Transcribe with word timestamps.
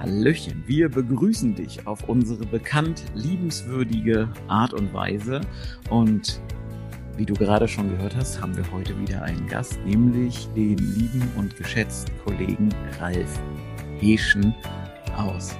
Hallöchen, 0.00 0.64
wir 0.66 0.88
begrüßen 0.88 1.54
dich 1.54 1.86
auf 1.86 2.08
unsere 2.08 2.46
bekannt 2.46 3.02
liebenswürdige 3.14 4.30
Art 4.48 4.72
und 4.72 4.94
Weise. 4.94 5.42
Und 5.90 6.40
wie 7.18 7.26
du 7.26 7.34
gerade 7.34 7.68
schon 7.68 7.90
gehört 7.90 8.16
hast, 8.16 8.40
haben 8.40 8.56
wir 8.56 8.64
heute 8.72 8.98
wieder 8.98 9.20
einen 9.22 9.46
Gast, 9.46 9.78
nämlich 9.84 10.48
den 10.56 10.78
lieben 10.78 11.30
und 11.36 11.54
geschätzten 11.54 12.14
Kollegen 12.24 12.70
Ralf 12.98 13.38
Heschen 13.98 14.54
aus. 15.18 15.54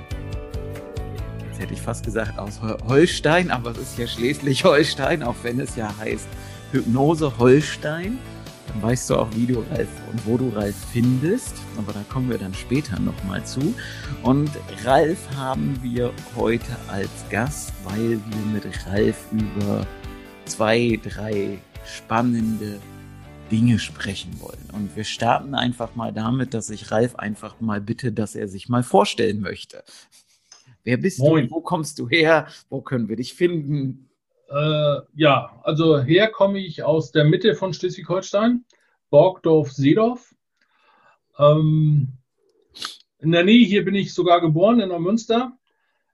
Jetzt 1.47 1.61
hätte 1.61 1.75
ich 1.75 1.83
fast 1.83 2.07
gesagt 2.07 2.39
aus 2.39 2.63
Holstein, 2.89 3.51
aber 3.51 3.73
es 3.73 3.79
ist 3.79 3.99
ja 3.99 4.07
Schleswig-Holstein, 4.07 5.23
auch 5.23 5.37
wenn 5.43 5.61
es 5.61 5.77
ja 5.77 5.95
heißt 5.99 6.29
Hypnose 6.73 7.37
Holstein 7.37 8.17
dann 8.73 8.83
weißt 8.83 9.11
du 9.11 9.17
auch, 9.17 9.29
wie 9.35 9.47
du 9.47 9.61
Ralf 9.71 9.89
und 10.11 10.27
wo 10.27 10.37
du 10.37 10.49
Ralf 10.51 10.77
findest. 10.93 11.55
Aber 11.77 11.93
da 11.93 12.03
kommen 12.09 12.31
wir 12.31 12.39
dann 12.39 12.55
später 12.55 12.99
nochmal 13.01 13.45
zu. 13.45 13.75
Und 14.23 14.51
Ralf 14.85 15.19
haben 15.37 15.79
wir 15.83 16.13
heute 16.37 16.77
als 16.89 17.11
Gast, 17.31 17.73
weil 17.85 18.11
wir 18.11 18.47
mit 18.53 18.87
Ralf 18.87 19.27
über 19.33 19.87
zwei, 20.45 21.01
drei 21.03 21.59
spannende 21.85 22.79
Dinge 23.51 23.79
sprechen 23.79 24.41
wollen. 24.41 24.69
Und 24.73 24.95
wir 24.95 25.05
starten 25.05 25.55
einfach 25.55 25.97
mal 25.97 26.13
damit, 26.13 26.55
dass 26.55 26.71
ich 26.71 26.91
Ralf 26.93 27.17
einfach 27.17 27.61
mal 27.61 27.81
bitte, 27.81 28.13
dass 28.13 28.37
er 28.37 28.47
sich 28.47 28.69
mal 28.69 28.85
vorstellen 28.85 29.41
möchte. 29.41 29.83
Wer 30.85 30.97
bist 30.97 31.19
Moin. 31.19 31.49
du? 31.49 31.55
Wo 31.55 31.61
kommst 31.61 31.99
du 31.99 32.09
her? 32.09 32.47
Wo 32.69 32.81
können 32.81 33.09
wir 33.09 33.17
dich 33.17 33.35
finden? 33.35 34.10
Äh, 34.51 35.01
ja, 35.15 35.59
also 35.63 36.01
her 36.01 36.29
komme 36.29 36.59
ich 36.59 36.83
aus 36.83 37.13
der 37.13 37.25
Mitte 37.25 37.55
von 37.55 37.73
Schleswig-Holstein, 37.73 38.65
Borgdorf-Seedorf. 39.11 40.35
Ähm, 41.39 42.09
in 43.21 43.31
der 43.31 43.45
Nähe 43.45 43.65
hier 43.65 43.85
bin 43.85 43.95
ich 43.95 44.13
sogar 44.13 44.41
geboren, 44.41 44.81
in 44.81 44.89
Neumünster. 44.89 45.57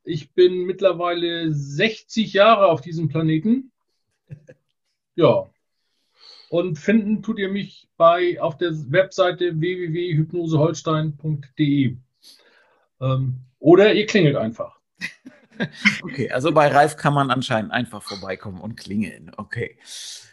Ich 0.04 0.34
bin 0.34 0.66
mittlerweile 0.66 1.50
60 1.50 2.34
Jahre 2.34 2.66
auf 2.66 2.82
diesem 2.82 3.08
Planeten. 3.08 3.72
Ja. 5.18 5.48
Und 6.50 6.78
finden 6.78 7.22
tut 7.22 7.38
ihr 7.38 7.48
mich 7.48 7.88
bei 7.96 8.38
auf 8.38 8.58
der 8.58 8.72
Webseite 8.92 9.58
www.hypnoseholstein.de. 9.58 11.96
Ähm, 13.00 13.34
oder 13.58 13.94
ihr 13.94 14.04
klingelt 14.04 14.36
einfach. 14.36 14.78
Okay, 16.02 16.30
also 16.30 16.52
bei 16.52 16.68
Ralf 16.68 16.96
kann 16.96 17.14
man 17.14 17.30
anscheinend 17.30 17.72
einfach 17.72 18.02
vorbeikommen 18.02 18.60
und 18.60 18.76
klingeln. 18.76 19.30
Okay, 19.36 19.78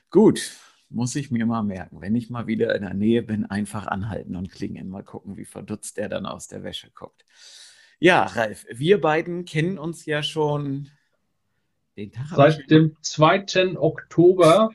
gut. 0.10 0.52
Muss 0.90 1.16
ich 1.16 1.32
mir 1.32 1.48
mal 1.48 1.64
merken. 1.64 2.02
Wenn 2.02 2.16
ich 2.16 2.30
mal 2.30 2.46
wieder 2.46 2.76
in 2.76 2.84
der 2.84 2.94
Nähe 2.94 3.24
bin, 3.24 3.46
einfach 3.46 3.88
anhalten 3.88 4.36
und 4.36 4.52
klingeln. 4.52 4.90
Mal 4.90 5.04
gucken, 5.04 5.38
wie 5.38 5.46
verdutzt 5.46 5.98
der 5.98 6.08
dann 6.08 6.28
aus 6.28 6.48
der 6.48 6.64
Wäsche 6.64 6.92
guckt. 6.92 7.26
Ja, 7.98 8.26
Ralf, 8.26 8.68
wir 8.70 9.02
beiden 9.02 9.46
kennen 9.46 9.80
uns 9.80 10.06
ja 10.06 10.22
schon 10.22 10.92
den 11.98 12.12
Tag. 12.12 12.28
Seit 12.36 12.70
dem 12.70 12.96
2. 13.02 13.76
Oktober 13.78 14.70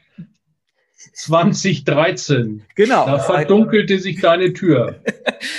2013. 1.13 2.65
Genau. 2.75 3.07
Da 3.07 3.21
verdunkelte 3.21 4.01
sich 4.01 4.21
deine 4.21 4.53
Tür. 4.53 5.01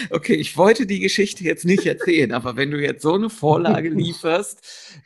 Okay, 0.09 0.33
ich 0.33 0.57
wollte 0.57 0.85
die 0.85 0.99
Geschichte 0.99 1.45
jetzt 1.45 1.63
nicht 1.63 1.85
erzählen, 1.85 2.33
aber 2.33 2.57
wenn 2.57 2.69
du 2.69 2.81
jetzt 2.81 3.01
so 3.01 3.13
eine 3.13 3.29
Vorlage 3.29 3.87
lieferst, 3.89 4.59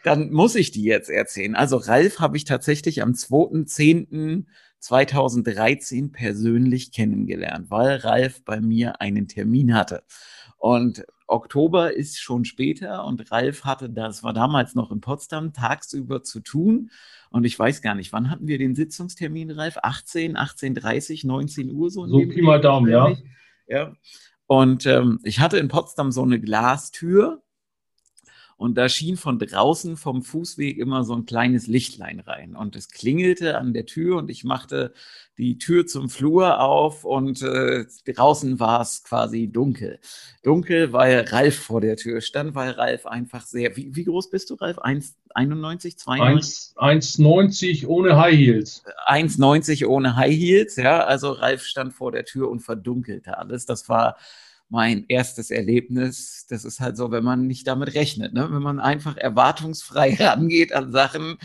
dann 0.03 0.31
muss 0.31 0.55
ich 0.55 0.71
die 0.71 0.81
jetzt 0.81 1.11
erzählen. 1.11 1.53
Also 1.53 1.77
Ralf 1.77 2.19
habe 2.19 2.37
ich 2.37 2.45
tatsächlich 2.45 3.03
am 3.03 3.11
2.10.2013 3.11 6.11
persönlich 6.11 6.91
kennengelernt, 6.91 7.69
weil 7.69 7.97
Ralf 7.97 8.43
bei 8.43 8.61
mir 8.61 8.99
einen 8.99 9.27
Termin 9.27 9.75
hatte. 9.75 10.01
Und 10.57 11.05
Oktober 11.27 11.93
ist 11.93 12.19
schon 12.19 12.45
später 12.45 13.05
und 13.05 13.31
Ralf 13.31 13.65
hatte, 13.65 13.89
das 13.89 14.23
war 14.23 14.33
damals 14.33 14.75
noch 14.75 14.91
in 14.91 15.01
Potsdam, 15.01 15.53
tagsüber 15.53 16.23
zu 16.23 16.39
tun. 16.39 16.91
Und 17.29 17.45
ich 17.45 17.57
weiß 17.57 17.81
gar 17.81 17.95
nicht, 17.95 18.13
wann 18.13 18.29
hatten 18.29 18.47
wir 18.47 18.57
den 18.57 18.75
Sitzungstermin, 18.75 19.51
Ralf? 19.51 19.77
18, 19.81 20.37
18.30, 20.37 21.25
19 21.25 21.71
Uhr 21.71 21.89
so? 21.89 22.05
So 22.07 22.19
Pi 22.19 22.41
mal 22.41 22.61
Daumen, 22.61 22.91
ja. 22.91 23.15
ja. 23.67 23.93
Und 24.45 24.85
ähm, 24.85 25.19
ich 25.23 25.39
hatte 25.39 25.57
in 25.57 25.67
Potsdam 25.67 26.11
so 26.11 26.23
eine 26.23 26.39
Glastür 26.39 27.41
und 28.63 28.75
da 28.75 28.87
schien 28.87 29.17
von 29.17 29.39
draußen 29.39 29.97
vom 29.97 30.23
Fußweg 30.23 30.77
immer 30.77 31.03
so 31.03 31.13
ein 31.13 31.25
kleines 31.25 31.67
Lichtlein 31.67 32.21
rein. 32.21 32.55
Und 32.55 32.77
es 32.77 32.87
klingelte 32.87 33.57
an 33.57 33.73
der 33.73 33.85
Tür 33.85 34.15
und 34.15 34.29
ich 34.29 34.45
machte 34.45 34.93
die 35.37 35.57
Tür 35.57 35.85
zum 35.85 36.07
Flur 36.07 36.61
auf 36.61 37.03
und 37.03 37.41
äh, 37.41 37.83
draußen 38.05 38.61
war 38.61 38.79
es 38.79 39.03
quasi 39.03 39.49
dunkel. 39.51 39.99
Dunkel, 40.43 40.93
weil 40.93 41.25
Ralf 41.27 41.59
vor 41.59 41.81
der 41.81 41.97
Tür 41.97 42.21
stand, 42.21 42.55
weil 42.55 42.71
Ralf 42.71 43.05
einfach 43.05 43.45
sehr. 43.45 43.75
Wie, 43.75 43.93
wie 43.97 44.05
groß 44.05 44.29
bist 44.29 44.49
du, 44.49 44.53
Ralf? 44.53 44.77
1,91, 44.77 45.97
92? 45.97 46.77
1,90 46.77 47.87
ohne 47.87 48.15
High 48.15 48.37
Heels. 48.37 48.85
1,90 49.07 49.87
ohne 49.87 50.15
High 50.15 50.33
Heels, 50.37 50.77
ja. 50.77 51.03
Also 51.03 51.31
Ralf 51.31 51.65
stand 51.65 51.93
vor 51.93 52.13
der 52.13 52.23
Tür 52.23 52.49
und 52.49 52.61
verdunkelte 52.61 53.37
alles. 53.37 53.65
Das 53.65 53.89
war 53.89 54.15
mein 54.73 55.05
erstes 55.07 55.51
Erlebnis. 55.51 56.47
Das 56.49 56.65
ist 56.65 56.79
halt 56.79 56.97
so, 56.97 57.11
wenn 57.11 57.23
man 57.23 57.45
nicht 57.45 57.67
damit 57.67 57.93
rechnet, 57.93 58.33
ne? 58.33 58.51
wenn 58.51 58.63
man 58.63 58.79
einfach 58.79 59.15
erwartungsfrei 59.15 60.15
rangeht 60.19 60.73
an 60.73 60.91
Sachen. 60.91 61.37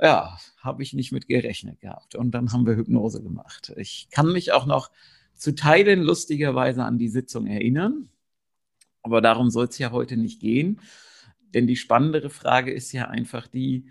Ja, 0.00 0.38
habe 0.62 0.84
ich 0.84 0.92
nicht 0.92 1.10
mit 1.10 1.26
gerechnet 1.26 1.80
gehabt. 1.80 2.14
Und 2.14 2.30
dann 2.30 2.52
haben 2.52 2.66
wir 2.66 2.76
Hypnose 2.76 3.24
gemacht. 3.24 3.72
Ich 3.76 4.06
kann 4.12 4.30
mich 4.30 4.52
auch 4.52 4.66
noch 4.66 4.92
zu 5.34 5.56
Teilen 5.56 6.00
lustigerweise 6.00 6.84
an 6.84 6.96
die 6.96 7.08
Sitzung 7.08 7.48
erinnern. 7.48 8.08
Aber 9.02 9.20
darum 9.20 9.50
soll 9.50 9.66
es 9.66 9.78
ja 9.78 9.90
heute 9.90 10.16
nicht 10.16 10.40
gehen. 10.40 10.80
Denn 11.52 11.66
die 11.66 11.76
spannendere 11.76 12.30
Frage 12.30 12.72
ist 12.72 12.92
ja 12.92 13.08
einfach 13.08 13.48
die, 13.48 13.86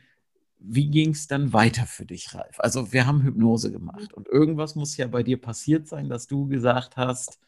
wie 0.57 0.89
ging 0.89 1.09
es 1.09 1.27
dann 1.27 1.51
weiter 1.51 1.85
für 1.85 2.05
dich, 2.05 2.33
Ralf? 2.33 2.61
Also 2.61 2.93
wir 2.93 3.05
haben 3.05 3.23
Hypnose 3.23 3.73
gemacht 3.73 4.13
und 4.13 4.29
irgendwas 4.29 4.75
muss 4.75 4.95
ja 4.95 5.07
bei 5.07 5.21
dir 5.21 5.35
passiert 5.35 5.85
sein, 5.85 6.07
dass 6.07 6.27
du 6.27 6.47
gesagt 6.47 6.95
hast, 6.95 7.39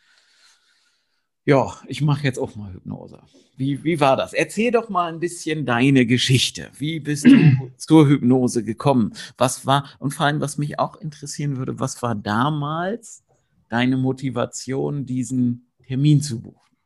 ja, 1.45 1.73
ich 1.87 2.01
mache 2.01 2.23
jetzt 2.23 2.37
auch 2.37 2.55
mal 2.55 2.73
Hypnose. 2.73 3.19
Wie, 3.57 3.83
wie 3.83 3.99
war 3.99 4.15
das? 4.15 4.33
Erzähl 4.33 4.71
doch 4.71 4.89
mal 4.89 5.11
ein 5.11 5.19
bisschen 5.19 5.65
deine 5.65 6.05
Geschichte. 6.05 6.69
Wie 6.77 6.99
bist 6.99 7.25
du 7.25 7.71
zur 7.77 8.07
Hypnose 8.07 8.63
gekommen? 8.63 9.13
Was 9.37 9.65
war, 9.65 9.89
und 9.99 10.13
vor 10.13 10.27
allem, 10.27 10.41
was 10.41 10.57
mich 10.57 10.79
auch 10.79 10.95
interessieren 10.97 11.57
würde, 11.57 11.79
was 11.79 12.01
war 12.01 12.15
damals 12.15 13.23
deine 13.69 13.97
Motivation, 13.97 15.05
diesen 15.05 15.67
Termin 15.87 16.21
zu 16.21 16.41
buchen? 16.41 16.77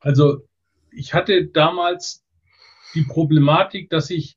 Also, 0.00 0.46
ich 0.90 1.12
hatte 1.12 1.46
damals 1.46 2.24
die 2.94 3.02
Problematik, 3.02 3.90
dass 3.90 4.10
ich 4.10 4.36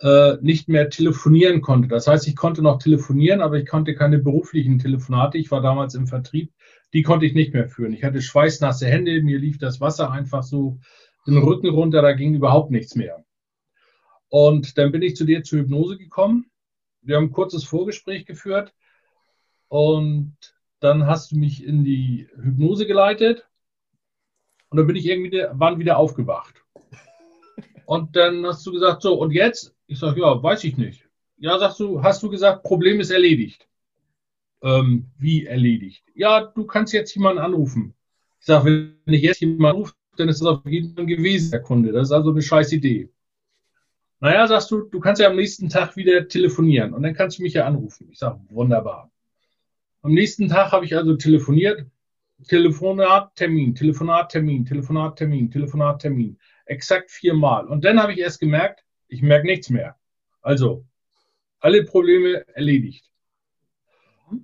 äh, 0.00 0.36
nicht 0.40 0.68
mehr 0.68 0.90
telefonieren 0.90 1.60
konnte. 1.62 1.88
Das 1.88 2.06
heißt, 2.06 2.28
ich 2.28 2.36
konnte 2.36 2.62
noch 2.62 2.78
telefonieren, 2.78 3.40
aber 3.40 3.58
ich 3.58 3.66
konnte 3.66 3.94
keine 3.94 4.18
beruflichen 4.18 4.78
Telefonate. 4.78 5.38
Ich 5.38 5.50
war 5.50 5.60
damals 5.62 5.94
im 5.94 6.06
Vertrieb 6.06 6.52
die 6.92 7.02
konnte 7.02 7.26
ich 7.26 7.34
nicht 7.34 7.54
mehr 7.54 7.68
führen. 7.68 7.92
Ich 7.92 8.04
hatte 8.04 8.20
schweißnasse 8.20 8.86
Hände, 8.86 9.22
mir 9.22 9.38
lief 9.38 9.58
das 9.58 9.80
Wasser 9.80 10.10
einfach 10.10 10.42
so 10.42 10.78
den 11.26 11.38
Rücken 11.38 11.68
runter, 11.68 12.02
da 12.02 12.12
ging 12.12 12.34
überhaupt 12.34 12.70
nichts 12.70 12.94
mehr. 12.94 13.24
Und 14.28 14.78
dann 14.78 14.92
bin 14.92 15.02
ich 15.02 15.16
zu 15.16 15.24
dir 15.24 15.42
zur 15.42 15.60
Hypnose 15.60 15.98
gekommen. 15.98 16.50
Wir 17.02 17.16
haben 17.16 17.24
ein 17.24 17.32
kurzes 17.32 17.64
Vorgespräch 17.64 18.26
geführt 18.26 18.74
und 19.68 20.36
dann 20.80 21.06
hast 21.06 21.32
du 21.32 21.36
mich 21.36 21.64
in 21.64 21.84
die 21.84 22.28
Hypnose 22.36 22.86
geleitet 22.86 23.46
und 24.70 24.78
dann 24.78 24.86
bin 24.86 24.96
ich 24.96 25.06
irgendwie 25.06 25.44
wann 25.52 25.78
wieder 25.78 25.98
aufgewacht. 25.98 26.64
Und 27.86 28.14
dann 28.14 28.46
hast 28.46 28.64
du 28.66 28.72
gesagt, 28.72 29.02
so, 29.02 29.14
und 29.14 29.32
jetzt? 29.32 29.74
Ich 29.86 29.98
sage, 29.98 30.20
ja, 30.20 30.40
weiß 30.40 30.62
ich 30.64 30.76
nicht. 30.76 31.08
Ja, 31.38 31.58
sagst 31.58 31.80
du, 31.80 32.02
hast 32.02 32.22
du 32.22 32.30
gesagt, 32.30 32.62
Problem 32.62 33.00
ist 33.00 33.10
erledigt 33.10 33.69
ähm, 34.62 35.06
wie 35.18 35.46
erledigt. 35.46 36.04
Ja, 36.14 36.40
du 36.44 36.64
kannst 36.66 36.92
jetzt 36.92 37.14
jemanden 37.14 37.40
anrufen. 37.40 37.94
Ich 38.40 38.46
sage, 38.46 38.94
wenn 39.04 39.14
ich 39.14 39.22
jetzt 39.22 39.40
jemanden 39.40 39.66
anrufe, 39.66 39.94
dann 40.16 40.28
ist 40.28 40.40
das 40.40 40.48
auf 40.48 40.66
jeden 40.66 40.94
Fall 40.94 41.06
gewesen, 41.06 41.50
der 41.50 41.62
Kunde. 41.62 41.92
Das 41.92 42.08
ist 42.08 42.12
also 42.12 42.30
eine 42.30 42.42
scheiß 42.42 42.72
Idee. 42.72 43.10
Naja, 44.20 44.46
sagst 44.46 44.70
du, 44.70 44.82
du 44.82 45.00
kannst 45.00 45.20
ja 45.22 45.28
am 45.28 45.36
nächsten 45.36 45.70
Tag 45.70 45.96
wieder 45.96 46.28
telefonieren 46.28 46.92
und 46.92 47.02
dann 47.02 47.14
kannst 47.14 47.38
du 47.38 47.42
mich 47.42 47.54
ja 47.54 47.64
anrufen. 47.66 48.08
Ich 48.10 48.18
sage, 48.18 48.38
wunderbar. 48.50 49.10
Am 50.02 50.12
nächsten 50.12 50.48
Tag 50.48 50.72
habe 50.72 50.84
ich 50.84 50.96
also 50.96 51.16
telefoniert. 51.16 51.86
Telefonat, 52.48 53.34
Termin, 53.34 53.74
Telefonat, 53.74 54.30
Termin, 54.30 54.64
Telefonat, 54.64 55.16
Termin, 55.16 55.50
Telefonat, 55.50 56.00
Termin. 56.00 56.38
Exakt 56.64 57.10
viermal. 57.10 57.66
Und 57.66 57.84
dann 57.84 58.00
habe 58.00 58.12
ich 58.12 58.18
erst 58.18 58.40
gemerkt, 58.40 58.84
ich 59.08 59.22
merke 59.22 59.46
nichts 59.46 59.68
mehr. 59.68 59.96
Also, 60.40 60.86
alle 61.58 61.84
Probleme 61.84 62.46
erledigt. 62.54 63.09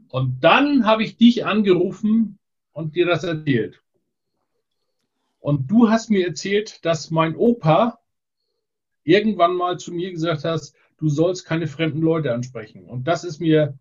Und 0.08 0.42
dann 0.42 0.86
habe 0.86 1.04
ich 1.04 1.16
dich 1.16 1.44
angerufen 1.44 2.38
und 2.72 2.96
dir 2.96 3.06
das 3.06 3.24
erzählt. 3.24 3.82
Und 5.38 5.70
du 5.70 5.88
hast 5.90 6.10
mir 6.10 6.26
erzählt, 6.26 6.84
dass 6.84 7.10
mein 7.10 7.36
Opa 7.36 8.00
irgendwann 9.04 9.54
mal 9.54 9.78
zu 9.78 9.92
mir 9.92 10.10
gesagt 10.10 10.44
hat, 10.44 10.72
du 10.96 11.08
sollst 11.08 11.44
keine 11.44 11.68
fremden 11.68 12.00
Leute 12.00 12.34
ansprechen. 12.34 12.84
Und 12.84 13.04
das 13.04 13.22
ist 13.24 13.40
mir 13.40 13.78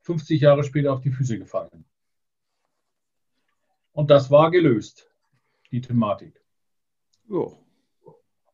50 0.00 0.40
Jahre 0.40 0.64
später 0.64 0.92
auf 0.92 1.00
die 1.00 1.12
Füße 1.12 1.38
gefallen. 1.38 1.84
Und 3.92 4.10
das 4.10 4.30
war 4.30 4.50
gelöst, 4.50 5.10
die 5.70 5.80
Thematik. 5.80 6.40
Oh. 7.30 7.56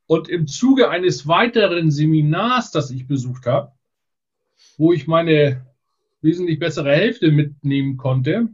Und 0.06 0.29
im 0.29 0.47
Zuge 0.47 0.91
eines 0.91 1.26
weiteren 1.26 1.91
Seminars, 1.91 2.70
das 2.70 2.91
ich 2.91 3.06
besucht 3.06 3.47
habe, 3.47 3.73
wo 4.76 4.93
ich 4.93 5.06
meine 5.06 5.67
wesentlich 6.22 6.58
bessere 6.58 6.92
Hälfte 6.92 7.30
mitnehmen 7.30 7.96
konnte, 7.96 8.48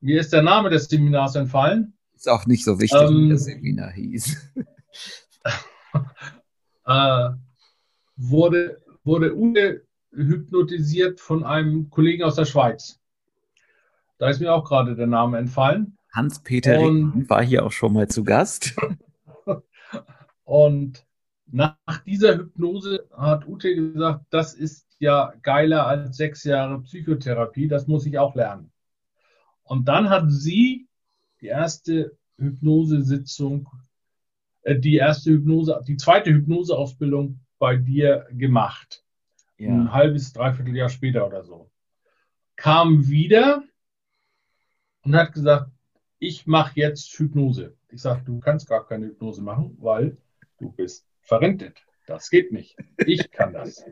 mir 0.00 0.20
ist 0.20 0.32
der 0.32 0.42
Name 0.42 0.68
des 0.68 0.86
Seminars 0.86 1.36
entfallen. 1.36 1.94
Ist 2.14 2.28
auch 2.28 2.46
nicht 2.46 2.64
so 2.64 2.80
wichtig, 2.80 3.00
ähm, 3.00 3.24
wie 3.24 3.28
das 3.30 3.44
Seminar 3.44 3.92
hieß. 3.92 4.52
äh, 6.86 7.30
wurde, 8.16 8.82
wurde 9.04 9.36
Uwe 9.36 9.82
hypnotisiert 10.12 11.20
von 11.20 11.44
einem 11.44 11.88
Kollegen 11.90 12.24
aus 12.24 12.34
der 12.34 12.44
Schweiz. 12.44 13.00
Da 14.18 14.28
ist 14.28 14.40
mir 14.40 14.52
auch 14.52 14.64
gerade 14.64 14.94
der 14.94 15.06
Name 15.06 15.38
entfallen. 15.38 15.96
Hans-Peter 16.12 16.80
war 16.80 17.42
hier 17.42 17.64
auch 17.64 17.72
schon 17.72 17.92
mal 17.92 18.08
zu 18.08 18.24
Gast. 18.24 18.76
Und 20.44 21.06
nach 21.52 21.76
dieser 22.06 22.36
Hypnose 22.36 23.06
hat 23.14 23.46
Ute 23.46 23.74
gesagt, 23.74 24.24
das 24.30 24.54
ist 24.54 24.86
ja 24.98 25.34
geiler 25.42 25.86
als 25.86 26.16
sechs 26.16 26.44
Jahre 26.44 26.80
Psychotherapie, 26.82 27.68
das 27.68 27.86
muss 27.86 28.06
ich 28.06 28.18
auch 28.18 28.34
lernen. 28.34 28.72
Und 29.62 29.86
dann 29.86 30.08
hat 30.08 30.24
sie 30.28 30.88
die 31.40 31.46
erste 31.46 32.16
Hypnosesitzung, 32.38 33.68
äh, 34.62 34.78
die 34.78 34.96
erste 34.96 35.30
Hypnose, 35.30 35.82
die 35.86 35.96
zweite 35.96 36.30
Hypnoseausbildung 36.30 37.40
bei 37.58 37.76
dir 37.76 38.26
gemacht. 38.30 39.04
Ja. 39.58 39.68
Ein 39.68 39.92
halbes, 39.92 40.32
dreiviertel 40.32 40.74
Jahr 40.74 40.88
später 40.88 41.26
oder 41.26 41.44
so. 41.44 41.70
Kam 42.56 43.08
wieder 43.08 43.62
und 45.02 45.14
hat 45.14 45.32
gesagt, 45.32 45.70
ich 46.18 46.46
mache 46.46 46.72
jetzt 46.76 47.12
Hypnose. 47.18 47.76
Ich 47.90 48.00
sage, 48.00 48.22
du 48.24 48.40
kannst 48.40 48.68
gar 48.68 48.86
keine 48.86 49.06
Hypnose 49.06 49.42
machen, 49.42 49.76
weil 49.80 50.16
du 50.58 50.70
bist 50.72 51.11
verrentet. 51.22 51.82
Das 52.06 52.30
geht 52.30 52.52
nicht. 52.52 52.76
Ich 53.06 53.30
kann 53.30 53.52
das. 53.52 53.84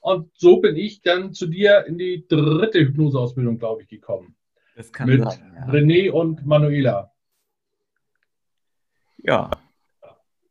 Und 0.00 0.30
so 0.36 0.60
bin 0.60 0.76
ich 0.76 1.02
dann 1.02 1.32
zu 1.32 1.46
dir 1.46 1.86
in 1.86 1.96
die 1.96 2.26
dritte 2.26 2.80
Hypnoseausbildung, 2.80 3.58
glaube 3.58 3.82
ich, 3.82 3.88
gekommen. 3.88 4.34
Das 4.74 4.92
kann 4.92 5.08
Mit 5.08 5.22
sein, 5.22 5.52
ja. 5.54 5.66
René 5.66 6.10
und 6.10 6.44
Manuela. 6.46 7.12
Ja. 9.18 9.50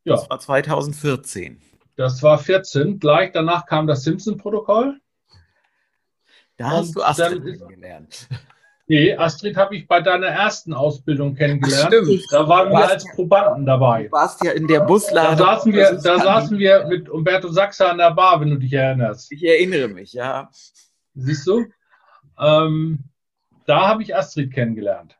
ja. 0.04 0.14
Das 0.16 0.30
war 0.30 0.38
2014. 0.38 1.60
Das 1.96 2.22
war 2.22 2.38
14. 2.38 2.98
Gleich 2.98 3.32
danach 3.32 3.66
kam 3.66 3.86
das 3.86 4.04
Simpson-Protokoll. 4.04 5.00
Da 6.56 6.70
hast 6.70 6.94
du 6.96 7.02
Astrid 7.02 7.42
kennengelernt. 7.42 8.28
Nee, 8.88 9.14
Astrid 9.14 9.56
habe 9.56 9.76
ich 9.76 9.86
bei 9.86 10.00
deiner 10.00 10.26
ersten 10.26 10.74
Ausbildung 10.74 11.34
kennengelernt. 11.34 11.94
Ach, 11.94 12.04
stimmt. 12.04 12.24
Da 12.30 12.48
waren 12.48 12.70
wir 12.70 12.88
als 12.88 13.04
Probanden 13.14 13.64
dabei. 13.64 14.04
Du 14.04 14.12
warst 14.12 14.44
ja 14.44 14.52
in 14.52 14.66
der 14.66 14.80
Buslade. 14.80 15.36
Da 15.36 15.56
saßen 15.56 15.72
wir, 15.72 15.92
da 15.92 16.18
saßen 16.18 16.58
wir 16.58 16.86
mit 16.88 17.08
Umberto 17.08 17.48
Sachser 17.48 17.90
an 17.90 17.98
der 17.98 18.10
Bar, 18.10 18.40
wenn 18.40 18.50
du 18.50 18.56
dich 18.56 18.72
erinnerst. 18.72 19.30
Ich 19.32 19.44
erinnere 19.44 19.88
mich, 19.88 20.12
ja. 20.12 20.50
Siehst 21.14 21.46
du? 21.46 21.66
Ähm, 22.38 22.98
da 23.66 23.88
habe 23.88 24.02
ich 24.02 24.16
Astrid 24.16 24.52
kennengelernt. 24.52 25.16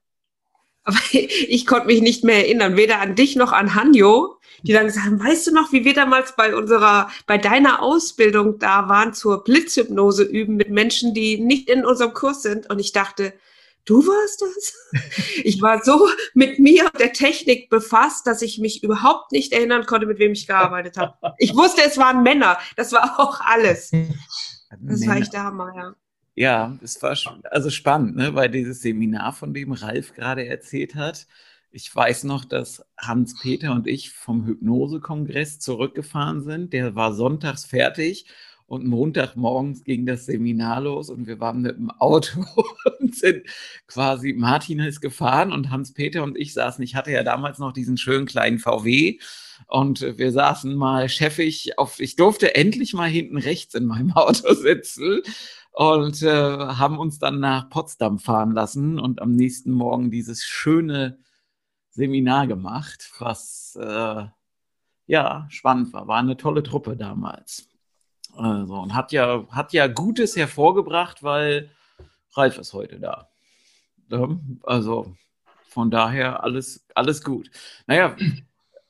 Aber 0.84 0.98
ich 1.12 1.66
konnte 1.66 1.86
mich 1.86 2.02
nicht 2.02 2.24
mehr 2.24 2.46
erinnern, 2.46 2.76
weder 2.76 3.00
an 3.00 3.14
dich 3.14 3.36
noch 3.36 3.52
an 3.52 3.74
Hanjo, 3.74 4.36
die 4.62 4.72
dann 4.72 4.86
gesagt 4.86 5.06
haben, 5.06 5.22
weißt 5.22 5.46
du 5.46 5.54
noch, 5.54 5.72
wie 5.72 5.84
wir 5.84 5.94
damals 5.94 6.34
bei 6.36 6.54
unserer, 6.54 7.08
bei 7.26 7.38
deiner 7.38 7.82
Ausbildung 7.82 8.58
da 8.58 8.88
waren 8.88 9.14
zur 9.14 9.44
Blitzhypnose 9.44 10.24
üben 10.24 10.56
mit 10.56 10.70
Menschen, 10.70 11.14
die 11.14 11.38
nicht 11.38 11.68
in 11.68 11.84
unserem 11.84 12.12
Kurs 12.12 12.42
sind. 12.42 12.68
Und 12.68 12.80
ich 12.80 12.92
dachte, 12.92 13.32
du 13.84 14.06
warst 14.06 14.42
das? 14.42 14.74
Ich 15.44 15.60
war 15.60 15.82
so 15.82 16.08
mit 16.34 16.58
mir 16.58 16.84
und 16.84 17.00
der 17.00 17.12
Technik 17.12 17.68
befasst, 17.70 18.26
dass 18.26 18.42
ich 18.42 18.58
mich 18.58 18.82
überhaupt 18.82 19.32
nicht 19.32 19.52
erinnern 19.52 19.86
konnte, 19.86 20.06
mit 20.06 20.18
wem 20.18 20.32
ich 20.32 20.46
gearbeitet 20.46 20.96
habe. 20.96 21.34
Ich 21.38 21.54
wusste, 21.54 21.82
es 21.84 21.96
waren 21.98 22.22
Männer. 22.22 22.58
Das 22.76 22.92
war 22.92 23.18
auch 23.18 23.40
alles. 23.40 23.90
Das 23.90 25.00
Männer. 25.00 25.06
war 25.06 25.16
echt 25.16 25.32
der 25.32 25.44
Hammer, 25.44 25.72
ja. 25.74 25.94
Ja, 26.34 26.78
es 26.82 27.02
war 27.02 27.16
also 27.50 27.70
spannend, 27.70 28.16
ne? 28.16 28.34
weil 28.34 28.48
dieses 28.48 28.80
Seminar, 28.80 29.32
von 29.32 29.52
dem 29.52 29.72
Ralf 29.72 30.14
gerade 30.14 30.46
erzählt 30.46 30.94
hat, 30.94 31.26
ich 31.70 31.94
weiß 31.94 32.24
noch, 32.24 32.44
dass 32.44 32.84
Hans-Peter 32.98 33.72
und 33.72 33.86
ich 33.86 34.10
vom 34.10 34.46
Hypnosekongress 34.46 35.58
zurückgefahren 35.58 36.42
sind. 36.42 36.72
Der 36.74 36.94
war 36.94 37.14
sonntags 37.14 37.64
fertig 37.64 38.26
und 38.72 38.86
Montagmorgens 38.86 39.84
ging 39.84 40.06
das 40.06 40.24
Seminar 40.24 40.80
los 40.80 41.10
und 41.10 41.26
wir 41.26 41.38
waren 41.40 41.60
mit 41.60 41.76
dem 41.76 41.90
Auto 41.90 42.42
und 43.00 43.14
sind 43.14 43.42
quasi, 43.86 44.32
Martin 44.32 44.78
ist 44.80 45.02
gefahren 45.02 45.52
und 45.52 45.68
Hans-Peter 45.68 46.22
und 46.22 46.38
ich 46.38 46.54
saßen, 46.54 46.82
ich 46.82 46.94
hatte 46.94 47.12
ja 47.12 47.22
damals 47.22 47.58
noch 47.58 47.72
diesen 47.72 47.98
schönen 47.98 48.24
kleinen 48.24 48.58
VW 48.58 49.18
und 49.66 50.00
wir 50.00 50.32
saßen 50.32 50.74
mal 50.74 51.10
chefig 51.10 51.78
auf, 51.78 52.00
ich 52.00 52.16
durfte 52.16 52.54
endlich 52.54 52.94
mal 52.94 53.10
hinten 53.10 53.36
rechts 53.36 53.74
in 53.74 53.84
meinem 53.84 54.12
Auto 54.16 54.54
sitzen 54.54 55.20
und 55.72 56.22
äh, 56.22 56.30
haben 56.30 56.98
uns 56.98 57.18
dann 57.18 57.40
nach 57.40 57.68
Potsdam 57.68 58.18
fahren 58.18 58.52
lassen 58.52 58.98
und 58.98 59.20
am 59.20 59.36
nächsten 59.36 59.72
Morgen 59.72 60.10
dieses 60.10 60.44
schöne 60.44 61.18
Seminar 61.90 62.46
gemacht, 62.46 63.12
was 63.18 63.78
äh, 63.78 64.24
ja 65.06 65.46
spannend 65.50 65.92
war. 65.92 66.08
War 66.08 66.20
eine 66.20 66.38
tolle 66.38 66.62
Truppe 66.62 66.96
damals. 66.96 67.68
Also, 68.34 68.74
und 68.74 68.94
hat 68.94 69.12
ja, 69.12 69.46
hat 69.50 69.72
ja 69.72 69.86
Gutes 69.86 70.36
hervorgebracht, 70.36 71.22
weil 71.22 71.70
Ralf 72.34 72.58
ist 72.58 72.72
heute 72.72 72.98
da. 72.98 73.28
Also 74.62 75.14
von 75.68 75.90
daher 75.90 76.42
alles, 76.42 76.84
alles 76.94 77.22
gut. 77.22 77.50
Naja, 77.86 78.16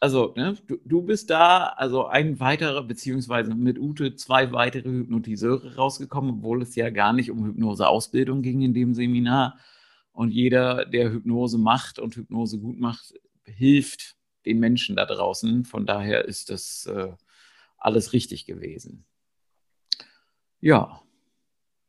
also 0.01 0.33
ne, 0.37 0.57
du, 0.67 0.79
du 0.85 1.03
bist 1.03 1.31
da, 1.31 1.67
also 1.77 2.07
ein 2.07 2.41
weiterer, 2.41 2.83
beziehungsweise 2.83 3.55
mit 3.55 3.79
Ute 3.79 4.17
zwei 4.17 4.51
weitere 4.53 4.89
Hypnotiseure 4.89 5.77
rausgekommen, 5.77 6.39
obwohl 6.39 6.63
es 6.63 6.75
ja 6.75 6.91
gar 6.91 7.13
nicht 7.13 7.31
um 7.31 7.45
Hypnoseausbildung 7.45 8.43
ging 8.43 8.63
in 8.63 8.75
dem 8.75 8.95
Seminar. 8.95 9.59
Und 10.13 10.33
jeder, 10.33 10.85
der 10.87 11.13
Hypnose 11.13 11.57
macht 11.57 11.99
und 11.99 12.17
Hypnose 12.17 12.59
gut 12.59 12.81
macht, 12.81 13.15
hilft 13.45 14.17
den 14.45 14.59
Menschen 14.59 14.97
da 14.97 15.07
draußen. 15.07 15.65
Von 15.65 15.87
daher 15.87 16.25
ist 16.25 16.51
das 16.51 16.87
äh, 16.87 17.13
alles 17.79 18.13
richtig 18.13 18.45
gewesen. 18.45 19.05
Ja, 20.63 21.03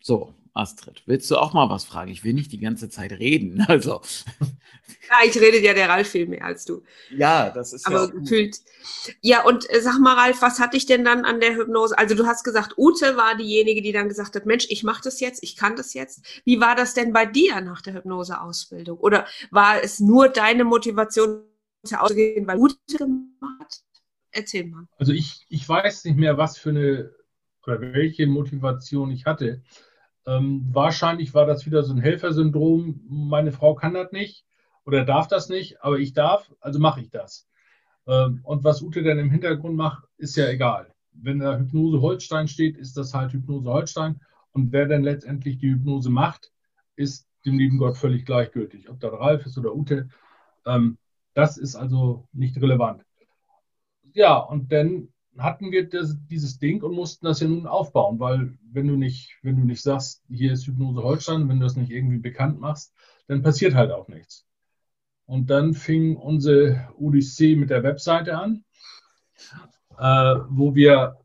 so, 0.01 0.33
Astrid, 0.53 1.03
willst 1.05 1.29
du 1.31 1.37
auch 1.37 1.53
mal 1.53 1.69
was 1.69 1.85
fragen? 1.85 2.11
Ich 2.11 2.23
will 2.23 2.33
nicht 2.33 2.51
die 2.51 2.59
ganze 2.59 2.89
Zeit 2.89 3.11
reden. 3.13 3.65
Also. 3.69 4.01
Ja, 5.09 5.17
ich 5.25 5.39
rede 5.39 5.59
ja 5.61 5.73
der 5.73 5.89
Ralf 5.89 6.09
viel 6.09 6.27
mehr 6.27 6.43
als 6.43 6.65
du. 6.65 6.83
Ja, 7.15 7.51
das 7.51 7.71
ist 7.71 7.85
Aber 7.85 8.05
ja. 8.05 8.07
gefühlt. 8.07 8.57
Ja, 9.21 9.45
und 9.45 9.69
äh, 9.69 9.79
sag 9.79 9.99
mal, 9.99 10.15
Ralf, 10.15 10.41
was 10.41 10.59
hatte 10.59 10.75
ich 10.75 10.85
denn 10.85 11.05
dann 11.05 11.23
an 11.23 11.39
der 11.39 11.55
Hypnose? 11.55 11.97
Also, 11.97 12.15
du 12.15 12.25
hast 12.25 12.43
gesagt, 12.43 12.73
Ute 12.77 13.15
war 13.15 13.37
diejenige, 13.37 13.81
die 13.81 13.91
dann 13.91 14.09
gesagt 14.09 14.35
hat: 14.35 14.45
Mensch, 14.45 14.65
ich 14.69 14.83
mache 14.83 15.01
das 15.03 15.19
jetzt, 15.19 15.43
ich 15.43 15.55
kann 15.55 15.75
das 15.75 15.93
jetzt. 15.93 16.25
Wie 16.45 16.59
war 16.59 16.75
das 16.75 16.93
denn 16.93 17.13
bei 17.13 17.25
dir 17.25 17.61
nach 17.61 17.81
der 17.81 17.93
Hypnoseausbildung? 17.93 18.97
Oder 18.97 19.27
war 19.51 19.83
es 19.83 19.99
nur 19.99 20.29
deine 20.29 20.63
Motivation, 20.63 21.43
auszugehen, 21.95 22.47
weil 22.47 22.57
Ute 22.57 22.77
gemacht 22.97 23.61
hat? 23.61 23.81
Erzähl 24.31 24.65
mal. 24.65 24.87
Also, 24.97 25.11
ich, 25.13 25.45
ich 25.49 25.67
weiß 25.67 26.05
nicht 26.05 26.17
mehr, 26.17 26.37
was 26.37 26.57
für 26.57 26.69
eine 26.71 27.13
oder 27.65 27.81
welche 27.81 28.27
Motivation 28.27 29.11
ich 29.11 29.25
hatte. 29.25 29.61
Ähm, 30.25 30.67
wahrscheinlich 30.71 31.33
war 31.33 31.45
das 31.45 31.65
wieder 31.65 31.83
so 31.83 31.93
ein 31.93 32.01
Helfersyndrom. 32.01 33.01
Meine 33.07 33.51
Frau 33.51 33.75
kann 33.75 33.93
das 33.93 34.11
nicht 34.11 34.45
oder 34.85 35.05
darf 35.05 35.27
das 35.27 35.49
nicht, 35.49 35.81
aber 35.83 35.99
ich 35.99 36.13
darf, 36.13 36.51
also 36.59 36.79
mache 36.79 37.01
ich 37.01 37.09
das. 37.09 37.47
Ähm, 38.07 38.39
und 38.43 38.63
was 38.63 38.81
Ute 38.81 39.03
dann 39.03 39.19
im 39.19 39.31
Hintergrund 39.31 39.75
macht, 39.75 40.03
ist 40.17 40.35
ja 40.35 40.47
egal. 40.47 40.93
Wenn 41.11 41.39
da 41.39 41.57
Hypnose 41.57 42.01
Holstein 42.01 42.47
steht, 42.47 42.77
ist 42.77 42.97
das 42.97 43.13
halt 43.13 43.33
Hypnose 43.33 43.69
Holstein. 43.69 44.19
Und 44.51 44.71
wer 44.71 44.87
dann 44.87 45.03
letztendlich 45.03 45.57
die 45.57 45.71
Hypnose 45.71 46.09
macht, 46.09 46.51
ist 46.95 47.27
dem 47.45 47.57
lieben 47.57 47.77
Gott 47.77 47.97
völlig 47.97 48.25
gleichgültig. 48.25 48.89
Ob 48.89 48.99
das 48.99 49.13
Ralf 49.13 49.45
ist 49.45 49.57
oder 49.57 49.75
Ute, 49.75 50.09
ähm, 50.65 50.97
das 51.33 51.57
ist 51.57 51.75
also 51.75 52.27
nicht 52.31 52.57
relevant. 52.57 53.03
Ja, 54.13 54.37
und 54.37 54.71
dann 54.71 55.12
hatten 55.37 55.71
wir 55.71 55.89
das, 55.89 56.17
dieses 56.29 56.59
Ding 56.59 56.83
und 56.83 56.95
mussten 56.95 57.25
das 57.25 57.39
ja 57.39 57.47
nun 57.47 57.67
aufbauen, 57.67 58.19
weil 58.19 58.57
wenn 58.71 58.87
du 58.87 58.95
nicht, 58.95 59.37
wenn 59.41 59.57
du 59.57 59.65
nicht 59.65 59.81
sagst, 59.81 60.23
hier 60.29 60.53
ist 60.53 60.67
Hypnose 60.67 61.03
Holstein, 61.03 61.49
wenn 61.49 61.59
du 61.59 61.65
das 61.65 61.75
nicht 61.75 61.91
irgendwie 61.91 62.19
bekannt 62.19 62.59
machst, 62.59 62.93
dann 63.27 63.41
passiert 63.41 63.73
halt 63.75 63.91
auch 63.91 64.07
nichts. 64.07 64.45
Und 65.25 65.49
dann 65.49 65.73
fing 65.73 66.17
unsere 66.17 66.89
Odyssee 66.97 67.55
mit 67.55 67.69
der 67.69 67.83
Webseite 67.83 68.37
an. 68.37 68.63
äh, 69.97 70.35
wo 70.49 70.75
wir 70.75 71.17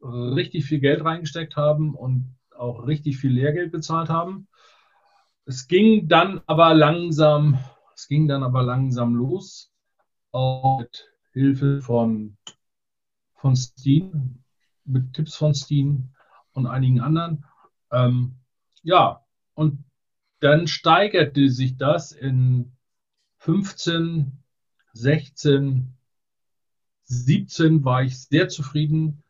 richtig 0.00 0.66
viel 0.66 0.80
Geld 0.80 1.04
reingesteckt 1.04 1.56
haben 1.56 1.94
und 1.94 2.36
auch 2.56 2.86
richtig 2.86 3.18
viel 3.18 3.32
Lehrgeld 3.32 3.72
bezahlt 3.72 4.08
haben. 4.08 4.48
Es 5.44 5.68
ging 5.68 6.08
dann 6.08 6.40
aber 6.46 6.74
langsam, 6.74 7.58
es 7.94 8.08
ging 8.08 8.28
dann 8.28 8.42
aber 8.42 8.62
langsam 8.62 9.14
los, 9.14 9.72
auch 10.32 10.80
mit 10.80 11.12
Hilfe 11.32 11.80
von, 11.82 12.36
von 13.36 13.56
Steen, 13.56 14.42
mit 14.84 15.12
Tipps 15.14 15.36
von 15.36 15.54
Steen 15.54 16.10
und 16.52 16.66
einigen 16.66 17.00
anderen. 17.00 17.44
Ähm, 17.90 18.36
ja, 18.82 19.24
und 19.54 19.84
dann 20.40 20.66
steigerte 20.66 21.48
sich 21.50 21.76
das 21.76 22.12
in 22.12 22.72
15, 23.38 24.42
16, 24.92 25.96
17 27.04 27.84
war 27.84 28.02
ich 28.02 28.18
sehr 28.18 28.48
zufrieden, 28.48 29.22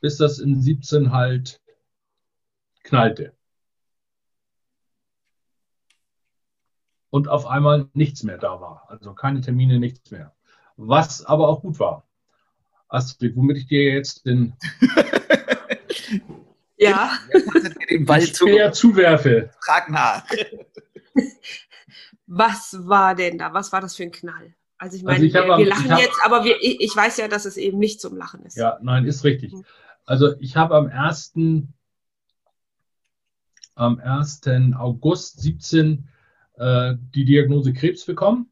bis 0.00 0.18
das 0.18 0.38
in 0.38 0.60
17 0.60 1.12
halt 1.12 1.60
knallte. 2.84 3.34
Und 7.10 7.28
auf 7.28 7.46
einmal 7.46 7.88
nichts 7.94 8.22
mehr 8.22 8.38
da 8.38 8.60
war. 8.60 8.84
Also 8.88 9.14
keine 9.14 9.40
Termine, 9.40 9.78
nichts 9.78 10.10
mehr. 10.10 10.34
Was 10.76 11.24
aber 11.24 11.48
auch 11.48 11.62
gut 11.62 11.80
war. 11.80 12.06
Astrid, 12.88 13.34
womit 13.36 13.58
ich 13.58 13.66
dir 13.66 13.94
jetzt 13.94 14.24
den, 14.26 14.54
Ja. 16.78 17.18
den 17.90 18.04
Ball 18.04 18.22
Speer 18.22 18.72
zuwerfe. 18.72 19.50
Frag 19.64 19.88
nach. 19.90 20.24
Was 22.26 22.76
war 22.86 23.14
denn 23.14 23.38
da? 23.38 23.52
Was 23.54 23.72
war 23.72 23.80
das 23.80 23.96
für 23.96 24.02
ein 24.02 24.10
Knall? 24.12 24.54
Also 24.78 24.96
ich 24.96 25.02
meine, 25.04 25.14
Also 25.16 25.26
ich 25.26 25.32
wir, 25.34 25.44
am- 25.52 25.58
wir 25.58 25.66
lachen 25.66 25.90
hab- 25.90 26.00
jetzt, 26.00 26.18
aber 26.24 26.44
wir, 26.44 26.56
ich, 26.60 26.80
ich 26.80 26.94
weiß 26.94 27.16
ja, 27.18 27.28
dass 27.28 27.44
es 27.46 27.56
eben 27.56 27.78
nicht 27.78 28.00
zum 28.00 28.16
Lachen 28.16 28.44
ist. 28.44 28.56
Ja, 28.56 28.78
nein, 28.82 29.04
ist 29.06 29.24
richtig. 29.24 29.54
Also 30.04 30.34
ich 30.40 30.56
habe 30.56 30.74
am 30.74 30.86
1. 30.88 31.34
am 33.74 33.98
1. 33.98 34.42
August 34.76 35.40
17 35.40 36.08
äh, 36.54 36.94
die 37.14 37.24
Diagnose 37.24 37.72
Krebs 37.72 38.04
bekommen. 38.04 38.50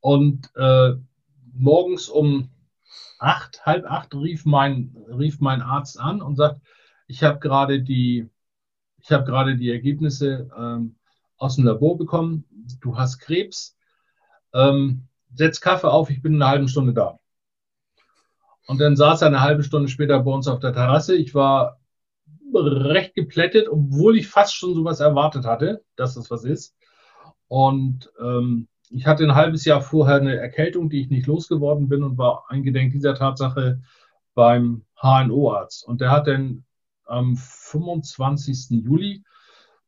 Und 0.00 0.50
äh, 0.54 0.92
morgens 1.58 2.08
um 2.08 2.50
acht, 3.18 3.64
halb 3.66 3.84
acht 3.90 4.14
rief 4.14 4.44
mein, 4.44 4.96
rief 5.08 5.40
mein 5.40 5.62
Arzt 5.62 5.98
an 5.98 6.22
und 6.22 6.36
sagt, 6.36 6.60
ich 7.06 7.22
habe 7.22 7.38
gerade 7.38 7.82
die, 7.82 8.28
ich 9.00 9.12
habe 9.12 9.24
gerade 9.24 9.56
die 9.56 9.70
Ergebnisse 9.70 10.50
ähm, 10.56 10.96
aus 11.36 11.56
dem 11.56 11.64
Labor 11.64 11.96
bekommen. 11.96 12.44
Du 12.80 12.96
hast 12.96 13.18
Krebs. 13.18 13.76
Ähm, 14.52 15.08
setz 15.34 15.60
Kaffee 15.60 15.90
auf, 15.90 16.10
ich 16.10 16.22
bin 16.22 16.34
in 16.34 16.42
einer 16.42 16.50
halben 16.50 16.68
Stunde 16.68 16.92
da. 16.92 17.18
Und 18.66 18.80
dann 18.80 18.96
saß 18.96 19.22
er 19.22 19.28
eine 19.28 19.40
halbe 19.40 19.62
Stunde 19.62 19.88
später 19.88 20.18
bei 20.20 20.30
uns 20.30 20.46
auf 20.48 20.60
der 20.60 20.72
Terrasse. 20.72 21.16
Ich 21.16 21.34
war 21.34 21.80
recht 22.54 23.14
geplättet, 23.14 23.68
obwohl 23.68 24.16
ich 24.16 24.28
fast 24.28 24.54
schon 24.54 24.74
sowas 24.74 25.00
erwartet 25.00 25.44
hatte, 25.44 25.84
dass 25.96 26.14
das 26.14 26.30
was 26.30 26.44
ist. 26.44 26.76
Und 27.46 28.12
ähm, 28.20 28.68
ich 28.90 29.06
hatte 29.06 29.24
ein 29.24 29.34
halbes 29.34 29.64
Jahr 29.64 29.80
vorher 29.80 30.16
eine 30.16 30.36
Erkältung, 30.36 30.88
die 30.90 31.00
ich 31.00 31.10
nicht 31.10 31.26
losgeworden 31.26 31.88
bin 31.88 32.02
und 32.02 32.18
war 32.18 32.44
eingedenk 32.48 32.92
dieser 32.92 33.14
Tatsache 33.14 33.80
beim 34.34 34.84
HNO-Arzt. 35.00 35.86
Und 35.86 36.00
der 36.00 36.10
hat 36.10 36.26
dann 36.26 36.64
am 37.04 37.36
25. 37.36 38.82
Juli 38.84 39.24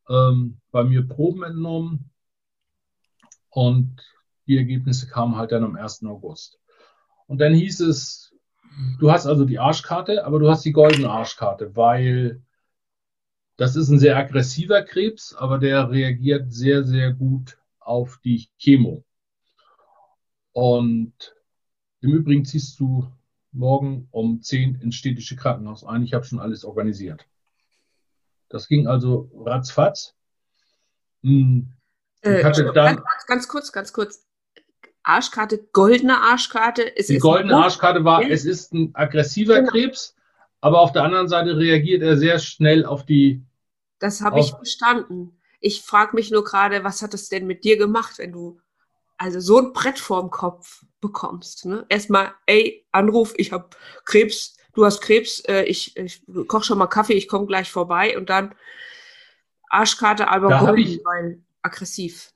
ähm, 0.08 0.60
bei 0.70 0.84
mir 0.84 1.06
Proben 1.06 1.42
entnommen 1.42 2.10
und 3.50 4.00
die 4.46 4.56
Ergebnisse 4.56 5.06
kamen 5.06 5.36
halt 5.36 5.52
dann 5.52 5.64
am 5.64 5.76
1. 5.76 6.04
August. 6.04 6.58
Und 7.26 7.40
dann 7.40 7.54
hieß 7.54 7.80
es, 7.80 8.34
du 8.98 9.12
hast 9.12 9.26
also 9.26 9.44
die 9.44 9.58
Arschkarte, 9.58 10.24
aber 10.24 10.38
du 10.38 10.50
hast 10.50 10.64
die 10.64 10.72
goldene 10.72 11.10
Arschkarte, 11.10 11.76
weil 11.76 12.42
das 13.56 13.76
ist 13.76 13.90
ein 13.90 13.98
sehr 13.98 14.16
aggressiver 14.16 14.82
Krebs, 14.82 15.34
aber 15.34 15.58
der 15.58 15.90
reagiert 15.90 16.52
sehr, 16.52 16.82
sehr 16.82 17.12
gut 17.12 17.59
auf 17.80 18.18
die 18.24 18.48
Chemo. 18.58 19.04
Und 20.52 21.12
im 22.00 22.12
Übrigen 22.12 22.44
ziehst 22.44 22.78
du 22.80 23.06
morgen 23.52 24.08
um 24.10 24.42
10 24.42 24.76
ins 24.76 24.96
städtische 24.96 25.36
Krankenhaus 25.36 25.84
ein. 25.84 26.02
Ich 26.02 26.14
habe 26.14 26.24
schon 26.24 26.40
alles 26.40 26.64
organisiert. 26.64 27.26
Das 28.48 28.68
ging 28.68 28.86
also 28.86 29.30
ratzfatz. 29.44 30.14
Hm, 31.22 31.72
Äh, 32.22 32.42
dann- 32.42 32.96
ganz, 32.96 33.26
ganz 33.26 33.48
kurz, 33.48 33.72
ganz 33.72 33.92
kurz. 33.92 34.26
Arschkarte, 35.02 35.58
goldene 35.72 36.20
Arschkarte. 36.20 36.94
Es 36.96 37.06
Die 37.06 37.18
goldene. 37.18 37.56
Arschkarte 37.56 38.04
war, 38.04 38.22
es 38.22 38.44
ist 38.44 38.74
ein 38.74 38.90
aggressiver 38.94 39.56
Genau. 39.60 39.70
Krebs, 39.70 40.14
aber 40.60 40.80
auf 40.80 40.92
der 40.92 41.04
anderen 41.04 41.28
Seite 41.28 41.56
reagiert 41.56 42.02
er 42.02 42.18
sehr 42.18 42.38
schnell 42.38 42.84
auf 42.84 43.06
die. 43.06 43.42
Das 43.98 44.20
habe 44.20 44.40
ich 44.40 44.50
verstanden. 44.50 45.39
Ich 45.60 45.82
frage 45.82 46.16
mich 46.16 46.30
nur 46.30 46.44
gerade, 46.44 46.84
was 46.84 47.02
hat 47.02 47.14
es 47.14 47.28
denn 47.28 47.46
mit 47.46 47.64
dir 47.64 47.76
gemacht, 47.76 48.18
wenn 48.18 48.32
du 48.32 48.60
also 49.18 49.40
so 49.40 49.58
ein 49.58 49.72
Brett 49.72 49.98
vorm 49.98 50.30
Kopf 50.30 50.84
bekommst? 51.00 51.66
Ne? 51.66 51.84
Erstmal, 51.88 52.32
ey, 52.46 52.86
Anruf, 52.92 53.34
ich 53.36 53.52
habe 53.52 53.68
Krebs, 54.06 54.56
du 54.74 54.84
hast 54.84 55.00
Krebs, 55.02 55.40
äh, 55.40 55.64
ich, 55.64 55.96
ich 55.96 56.22
koche 56.48 56.64
schon 56.64 56.78
mal 56.78 56.86
Kaffee, 56.86 57.12
ich 57.14 57.28
komme 57.28 57.46
gleich 57.46 57.70
vorbei 57.70 58.16
und 58.16 58.30
dann 58.30 58.54
Arschkarte, 59.68 60.28
aber 60.28 60.48
golden, 60.58 60.78
ich- 60.78 61.00
weil 61.04 61.42
aggressiv. 61.62 62.32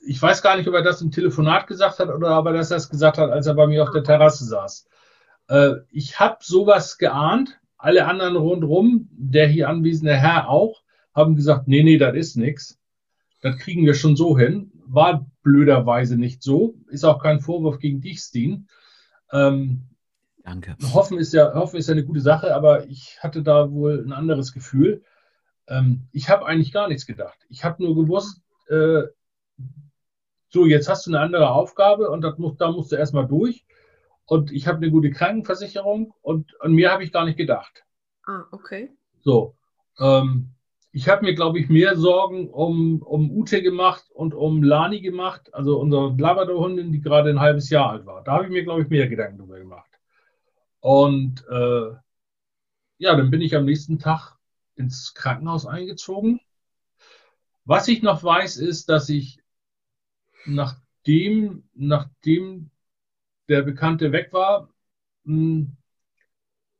Ich 0.00 0.22
weiß 0.22 0.42
gar 0.42 0.56
nicht, 0.56 0.68
ob 0.68 0.74
er 0.74 0.82
das 0.82 1.02
im 1.02 1.10
Telefonat 1.10 1.66
gesagt 1.66 1.98
hat 1.98 2.08
oder 2.08 2.38
ob 2.38 2.46
er 2.46 2.52
das 2.52 2.70
erst 2.70 2.90
gesagt 2.90 3.18
hat, 3.18 3.30
als 3.30 3.46
er 3.48 3.54
bei 3.54 3.66
mir 3.66 3.82
auf 3.82 3.90
der 3.90 4.04
Terrasse 4.04 4.44
saß. 4.44 4.86
Äh, 5.48 5.70
ich 5.90 6.20
habe 6.20 6.38
sowas 6.40 6.98
geahnt. 6.98 7.58
Alle 7.76 8.06
anderen 8.06 8.36
rundherum, 8.36 9.08
der 9.12 9.46
hier 9.48 9.68
anwesende 9.68 10.14
Herr 10.16 10.48
auch, 10.48 10.82
haben 11.18 11.36
gesagt, 11.36 11.68
nee, 11.68 11.82
nee, 11.82 11.98
das 11.98 12.14
ist 12.14 12.36
nichts. 12.36 12.78
Das 13.42 13.58
kriegen 13.58 13.84
wir 13.84 13.94
schon 13.94 14.16
so 14.16 14.38
hin. 14.38 14.72
War 14.86 15.26
blöderweise 15.42 16.16
nicht 16.16 16.42
so. 16.42 16.74
Ist 16.88 17.04
auch 17.04 17.22
kein 17.22 17.40
Vorwurf 17.40 17.78
gegen 17.78 18.00
dich, 18.00 18.20
Steen. 18.20 18.68
Ähm, 19.32 19.88
Danke. 20.42 20.76
Hoffen 20.94 21.18
ist 21.18 21.34
ja, 21.34 21.54
hoffen 21.54 21.76
ist 21.76 21.88
ja 21.88 21.92
eine 21.92 22.04
gute 22.04 22.20
Sache, 22.20 22.54
aber 22.54 22.86
ich 22.86 23.18
hatte 23.22 23.42
da 23.42 23.70
wohl 23.70 24.02
ein 24.04 24.12
anderes 24.12 24.52
Gefühl. 24.52 25.04
Ähm, 25.66 26.08
ich 26.12 26.30
habe 26.30 26.46
eigentlich 26.46 26.72
gar 26.72 26.88
nichts 26.88 27.06
gedacht. 27.06 27.38
Ich 27.50 27.64
habe 27.64 27.82
nur 27.82 27.94
gewusst, 27.94 28.40
äh, 28.68 29.02
so, 30.48 30.64
jetzt 30.64 30.88
hast 30.88 31.06
du 31.06 31.10
eine 31.10 31.20
andere 31.20 31.50
Aufgabe 31.50 32.10
und 32.10 32.22
das 32.22 32.38
muss, 32.38 32.56
da 32.56 32.70
musst 32.70 32.92
du 32.92 32.96
erstmal 32.96 33.26
durch. 33.26 33.66
Und 34.24 34.50
ich 34.52 34.66
habe 34.66 34.78
eine 34.78 34.90
gute 34.90 35.10
Krankenversicherung 35.10 36.14
und 36.22 36.54
an 36.60 36.72
mir 36.72 36.90
habe 36.90 37.04
ich 37.04 37.12
gar 37.12 37.24
nicht 37.24 37.36
gedacht. 37.36 37.84
Ah, 38.26 38.44
okay. 38.50 38.90
So, 39.20 39.54
ähm, 39.98 40.54
ich 40.92 41.08
habe 41.08 41.24
mir, 41.24 41.34
glaube 41.34 41.58
ich, 41.58 41.68
mehr 41.68 41.96
Sorgen 41.96 42.48
um, 42.50 43.02
um 43.02 43.30
Ute 43.30 43.62
gemacht 43.62 44.10
und 44.10 44.34
um 44.34 44.62
Lani 44.62 45.00
gemacht, 45.00 45.52
also 45.54 45.78
unsere 45.78 46.14
Labrador-Hundin, 46.16 46.92
die 46.92 47.00
gerade 47.00 47.30
ein 47.30 47.40
halbes 47.40 47.70
Jahr 47.70 47.90
alt 47.90 48.06
war. 48.06 48.24
Da 48.24 48.32
habe 48.32 48.44
ich 48.44 48.50
mir, 48.50 48.64
glaube 48.64 48.82
ich, 48.82 48.88
mehr 48.88 49.08
Gedanken 49.08 49.38
drüber 49.38 49.58
gemacht. 49.58 49.90
Und 50.80 51.44
äh, 51.50 51.90
ja, 52.98 53.16
dann 53.16 53.30
bin 53.30 53.40
ich 53.40 53.54
am 53.54 53.64
nächsten 53.64 53.98
Tag 53.98 54.36
ins 54.76 55.14
Krankenhaus 55.14 55.66
eingezogen. 55.66 56.40
Was 57.64 57.88
ich 57.88 58.02
noch 58.02 58.22
weiß, 58.22 58.56
ist, 58.56 58.88
dass 58.88 59.08
ich 59.08 59.40
nachdem, 60.46 61.68
nachdem 61.74 62.70
der 63.48 63.62
Bekannte 63.62 64.12
weg 64.12 64.32
war, 64.32 64.72
mh, 65.24 65.66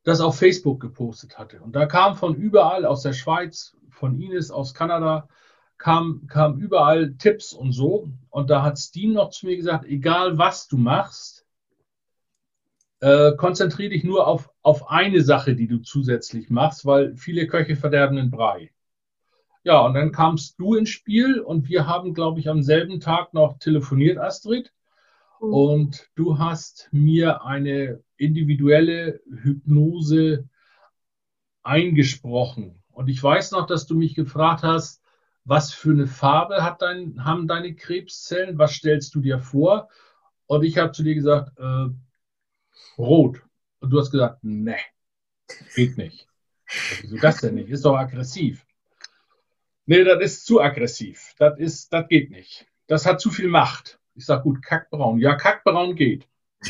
das 0.08 0.20
auf 0.20 0.38
Facebook 0.38 0.80
gepostet 0.80 1.38
hatte. 1.38 1.60
Und 1.60 1.76
da 1.76 1.84
kam 1.84 2.16
von 2.16 2.34
überall 2.34 2.86
aus 2.86 3.02
der 3.02 3.12
Schweiz, 3.12 3.76
von 3.90 4.18
Ines 4.18 4.50
aus 4.50 4.72
Kanada, 4.72 5.28
kam, 5.76 6.26
kam 6.28 6.58
überall 6.58 7.14
Tipps 7.14 7.52
und 7.52 7.72
so. 7.72 8.08
Und 8.30 8.48
da 8.48 8.62
hat 8.62 8.78
Steen 8.78 9.12
noch 9.12 9.30
zu 9.30 9.46
mir 9.46 9.56
gesagt, 9.56 9.84
egal 9.84 10.38
was 10.38 10.66
du 10.66 10.78
machst, 10.78 11.46
äh, 13.00 13.32
konzentriere 13.36 13.90
dich 13.90 14.02
nur 14.02 14.26
auf, 14.26 14.50
auf 14.62 14.90
eine 14.90 15.20
Sache, 15.22 15.54
die 15.54 15.68
du 15.68 15.78
zusätzlich 15.82 16.48
machst, 16.48 16.86
weil 16.86 17.14
viele 17.14 17.46
Köche 17.46 17.76
verderben 17.76 18.16
den 18.16 18.30
Brei. 18.30 18.72
Ja, 19.62 19.80
und 19.80 19.92
dann 19.92 20.10
kamst 20.10 20.58
du 20.58 20.74
ins 20.74 20.88
Spiel 20.88 21.38
und 21.40 21.68
wir 21.68 21.86
haben, 21.86 22.14
glaube 22.14 22.40
ich, 22.40 22.48
am 22.48 22.62
selben 22.62 22.98
Tag 23.00 23.34
noch 23.34 23.58
telefoniert, 23.58 24.16
Astrid. 24.16 24.72
Und 25.40 26.10
du 26.14 26.38
hast 26.38 26.88
mir 26.92 27.44
eine 27.44 28.02
individuelle 28.16 29.20
Hypnose 29.30 30.48
eingesprochen. 31.62 32.82
Und 32.90 33.08
ich 33.08 33.22
weiß 33.22 33.52
noch, 33.52 33.66
dass 33.66 33.86
du 33.86 33.94
mich 33.94 34.14
gefragt 34.14 34.62
hast, 34.62 35.02
was 35.44 35.72
für 35.72 35.90
eine 35.90 36.06
Farbe 36.06 36.62
hat 36.62 36.82
dein, 36.82 37.24
haben 37.24 37.48
deine 37.48 37.74
Krebszellen? 37.74 38.58
Was 38.58 38.74
stellst 38.74 39.14
du 39.14 39.20
dir 39.20 39.38
vor? 39.38 39.88
Und 40.46 40.62
ich 40.64 40.78
habe 40.78 40.92
zu 40.92 41.02
dir 41.02 41.14
gesagt, 41.14 41.56
äh, 41.58 41.86
rot. 42.98 43.42
Und 43.80 43.90
du 43.90 43.98
hast 43.98 44.10
gesagt, 44.10 44.42
ne, 44.42 44.76
geht 45.74 45.96
nicht. 45.96 46.28
Ich, 46.68 47.02
Wieso 47.02 47.16
das 47.16 47.38
denn 47.38 47.54
nicht? 47.54 47.70
Ist 47.70 47.84
doch 47.84 47.96
aggressiv. 47.96 48.66
Nee, 49.86 50.04
das 50.04 50.20
ist 50.22 50.46
zu 50.46 50.60
aggressiv. 50.60 51.34
Das 51.38 51.58
ist, 51.58 51.92
das 51.92 52.08
geht 52.08 52.30
nicht. 52.30 52.66
Das 52.86 53.06
hat 53.06 53.20
zu 53.20 53.30
viel 53.30 53.48
Macht. 53.48 53.97
Ich 54.18 54.26
sage, 54.26 54.42
gut, 54.42 54.62
kackbraun. 54.62 55.20
Ja, 55.20 55.36
kackbraun 55.36 55.94
geht. 55.94 56.26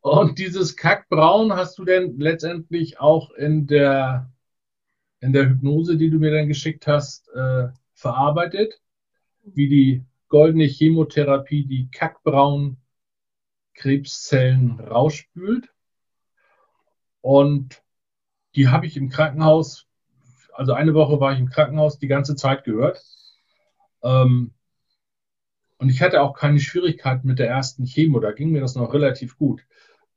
Und 0.00 0.40
dieses 0.40 0.76
Kackbraun 0.76 1.52
hast 1.52 1.78
du 1.78 1.84
denn 1.84 2.18
letztendlich 2.18 2.98
auch 2.98 3.30
in 3.30 3.68
der, 3.68 4.28
in 5.20 5.32
der 5.32 5.48
Hypnose, 5.48 5.96
die 5.96 6.10
du 6.10 6.18
mir 6.18 6.32
dann 6.32 6.48
geschickt 6.48 6.88
hast, 6.88 7.28
äh, 7.28 7.68
verarbeitet, 7.94 8.80
wie 9.44 9.68
die 9.68 10.04
goldene 10.28 10.64
Chemotherapie 10.64 11.64
die 11.64 11.88
kackbraunen 11.92 12.78
Krebszellen 13.74 14.80
rausspült. 14.80 15.68
Und 17.20 17.84
die 18.56 18.66
habe 18.66 18.86
ich 18.86 18.96
im 18.96 19.10
Krankenhaus, 19.10 19.86
also 20.52 20.72
eine 20.72 20.94
Woche 20.94 21.20
war 21.20 21.34
ich 21.34 21.38
im 21.38 21.50
Krankenhaus, 21.50 22.00
die 22.00 22.08
ganze 22.08 22.34
Zeit 22.34 22.64
gehört. 22.64 23.00
Ähm, 24.02 24.52
und 25.78 25.90
ich 25.90 26.00
hatte 26.00 26.22
auch 26.22 26.34
keine 26.34 26.60
Schwierigkeiten 26.60 27.26
mit 27.26 27.38
der 27.38 27.48
ersten 27.48 27.84
Chemo, 27.84 28.20
da 28.20 28.32
ging 28.32 28.50
mir 28.50 28.60
das 28.60 28.74
noch 28.74 28.92
relativ 28.94 29.36
gut. 29.36 29.62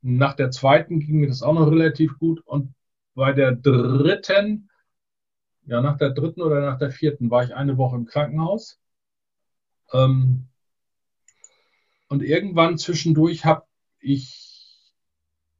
Nach 0.01 0.33
der 0.33 0.51
zweiten 0.51 0.99
ging 0.99 1.17
mir 1.17 1.27
das 1.27 1.43
auch 1.43 1.53
noch 1.53 1.69
relativ 1.69 2.17
gut. 2.17 2.41
Und 2.45 2.73
bei 3.13 3.33
der 3.33 3.53
dritten, 3.53 4.69
ja, 5.65 5.81
nach 5.81 5.97
der 5.97 6.11
dritten 6.11 6.41
oder 6.41 6.61
nach 6.61 6.77
der 6.77 6.91
vierten 6.91 7.29
war 7.29 7.43
ich 7.43 7.53
eine 7.53 7.77
Woche 7.77 7.97
im 7.97 8.05
Krankenhaus. 8.05 8.79
Ähm, 9.91 10.47
und 12.07 12.23
irgendwann 12.23 12.77
zwischendurch 12.77 13.43
habe 13.43 13.65
ich, 13.99 14.95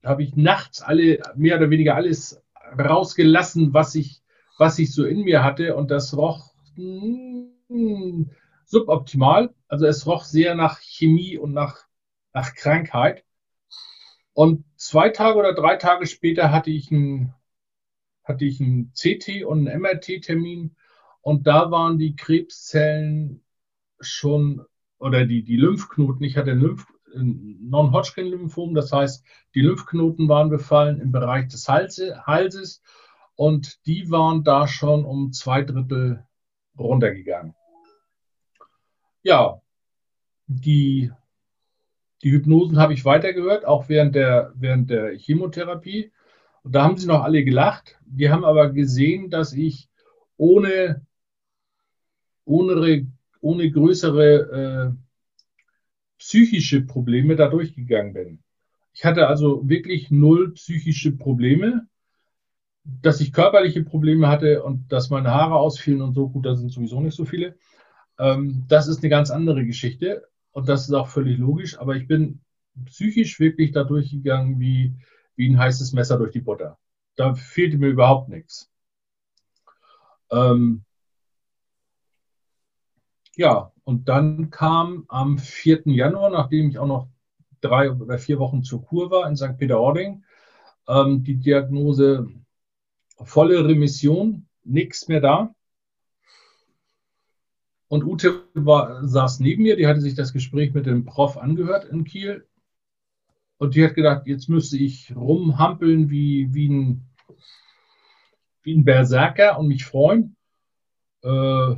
habe 0.03 0.23
ich 0.23 0.35
nachts 0.37 0.81
alle, 0.81 1.21
mehr 1.35 1.57
oder 1.57 1.69
weniger 1.69 1.95
alles 1.95 2.41
rausgelassen, 2.77 3.73
was 3.73 3.95
ich, 3.95 4.21
was 4.57 4.79
ich 4.79 4.93
so 4.93 5.05
in 5.05 5.23
mir 5.23 5.43
hatte. 5.43 5.75
Und 5.75 5.91
das 5.91 6.15
roch 6.15 6.53
mh, 6.77 7.49
hm, 7.67 8.29
suboptimal. 8.69 9.53
Also 9.67 9.85
es 9.85 10.05
roch 10.05 10.23
sehr 10.23 10.55
nach 10.55 10.79
Chemie 10.79 11.37
und 11.37 11.53
nach, 11.53 11.85
nach 12.33 12.53
Krankheit. 12.53 13.25
Und 14.33 14.63
zwei 14.77 15.09
Tage 15.09 15.37
oder 15.37 15.53
drei 15.53 15.75
Tage 15.75 16.07
später 16.07 16.51
hatte 16.51 16.69
ich 16.69 16.91
einen, 16.91 17.33
hatte 18.23 18.45
ich 18.45 18.61
einen 18.61 18.93
CT 18.93 19.43
und 19.43 19.67
einen 19.67 19.81
MRT-Termin 19.81 20.75
und 21.21 21.47
da 21.47 21.71
waren 21.71 21.97
die 21.97 22.15
Krebszellen 22.15 23.43
schon, 23.99 24.65
oder 24.99 25.25
die, 25.25 25.43
die 25.43 25.57
Lymphknoten, 25.57 26.23
ich 26.23 26.37
hatte 26.37 26.51
Lymph, 26.53 26.85
Non-Hodgkin-Lymphom, 27.13 28.75
das 28.75 28.91
heißt, 28.91 29.25
die 29.55 29.61
Lymphknoten 29.61 30.29
waren 30.29 30.49
befallen 30.49 31.01
im 31.01 31.11
Bereich 31.11 31.47
des 31.47 31.67
Halse, 31.67 32.25
Halses 32.25 32.83
und 33.35 33.85
die 33.87 34.11
waren 34.11 34.43
da 34.43 34.67
schon 34.67 35.03
um 35.05 35.31
zwei 35.31 35.63
Drittel 35.63 36.25
runtergegangen. 36.77 37.55
Ja, 39.23 39.61
die 40.47 41.11
die 42.23 42.31
Hypnosen 42.31 42.77
habe 42.77 42.93
ich 42.93 43.05
weitergehört, 43.05 43.65
auch 43.65 43.87
während 43.87 44.15
der, 44.15 44.51
während 44.55 44.89
der 44.89 45.17
Chemotherapie. 45.17 46.11
Und 46.63 46.75
da 46.75 46.83
haben 46.83 46.97
sie 46.97 47.07
noch 47.07 47.23
alle 47.23 47.43
gelacht. 47.43 47.97
Die 48.05 48.29
haben 48.29 48.43
aber 48.43 48.71
gesehen, 48.71 49.29
dass 49.29 49.53
ich 49.53 49.87
ohne, 50.35 51.05
ohne, 52.43 53.07
ohne 53.41 53.71
größere 53.71 54.93
äh, 54.93 54.97
psychische 56.17 56.81
Probleme 56.81 57.37
da 57.37 57.47
durchgegangen 57.47 58.13
bin. 58.13 58.43
Ich 58.91 59.05
hatte 59.05 59.27
also 59.27 59.67
wirklich 59.69 60.11
null 60.11 60.53
psychische 60.53 61.15
Probleme. 61.15 61.87
Dass 63.01 63.21
ich 63.21 63.33
körperliche 63.33 63.83
Probleme 63.83 64.27
hatte 64.27 64.63
und 64.63 64.91
dass 64.91 65.09
meine 65.09 65.29
Haare 65.31 65.55
ausfielen 65.55 66.01
und 66.01 66.13
so, 66.13 66.29
gut, 66.29 66.45
da 66.45 66.55
sind 66.55 66.71
sowieso 66.71 66.99
nicht 67.01 67.15
so 67.15 67.23
viele. 67.23 67.55
Ähm, 68.19 68.65
das 68.67 68.87
ist 68.87 69.01
eine 69.01 69.09
ganz 69.09 69.31
andere 69.31 69.65
Geschichte. 69.65 70.27
Und 70.51 70.67
das 70.67 70.83
ist 70.83 70.93
auch 70.93 71.07
völlig 71.07 71.37
logisch, 71.37 71.79
aber 71.79 71.95
ich 71.95 72.07
bin 72.07 72.41
psychisch 72.85 73.39
wirklich 73.39 73.71
da 73.71 73.83
durchgegangen 73.83 74.59
wie, 74.59 74.95
wie 75.35 75.49
ein 75.49 75.57
heißes 75.57 75.93
Messer 75.93 76.17
durch 76.17 76.31
die 76.31 76.41
Butter. 76.41 76.77
Da 77.15 77.35
fehlte 77.35 77.77
mir 77.77 77.87
überhaupt 77.87 78.29
nichts. 78.29 78.69
Ähm, 80.31 80.83
ja, 83.35 83.71
und 83.83 84.09
dann 84.09 84.49
kam 84.49 85.05
am 85.07 85.37
4. 85.37 85.83
Januar, 85.85 86.29
nachdem 86.29 86.69
ich 86.69 86.77
auch 86.77 86.87
noch 86.87 87.07
drei 87.61 87.91
oder 87.91 88.17
vier 88.17 88.39
Wochen 88.39 88.63
zur 88.63 88.83
Kur 88.83 89.11
war 89.11 89.27
in 89.27 89.35
St. 89.35 89.57
Peter-Ording, 89.57 90.23
ähm, 90.87 91.23
die 91.23 91.37
Diagnose 91.37 92.27
volle 93.17 93.65
Remission, 93.65 94.47
nichts 94.63 95.07
mehr 95.07 95.21
da. 95.21 95.55
Und 97.89 98.03
Ute 98.03 98.43
war, 98.53 99.05
saß 99.05 99.39
neben 99.39 99.63
mir, 99.63 99.75
die 99.75 99.87
hatte 99.87 99.99
sich 99.99 100.13
das 100.13 100.31
Gespräch 100.31 100.73
mit 100.75 100.85
dem 100.85 101.05
Prof 101.05 101.37
angehört 101.37 101.85
in 101.85 102.03
Kiel. 102.03 102.47
Und 103.57 103.75
die 103.75 103.83
hat 103.83 103.95
gedacht, 103.95 104.27
jetzt 104.27 104.47
müsste 104.47 104.77
ich 104.77 105.13
rumhampeln 105.15 106.09
wie, 106.09 106.53
wie, 106.53 106.69
ein, 106.69 107.09
wie 108.61 108.75
ein 108.75 108.85
Berserker 108.85 109.57
und 109.57 109.67
mich 109.67 109.85
freuen. 109.85 110.35
Äh, 111.23 111.75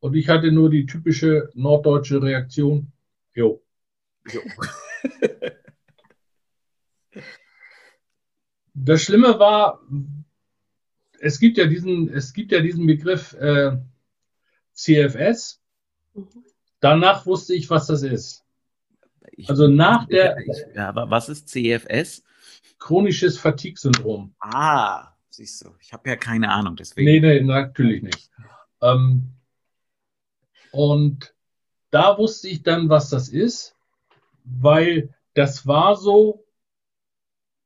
und 0.00 0.14
ich 0.14 0.28
hatte 0.28 0.52
nur 0.52 0.68
die 0.68 0.84
typische 0.84 1.48
norddeutsche 1.54 2.22
Reaktion. 2.22 2.92
Jo. 3.34 3.62
jo. 4.30 4.40
das 8.74 9.02
Schlimme 9.02 9.38
war, 9.38 9.80
es 11.18 11.40
gibt 11.40 11.56
ja 11.56 11.66
diesen, 11.66 12.10
es 12.10 12.34
gibt 12.34 12.52
ja 12.52 12.60
diesen 12.60 12.86
Begriff, 12.86 13.32
äh, 13.34 13.78
CFS. 14.82 15.60
Mhm. 16.14 16.44
Danach 16.80 17.26
wusste 17.26 17.54
ich, 17.54 17.70
was 17.70 17.86
das 17.86 18.02
ist. 18.02 18.44
Ich, 19.30 19.48
also 19.48 19.68
nach 19.68 20.06
der. 20.08 20.36
Ich, 20.38 20.74
ja, 20.74 20.88
aber 20.88 21.08
was 21.08 21.28
ist 21.28 21.48
CFS? 21.48 22.24
Chronisches 22.78 23.38
Fatigue-Syndrom. 23.38 24.34
Ah, 24.40 25.12
siehst 25.30 25.64
du, 25.64 25.74
ich 25.80 25.92
habe 25.92 26.10
ja 26.10 26.16
keine 26.16 26.50
Ahnung, 26.50 26.74
deswegen. 26.74 27.06
Nee, 27.06 27.20
nee, 27.20 27.40
natürlich 27.40 28.02
nicht. 28.02 28.30
Ähm, 28.80 29.30
und 30.72 31.32
da 31.90 32.18
wusste 32.18 32.48
ich 32.48 32.64
dann, 32.64 32.88
was 32.88 33.10
das 33.10 33.28
ist, 33.28 33.76
weil 34.44 35.14
das 35.34 35.66
war 35.66 35.94
so, 35.96 36.44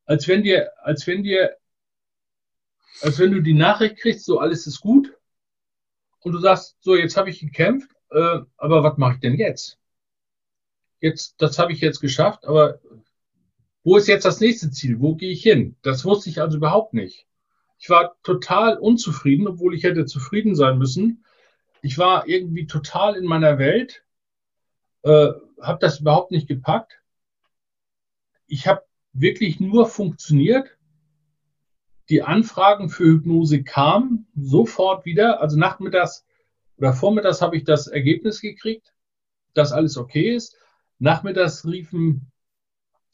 als 0.05 0.27
wenn 0.27 0.43
dir, 0.43 0.71
als 0.83 1.07
wenn 1.07 1.23
dir, 1.23 1.57
als 3.01 3.17
wenn 3.17 3.31
du 3.31 3.41
die 3.41 3.55
Nachricht 3.55 3.97
kriegst, 3.97 4.25
so 4.25 4.39
alles 4.39 4.67
ist 4.67 4.81
gut 4.81 5.16
und 6.21 6.31
du 6.33 6.39
sagst, 6.39 6.77
so, 6.81 6.95
jetzt 6.95 7.17
habe 7.17 7.29
ich 7.29 7.39
gekämpft, 7.39 7.89
äh, 8.11 8.39
aber 8.57 8.83
was 8.83 8.97
mache 8.97 9.15
ich 9.15 9.19
denn 9.19 9.35
jetzt? 9.35 9.79
Jetzt, 10.99 11.35
das 11.41 11.59
habe 11.59 11.73
ich 11.73 11.81
jetzt 11.81 11.99
geschafft, 11.99 12.45
aber 12.45 12.79
wo 13.83 13.97
ist 13.97 14.07
jetzt 14.07 14.25
das 14.25 14.39
nächste 14.39 14.71
Ziel? 14.71 14.99
Wo 14.99 15.15
gehe 15.15 15.31
ich 15.31 15.43
hin? 15.43 15.75
Das 15.81 16.03
wusste 16.03 16.29
ich 16.29 16.41
also 16.41 16.57
überhaupt 16.57 16.93
nicht. 16.93 17.27
Ich 17.79 17.89
war 17.89 18.17
total 18.23 18.77
unzufrieden, 18.77 19.47
obwohl 19.47 19.75
ich 19.75 19.83
hätte 19.83 20.05
zufrieden 20.05 20.55
sein 20.55 20.77
müssen. 20.77 21.23
Ich 21.81 21.97
war 21.97 22.27
irgendwie 22.27 22.65
total 22.65 23.15
in 23.15 23.25
meiner 23.25 23.59
Welt, 23.59 24.03
äh, 25.03 25.29
habe 25.61 25.77
das 25.79 25.99
überhaupt 25.99 26.31
nicht 26.31 26.47
gepackt. 26.47 26.99
Ich 28.47 28.67
habe 28.67 28.83
wirklich 29.13 29.59
nur 29.59 29.87
funktioniert 29.87 30.76
die 32.09 32.23
Anfragen 32.23 32.89
für 32.89 33.05
Hypnose 33.05 33.63
kamen 33.63 34.27
sofort 34.35 35.05
wieder. 35.05 35.41
Also 35.41 35.57
nachmittags 35.57 36.25
oder 36.77 36.93
vormittags 36.93 37.41
habe 37.41 37.57
ich 37.57 37.63
das 37.63 37.87
Ergebnis 37.87 38.41
gekriegt, 38.41 38.93
dass 39.53 39.71
alles 39.71 39.97
okay 39.97 40.33
ist. 40.33 40.57
Nachmittags 40.99 41.65
riefen 41.65 42.31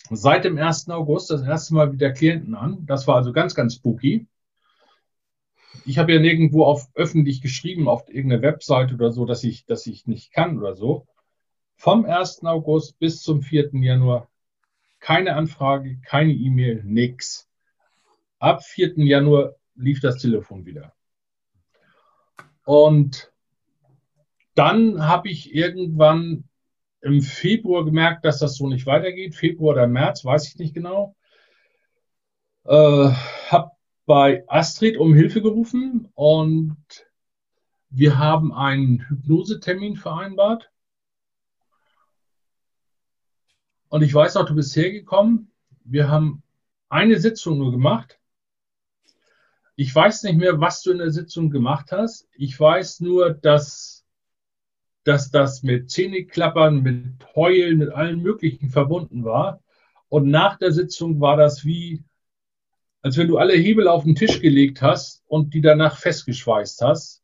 seit 0.09 0.45
dem 0.45 0.57
1. 0.57 0.89
August 0.89 1.31
das 1.31 1.43
erste 1.43 1.73
Mal 1.73 1.93
wieder 1.93 2.11
Klienten 2.11 2.55
an. 2.55 2.85
Das 2.85 3.07
war 3.07 3.15
also 3.15 3.31
ganz, 3.31 3.55
ganz 3.55 3.75
spooky. 3.75 4.27
Ich 5.85 5.97
habe 5.97 6.13
ja 6.13 6.19
nirgendwo 6.19 6.65
auf 6.65 6.89
öffentlich 6.93 7.41
geschrieben, 7.41 7.87
auf 7.87 8.07
irgendeiner 8.07 8.41
Webseite 8.41 8.93
oder 8.93 9.11
so, 9.11 9.25
dass 9.25 9.43
ich, 9.43 9.65
dass 9.65 9.87
ich 9.87 10.07
nicht 10.07 10.31
kann 10.31 10.59
oder 10.59 10.75
so. 10.75 11.07
Vom 11.75 12.05
1. 12.05 12.43
August 12.45 12.99
bis 12.99 13.21
zum 13.21 13.41
4. 13.41 13.71
Januar 13.73 14.29
keine 15.03 15.35
Anfrage, 15.35 15.99
keine 16.05 16.31
E-Mail, 16.31 16.81
nichts. 16.85 17.49
Ab 18.43 18.61
4. 18.61 18.95
Januar 18.97 19.55
lief 19.75 20.01
das 20.01 20.17
Telefon 20.17 20.65
wieder. 20.65 20.93
Und 22.65 23.31
dann 24.53 25.07
habe 25.07 25.29
ich 25.29 25.55
irgendwann 25.55 26.43
im 26.99 27.21
Februar 27.21 27.85
gemerkt, 27.85 28.25
dass 28.25 28.39
das 28.39 28.57
so 28.57 28.67
nicht 28.67 28.85
weitergeht. 28.85 29.33
Februar 29.33 29.75
oder 29.75 29.87
März, 29.87 30.25
weiß 30.25 30.49
ich 30.49 30.57
nicht 30.57 30.73
genau. 30.73 31.15
Äh, 32.65 33.11
habe 33.47 33.71
bei 34.05 34.43
Astrid 34.49 34.97
um 34.97 35.13
Hilfe 35.13 35.41
gerufen 35.41 36.09
und 36.13 36.75
wir 37.91 38.17
haben 38.17 38.53
einen 38.53 39.07
Hypnosetermin 39.07 39.95
vereinbart. 39.95 40.69
Und 43.87 44.01
ich 44.01 44.13
weiß 44.13 44.35
auch, 44.35 44.45
du 44.45 44.55
bist 44.55 44.75
hergekommen. 44.75 45.49
Wir 45.85 46.09
haben 46.09 46.43
eine 46.89 47.21
Sitzung 47.21 47.57
nur 47.57 47.71
gemacht. 47.71 48.19
Ich 49.75 49.93
weiß 49.93 50.23
nicht 50.23 50.37
mehr, 50.37 50.59
was 50.59 50.83
du 50.83 50.91
in 50.91 50.99
der 50.99 51.11
Sitzung 51.11 51.49
gemacht 51.49 51.91
hast. 51.91 52.27
Ich 52.33 52.59
weiß 52.59 52.99
nur, 52.99 53.33
dass, 53.33 54.05
dass 55.03 55.31
das 55.31 55.63
mit 55.63 55.89
Zähneklappern, 55.89 56.83
mit 56.83 57.35
Heulen, 57.35 57.79
mit 57.79 57.89
allem 57.89 58.21
Möglichen 58.21 58.69
verbunden 58.69 59.23
war. 59.23 59.61
Und 60.09 60.29
nach 60.29 60.59
der 60.59 60.71
Sitzung 60.71 61.19
war 61.19 61.37
das 61.37 61.65
wie, 61.65 62.03
als 63.01 63.17
wenn 63.17 63.27
du 63.27 63.37
alle 63.37 63.55
Hebel 63.55 63.87
auf 63.87 64.03
den 64.03 64.15
Tisch 64.15 64.39
gelegt 64.41 64.81
hast 64.83 65.23
und 65.27 65.55
die 65.55 65.61
danach 65.61 65.97
festgeschweißt 65.97 66.81
hast, 66.81 67.23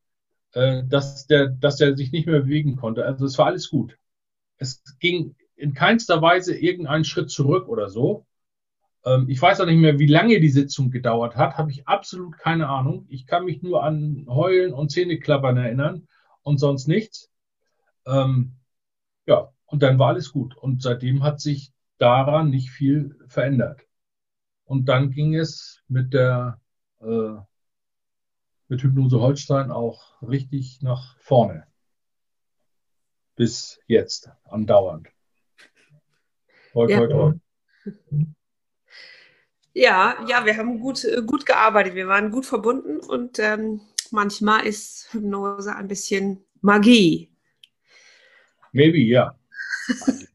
äh, 0.54 0.84
dass, 0.88 1.28
der, 1.28 1.50
dass 1.50 1.78
der 1.78 1.96
sich 1.96 2.12
nicht 2.12 2.26
mehr 2.26 2.42
bewegen 2.42 2.76
konnte. 2.76 3.06
Also 3.06 3.26
es 3.26 3.38
war 3.38 3.46
alles 3.46 3.70
gut. 3.70 3.96
Es 4.58 4.84
ging 5.00 5.36
in 5.56 5.76
keinster 5.76 6.22
Weise 6.22 6.58
irgendeinen 6.58 7.06
Schritt 7.06 7.30
zurück 7.30 7.68
oder 7.68 7.90
so. 7.90 8.26
Ähm, 9.06 9.30
ich 9.30 9.42
weiß 9.42 9.62
auch 9.62 9.66
nicht 9.66 9.80
mehr, 9.80 10.00
wie 10.00 10.08
lange 10.08 10.40
die 10.40 10.50
Sitzung 10.50 10.92
gedauert 10.92 11.36
hat, 11.36 11.58
habe 11.58 11.72
ich 11.72 11.88
absolut 11.88 12.38
keine 12.38 12.68
Ahnung. 12.68 13.06
Ich 13.10 13.26
kann 13.26 13.46
mich 13.46 13.62
nur 13.62 13.84
an 13.84 14.26
Heulen 14.28 14.74
und 14.74 14.92
Zähneklappern 14.92 15.58
erinnern 15.58 16.08
und 16.42 16.60
sonst 16.60 16.88
nichts. 16.88 17.30
Ähm, 18.06 18.56
ja, 19.26 19.52
und 19.66 19.84
dann 19.84 20.00
war 20.00 20.10
alles 20.10 20.32
gut. 20.32 20.56
Und 20.56 20.82
seitdem 20.82 21.24
hat 21.24 21.40
sich 21.40 21.72
daran 21.98 22.50
nicht 22.50 22.72
viel 22.72 23.18
verändert. 23.28 23.82
Und 24.66 24.86
dann 24.86 25.12
ging 25.12 25.36
es 25.36 25.82
mit 25.88 26.14
der 26.14 26.60
äh, 27.02 27.38
mit 28.70 28.84
Hypnose 28.84 29.20
Holstein 29.20 29.72
auch 29.72 30.22
richtig 30.22 30.82
nach 30.82 31.18
vorne. 31.18 31.66
Bis 33.36 33.80
jetzt, 33.88 34.30
andauernd. 34.46 35.08
Heute, 36.74 36.94
ja. 36.94 37.00
heute, 37.00 37.16
heute. 38.12 38.36
Ja, 39.74 40.16
ja, 40.28 40.46
wir 40.46 40.58
haben 40.58 40.80
gut, 40.80 41.06
äh, 41.06 41.22
gut 41.26 41.46
gearbeitet, 41.46 41.96
wir 41.96 42.08
waren 42.08 42.32
gut 42.32 42.46
verbunden 42.46 43.00
und 43.00 43.40
ähm, 43.40 43.82
manchmal 44.12 44.66
ist 44.66 45.14
Hypnose 45.14 45.76
ein 45.76 45.88
bisschen 45.88 46.44
Magie. 46.62 47.30
Maybe, 48.72 49.00
ja. 49.00 49.38
Magie. 49.88 50.28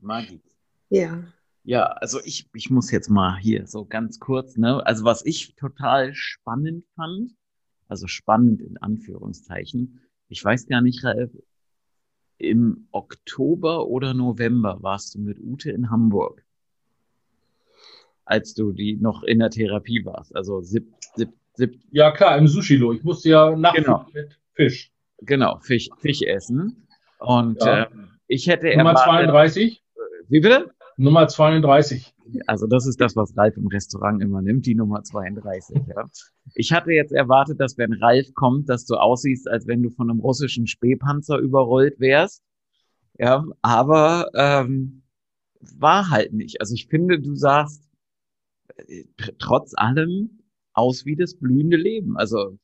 Magie. 0.00 0.42
Ja. 0.90 1.22
Ja, 1.64 1.84
also 1.84 2.18
ich, 2.24 2.48
ich 2.54 2.70
muss 2.70 2.90
jetzt 2.90 3.10
mal 3.10 3.36
hier 3.36 3.66
so 3.66 3.84
ganz 3.84 4.18
kurz, 4.18 4.56
ne? 4.56 4.84
Also 4.86 5.04
was 5.04 5.26
ich 5.26 5.54
total 5.54 6.14
spannend 6.14 6.86
fand, 6.96 7.34
also 7.88 8.06
spannend 8.06 8.62
in 8.62 8.78
Anführungszeichen, 8.78 10.00
ich 10.28 10.42
weiß 10.42 10.66
gar 10.66 10.80
nicht, 10.80 11.04
Ralf, 11.04 11.30
im 12.38 12.88
Oktober 12.92 13.86
oder 13.88 14.14
November 14.14 14.82
warst 14.82 15.14
du 15.14 15.18
mit 15.18 15.40
Ute 15.40 15.70
in 15.70 15.90
Hamburg 15.90 16.42
als 18.28 18.54
du 18.54 18.72
die 18.72 18.96
noch 18.96 19.22
in 19.22 19.38
der 19.38 19.50
Therapie 19.50 20.04
warst. 20.04 20.34
Also 20.36 20.60
sieb, 20.60 20.86
sieb, 21.16 21.30
sieb. 21.54 21.80
Ja, 21.90 22.10
klar, 22.12 22.36
im 22.38 22.46
Sushilo. 22.46 22.92
Ich 22.92 23.02
musste 23.02 23.30
ja 23.30 23.56
nachts 23.56 23.78
genau. 23.78 24.06
mit 24.12 24.38
Fisch. 24.54 24.92
Genau, 25.22 25.58
Fisch, 25.60 25.88
Fisch 25.98 26.22
essen. 26.22 26.86
Und 27.18 27.60
Ja. 27.62 27.84
äh, 27.84 27.86
ich 28.26 28.46
hätte 28.46 28.66
Nummer 28.76 28.90
erwartet- 28.90 29.30
32? 29.30 29.82
Wie 30.28 30.40
bitte? 30.40 30.70
Nummer 30.98 31.26
32. 31.26 32.12
Also 32.46 32.66
das 32.66 32.86
ist 32.86 33.00
das, 33.00 33.16
was 33.16 33.34
Ralf 33.36 33.56
im 33.56 33.68
Restaurant 33.68 34.22
immer 34.22 34.42
nimmt, 34.42 34.66
die 34.66 34.74
Nummer 34.74 35.02
32. 35.02 35.80
Ja. 35.88 36.04
Ich 36.54 36.72
hatte 36.72 36.92
jetzt 36.92 37.12
erwartet, 37.12 37.58
dass 37.60 37.78
wenn 37.78 37.94
Ralf 37.94 38.34
kommt, 38.34 38.68
dass 38.68 38.84
du 38.84 38.96
aussiehst, 38.96 39.48
als 39.48 39.66
wenn 39.66 39.82
du 39.82 39.88
von 39.90 40.10
einem 40.10 40.20
russischen 40.20 40.66
Spähpanzer 40.66 41.38
überrollt 41.38 41.98
wärst. 41.98 42.42
Ja, 43.18 43.44
aber 43.62 44.28
ähm, 44.34 45.02
war 45.78 46.10
halt 46.10 46.34
nicht. 46.34 46.60
Also 46.60 46.74
ich 46.74 46.86
finde, 46.88 47.18
du 47.18 47.34
sahst 47.34 47.87
trotz 49.38 49.72
allem 49.76 50.38
aus 50.72 51.04
wie 51.04 51.16
das 51.16 51.34
blühende 51.34 51.76
Leben. 51.76 52.16
Also, 52.16 52.58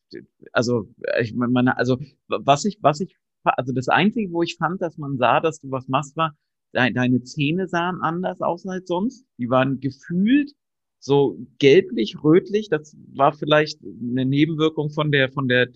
also 0.52 0.88
ich 1.20 1.34
meine, 1.34 1.76
also 1.76 1.98
was 2.28 2.64
ich, 2.64 2.78
was 2.80 3.00
ich, 3.00 3.16
also 3.42 3.72
das 3.72 3.88
Einzige, 3.88 4.32
wo 4.32 4.42
ich 4.42 4.56
fand, 4.56 4.80
dass 4.80 4.98
man 4.98 5.16
sah, 5.18 5.40
dass 5.40 5.60
du 5.60 5.70
was 5.70 5.88
machst, 5.88 6.16
war, 6.16 6.36
de 6.74 6.92
deine 6.92 7.22
Zähne 7.22 7.68
sahen 7.68 8.00
anders 8.02 8.40
aus 8.40 8.66
als 8.66 8.88
sonst. 8.88 9.24
Die 9.38 9.48
waren 9.50 9.80
gefühlt 9.80 10.52
so 10.98 11.38
gelblich, 11.58 12.22
rötlich. 12.22 12.68
Das 12.68 12.96
war 13.12 13.32
vielleicht 13.32 13.80
eine 13.82 14.24
Nebenwirkung 14.24 14.90
von 14.90 15.12
der, 15.12 15.30
von 15.30 15.48
der, 15.48 15.68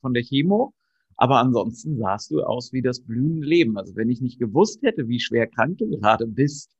von 0.00 0.14
der 0.14 0.22
Chemo. 0.22 0.74
Aber 1.16 1.38
ansonsten 1.38 1.98
sahst 1.98 2.30
du 2.30 2.42
aus 2.42 2.72
wie 2.72 2.82
das 2.82 3.00
blühende 3.00 3.46
Leben. 3.46 3.78
Also 3.78 3.94
wenn 3.96 4.10
ich 4.10 4.20
nicht 4.20 4.38
gewusst 4.38 4.82
hätte, 4.82 5.08
wie 5.08 5.20
schwer 5.20 5.46
krank 5.46 5.78
du 5.78 5.88
gerade 5.88 6.26
bist, 6.26 6.74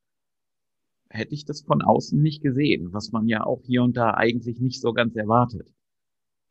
hätte 1.13 1.35
ich 1.35 1.45
das 1.45 1.63
von 1.63 1.83
außen 1.83 2.21
nicht 2.21 2.43
gesehen, 2.43 2.93
was 2.93 3.13
man 3.13 3.29
ja 3.29 3.45
auch 3.45 3.63
hier 3.65 3.83
und 3.83 3.97
da 3.97 4.15
eigentlich 4.15 4.61
nicht 4.61 4.81
so 4.81 4.93
ganz 4.93 5.15
erwartet. 5.17 5.69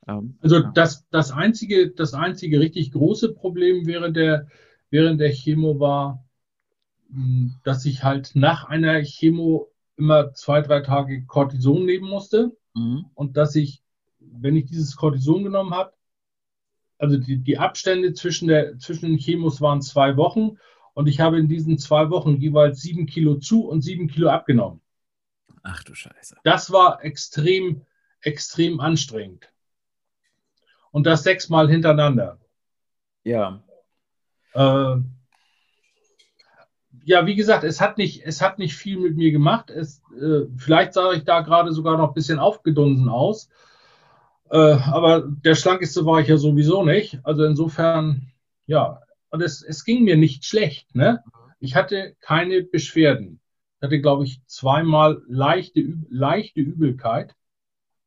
Ähm, 0.08 0.38
Also 0.39 0.58
ja. 0.58 0.71
das, 0.74 1.08
das 1.10 1.32
einzige, 1.32 1.91
das 1.91 2.13
einzige 2.13 2.60
richtig 2.60 2.91
große 2.91 3.34
Problem 3.34 3.86
während 3.86 4.15
der, 4.17 4.47
während 4.89 5.19
der 5.19 5.32
Chemo 5.32 5.80
war, 5.80 6.26
mh, 7.10 7.52
dass 7.63 7.86
ich 7.86 8.04
halt 8.04 8.32
nach 8.36 8.65
einer 8.65 9.02
Chemo 9.04 9.69
immer 9.97 10.34
zwei, 10.34 10.62
drei 10.62 10.82
Tage 10.82 11.26
Cortison 11.26 11.86
nehmen 11.86 12.10
musste 12.10 12.56
Mhm. 12.74 13.06
und 13.15 13.36
dass 13.38 13.56
ich, 13.56 13.84
wenn 14.19 14.56
ich 14.56 14.65
dieses 14.65 14.95
Cortison 14.95 15.43
genommen 15.43 15.74
habe, 15.74 15.93
also 16.97 17.17
die, 17.17 17.38
die 17.39 17.58
Abstände 17.58 18.13
zwischen, 18.13 18.47
der, 18.47 18.78
zwischen 18.78 19.08
den 19.08 19.17
Chemos 19.17 19.60
waren 19.60 19.82
zwei 19.82 20.17
Wochen 20.17 20.58
und 20.94 21.08
ich 21.08 21.20
habe 21.20 21.40
in 21.40 21.48
diesen 21.48 21.78
zwei 21.78 22.10
Wochen 22.10 22.38
jeweils 22.38 22.82
sieben 22.82 23.06
Kilo 23.06 23.36
zu 23.36 23.68
und 23.68 23.82
sieben 23.82 24.08
Kilo 24.08 24.30
abgenommen. 24.30 24.82
Ach 25.64 25.84
du 25.84 25.94
Scheiße. 25.94 26.38
Das 26.44 26.72
war 26.72 27.04
extrem, 27.04 27.86
extrem 28.22 28.80
anstrengend. 28.80 29.52
Und 30.92 31.06
das 31.06 31.24
sechsmal 31.24 31.70
hintereinander. 31.70 32.40
Ja. 33.24 33.64
Äh, 34.54 34.98
ja, 37.04 37.26
wie 37.26 37.36
gesagt, 37.36 37.64
es 37.64 37.82
hat 37.82 37.98
nicht, 37.98 38.24
es 38.26 38.42
hat 38.42 38.60
nicht 38.60 38.76
viel 38.76 39.00
mit 39.00 39.16
mir 39.16 39.32
gemacht. 39.32 39.70
Es, 39.70 40.02
äh, 40.20 40.48
vielleicht 40.58 40.94
sah 40.94 41.14
ich 41.14 41.24
da 41.24 41.42
gerade 41.42 41.72
sogar 41.72 41.98
noch 41.98 42.10
ein 42.10 42.14
bisschen 42.14 42.40
aufgedunsen 42.40 43.10
aus. 43.10 43.50
Äh, 44.50 44.58
aber 44.58 45.22
der 45.22 45.56
schlankeste 45.56 46.06
war 46.06 46.20
ich 46.20 46.28
ja 46.28 46.38
sowieso 46.38 46.84
nicht. 46.84 47.20
Also 47.24 47.46
insofern, 47.46 48.32
ja. 48.66 49.02
Und 49.32 49.41
es, 49.41 49.62
es 49.63 49.84
ging 49.86 50.04
mir 50.04 50.17
nicht 50.17 50.46
schlecht. 50.46 50.94
Ne? 50.96 51.24
Ich 51.60 51.76
hatte 51.76 52.15
keine 52.20 52.62
Beschwerden. 52.63 53.39
Ich 53.78 53.82
hatte, 53.84 54.00
glaube 54.00 54.26
ich, 54.26 54.46
zweimal 54.46 55.24
leichte, 55.28 55.82
leichte 56.10 56.62
Übelkeit. 56.62 57.34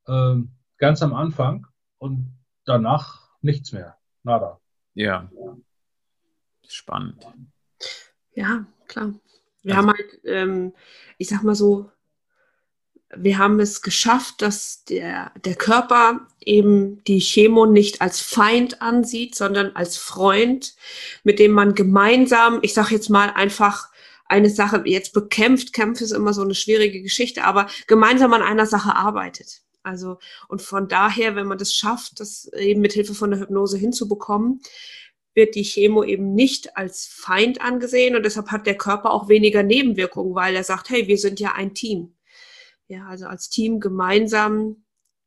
ähm, 0.07 0.51
ganz 0.77 1.03
am 1.03 1.15
Anfang. 1.15 1.67
Und 1.99 2.31
danach 2.67 3.31
nichts 3.41 3.73
mehr. 3.73 3.97
Nada. 4.23 4.61
Ja. 4.95 5.31
Spannend. 6.69 7.27
Ja, 8.35 8.67
klar. 8.87 9.15
Wir 9.63 9.77
Also- 9.77 9.89
haben 9.89 9.97
halt, 9.97 10.21
ähm, 10.25 10.75
ich 11.19 11.29
sag 11.29 11.43
mal 11.43 11.55
so, 11.55 11.91
wir 13.17 13.39
haben 13.39 13.61
es 13.61 13.83
geschafft, 13.83 14.43
dass 14.43 14.85
der, 14.85 15.33
der 15.45 15.55
Körper 15.55 16.27
eben 16.41 17.03
die 17.05 17.21
Chemo 17.21 17.67
nicht 17.67 18.01
als 18.01 18.21
Feind 18.21 18.83
ansieht, 18.83 19.35
sondern 19.35 19.75
als 19.75 19.97
Freund, 19.97 20.75
mit 21.23 21.39
dem 21.39 21.53
man 21.53 21.75
gemeinsam, 21.75 22.59
ich 22.63 22.75
sag 22.75 22.91
jetzt 22.91 23.11
mal 23.11 23.31
einfach 23.31 23.89
eine 24.27 24.51
Sache 24.51 24.83
jetzt 24.87 25.13
bekämpft. 25.13 25.73
Kämpfe 25.73 26.05
ist 26.05 26.13
immer 26.13 26.33
so 26.33 26.43
eine 26.43 26.55
schwierige 26.55 27.03
Geschichte, 27.03 27.45
aber 27.45 27.67
gemeinsam 27.87 28.33
an 28.33 28.43
einer 28.43 28.67
Sache 28.67 28.95
arbeitet. 28.95 29.63
Also, 29.83 30.19
und 30.49 30.63
von 30.63 30.89
daher, 30.89 31.37
wenn 31.37 31.47
man 31.47 31.59
das 31.59 31.75
schafft, 31.75 32.21
das 32.21 32.51
eben 32.55 32.81
mit 32.81 32.95
Hilfe 32.95 33.15
von 33.15 33.31
der 33.31 33.41
Hypnose 33.41 33.77
hinzubekommen, 33.77 34.61
wird 35.35 35.55
die 35.57 35.65
Chemo 35.65 36.05
eben 36.05 36.35
nicht 36.35 36.77
als 36.77 37.07
Feind 37.07 37.61
angesehen 37.61 38.17
und 38.17 38.25
deshalb 38.25 38.49
hat 38.49 38.67
der 38.67 38.77
Körper 38.77 39.11
auch 39.11 39.29
weniger 39.29 39.63
Nebenwirkungen, 39.63 40.35
weil 40.35 40.55
er 40.55 40.65
sagt, 40.65 40.91
hey, 40.91 41.07
wir 41.07 41.19
sind 41.19 41.41
ja 41.41 41.53
ein 41.53 41.75
Team. 41.75 42.14
Ja, 42.95 43.09
also 43.09 43.27
als 43.27 43.49
Team 43.49 43.81
gemeinsam 43.81 44.77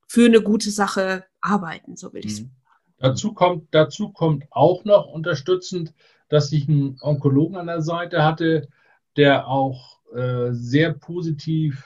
für 0.07 0.25
eine 0.25 0.41
gute 0.41 0.71
Sache 0.71 1.25
arbeiten, 1.41 1.97
so 1.97 2.13
will 2.13 2.25
ich 2.25 2.31
es. 2.31 2.41
Mhm. 2.41 2.51
Dazu 2.97 3.33
kommt, 3.33 3.67
dazu 3.71 4.09
kommt 4.13 4.45
auch 4.51 4.85
noch 4.85 5.07
unterstützend, 5.07 5.93
dass 6.29 6.51
ich 6.53 6.69
einen 6.69 6.97
Onkologen 7.01 7.57
an 7.57 7.67
der 7.67 7.81
Seite 7.81 8.23
hatte, 8.23 8.69
der 9.17 9.47
auch 9.47 9.99
äh, 10.15 10.53
sehr 10.53 10.93
positiv 10.93 11.83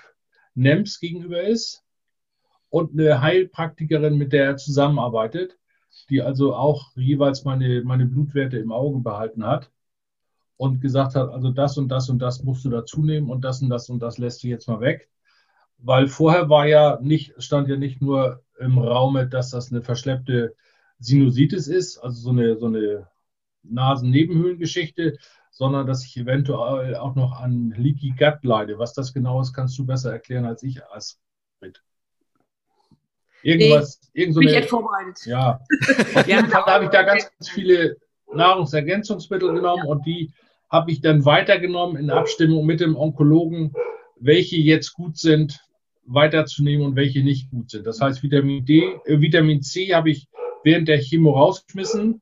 NEMS 0.54 1.00
gegenüber 1.00 1.42
ist 1.42 1.84
und 2.70 2.92
eine 2.94 3.22
Heilpraktikerin, 3.22 4.20
mit 4.20 4.34
der 4.34 4.46
er 4.46 4.58
zusammenarbeitet, 4.58 5.58
die 6.12 6.22
also 6.22 6.54
auch 6.54 6.96
jeweils 6.96 7.44
meine, 7.44 7.82
meine 7.82 8.06
Blutwerte 8.06 8.60
im 8.60 8.72
Auge 8.72 9.00
behalten 9.00 9.46
hat 9.46 9.72
und 10.58 10.80
gesagt 10.80 11.16
hat, 11.16 11.30
also 11.30 11.50
das 11.50 11.80
und 11.80 11.90
das 11.90 12.08
und 12.08 12.20
das 12.20 12.44
musst 12.44 12.66
du 12.66 12.70
dazu 12.70 13.04
nehmen 13.04 13.32
und 13.32 13.42
das 13.42 13.64
und 13.64 13.70
das 13.70 13.90
und 13.90 14.00
das 14.00 14.20
lässt 14.20 14.44
du 14.44 14.48
jetzt 14.48 14.68
mal 14.68 14.80
weg. 14.80 15.10
Weil 15.84 16.08
vorher 16.08 16.50
war 16.50 16.68
ja 16.68 17.00
nicht, 17.02 17.34
stand 17.42 17.68
ja 17.68 17.76
nicht 17.76 18.02
nur 18.02 18.44
im 18.60 18.78
Raume, 18.78 19.28
dass 19.28 19.50
das 19.50 19.72
eine 19.72 19.82
verschleppte 19.82 20.56
Sinusitis 21.00 21.68
ist, 21.68 21.98
also 21.98 22.22
so 22.22 22.30
eine, 22.30 22.58
so 22.58 22.68
eine 22.68 23.08
Nasennebenhöhlengeschichte, 23.64 25.18
sondern 25.50 25.88
dass 25.88 26.06
ich 26.06 26.16
eventuell 26.18 26.96
auch 26.96 27.16
noch 27.16 27.40
an 27.40 27.74
Leaky 27.76 28.14
Gut 28.18 28.44
leide. 28.44 28.80
Was 28.80 28.94
das 28.94 29.14
genau 29.14 29.42
ist, 29.42 29.54
kannst 29.54 29.78
du 29.78 29.86
besser 29.86 30.12
erklären 30.12 30.46
als 30.46 30.64
ich, 30.64 30.84
Astrid. 30.86 31.84
Irgendwas, 33.44 34.00
irgend 34.14 34.36
so 34.36 34.40
eine, 34.40 34.52
jetzt 34.52 34.70
vorbereitet. 34.70 35.26
ja. 35.26 35.60
Auf 36.16 36.28
jeden 36.28 36.48
Fall 36.48 36.66
habe 36.66 36.84
ich 36.86 36.90
da 36.92 37.02
ganz, 37.02 37.24
ganz 37.24 37.50
viele 37.50 37.98
Nahrungsergänzungsmittel 38.34 39.54
genommen 39.54 39.88
und 39.88 40.06
die 40.06 40.32
habe 40.70 40.92
ich 40.92 41.02
dann 41.02 41.26
weitergenommen 41.26 41.98
in 41.98 42.12
Abstimmung 42.12 42.66
mit 42.66 42.80
dem 42.80 42.96
Onkologen, 42.96 43.74
welche 44.16 44.58
jetzt 44.58 44.94
gut 44.94 45.18
sind, 45.18 45.60
weiterzunehmen 46.04 46.86
und 46.86 46.96
welche 46.96 47.24
nicht 47.24 47.50
gut 47.50 47.70
sind. 47.70 47.86
Das 47.86 48.02
heißt, 48.02 48.24
Vitamin 48.24 48.66
D, 48.66 49.00
äh, 49.06 49.20
Vitamin 49.22 49.62
C 49.62 49.94
habe 49.94 50.10
ich 50.10 50.28
während 50.64 50.88
der 50.88 51.00
Chemo 51.00 51.32
rausgeschmissen, 51.32 52.22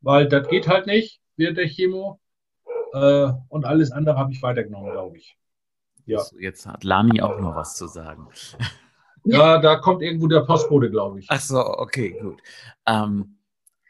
weil 0.00 0.28
das 0.28 0.48
geht 0.48 0.68
halt 0.68 0.86
nicht 0.86 1.20
während 1.36 1.58
der 1.58 1.66
Chemo. 1.68 2.20
Äh, 2.92 3.32
und 3.48 3.64
alles 3.64 3.92
andere 3.92 4.16
habe 4.16 4.32
ich 4.32 4.42
weitergenommen, 4.42 4.92
glaube 4.92 5.18
ich. 5.18 5.36
Ja. 6.06 6.22
Jetzt 6.38 6.66
hat 6.66 6.82
Lani 6.82 7.20
auch 7.20 7.38
noch 7.38 7.54
was 7.54 7.76
zu 7.76 7.86
sagen. 7.86 8.28
Ja, 9.24 9.58
da 9.58 9.76
kommt 9.76 10.02
irgendwo 10.02 10.26
der 10.26 10.40
Postbote, 10.40 10.90
glaube 10.90 11.20
ich. 11.20 11.26
Ach 11.28 11.40
so, 11.40 11.58
okay, 11.58 12.18
gut. 12.20 12.42
Ähm, 12.86 13.36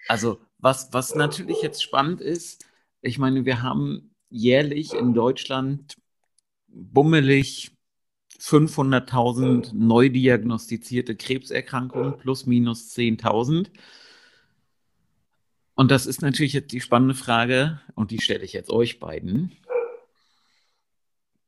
also, 0.09 0.40
was, 0.59 0.93
was 0.93 1.14
natürlich 1.14 1.62
jetzt 1.62 1.83
spannend 1.83 2.21
ist, 2.21 2.66
ich 3.01 3.19
meine, 3.19 3.45
wir 3.45 3.62
haben 3.62 4.14
jährlich 4.29 4.93
in 4.93 5.14
Deutschland 5.14 5.97
bummelig 6.66 7.77
500.000 8.40 9.74
neu 9.74 10.09
diagnostizierte 10.09 11.14
Krebserkrankungen 11.14 12.16
plus 12.16 12.46
minus 12.46 12.90
10.000. 12.96 13.70
Und 15.74 15.90
das 15.90 16.07
ist 16.07 16.22
natürlich 16.22 16.53
jetzt 16.53 16.72
die 16.72 16.81
spannende 16.81 17.14
Frage, 17.14 17.81
und 17.94 18.11
die 18.11 18.20
stelle 18.20 18.44
ich 18.44 18.53
jetzt 18.53 18.70
euch 18.70 18.98
beiden. 18.98 19.53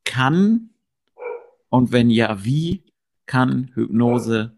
Kann 0.05 0.71
und 1.73 1.91
wenn 1.91 2.11
ja, 2.11 2.45
wie 2.45 2.83
kann 3.25 3.71
Hypnose 3.75 4.55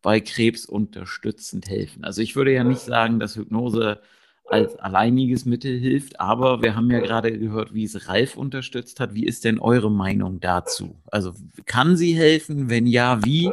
bei 0.00 0.18
Krebs 0.18 0.64
unterstützend 0.64 1.68
helfen? 1.68 2.04
Also 2.04 2.22
ich 2.22 2.36
würde 2.36 2.54
ja 2.54 2.64
nicht 2.64 2.80
sagen, 2.80 3.20
dass 3.20 3.36
Hypnose 3.36 4.00
als 4.50 4.76
alleiniges 4.76 5.44
Mittel 5.44 5.78
hilft. 5.78 6.20
Aber 6.20 6.62
wir 6.62 6.74
haben 6.74 6.90
ja 6.90 7.00
gerade 7.00 7.36
gehört, 7.36 7.74
wie 7.74 7.84
es 7.84 8.08
Ralf 8.08 8.36
unterstützt 8.36 9.00
hat. 9.00 9.14
Wie 9.14 9.26
ist 9.26 9.44
denn 9.44 9.58
eure 9.58 9.90
Meinung 9.90 10.40
dazu? 10.40 11.00
Also 11.06 11.34
kann 11.66 11.96
sie 11.96 12.14
helfen? 12.14 12.70
Wenn 12.70 12.86
ja, 12.86 13.24
wie? 13.24 13.50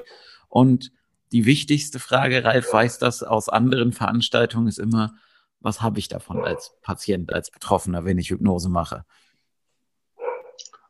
Und 0.47 0.91
die 1.31 1.45
wichtigste 1.45 1.99
Frage, 1.99 2.43
Ralf 2.43 2.71
weiß 2.71 2.99
das 2.99 3.23
aus 3.23 3.49
anderen 3.49 3.91
Veranstaltungen, 3.91 4.67
ist 4.67 4.79
immer, 4.79 5.15
was 5.59 5.81
habe 5.81 5.99
ich 5.99 6.07
davon 6.07 6.43
als 6.43 6.73
Patient, 6.81 7.33
als 7.33 7.51
Betroffener, 7.51 8.05
wenn 8.05 8.17
ich 8.17 8.29
Hypnose 8.29 8.69
mache? 8.69 9.05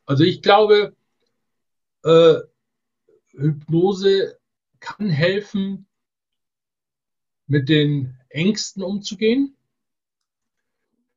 Also 0.05 0.23
ich 0.23 0.41
glaube, 0.41 0.95
äh, 2.03 2.35
Hypnose 3.31 4.37
kann 4.79 5.09
helfen, 5.09 5.87
mit 7.47 7.69
den 7.69 8.17
Ängsten 8.29 8.83
umzugehen 8.83 9.54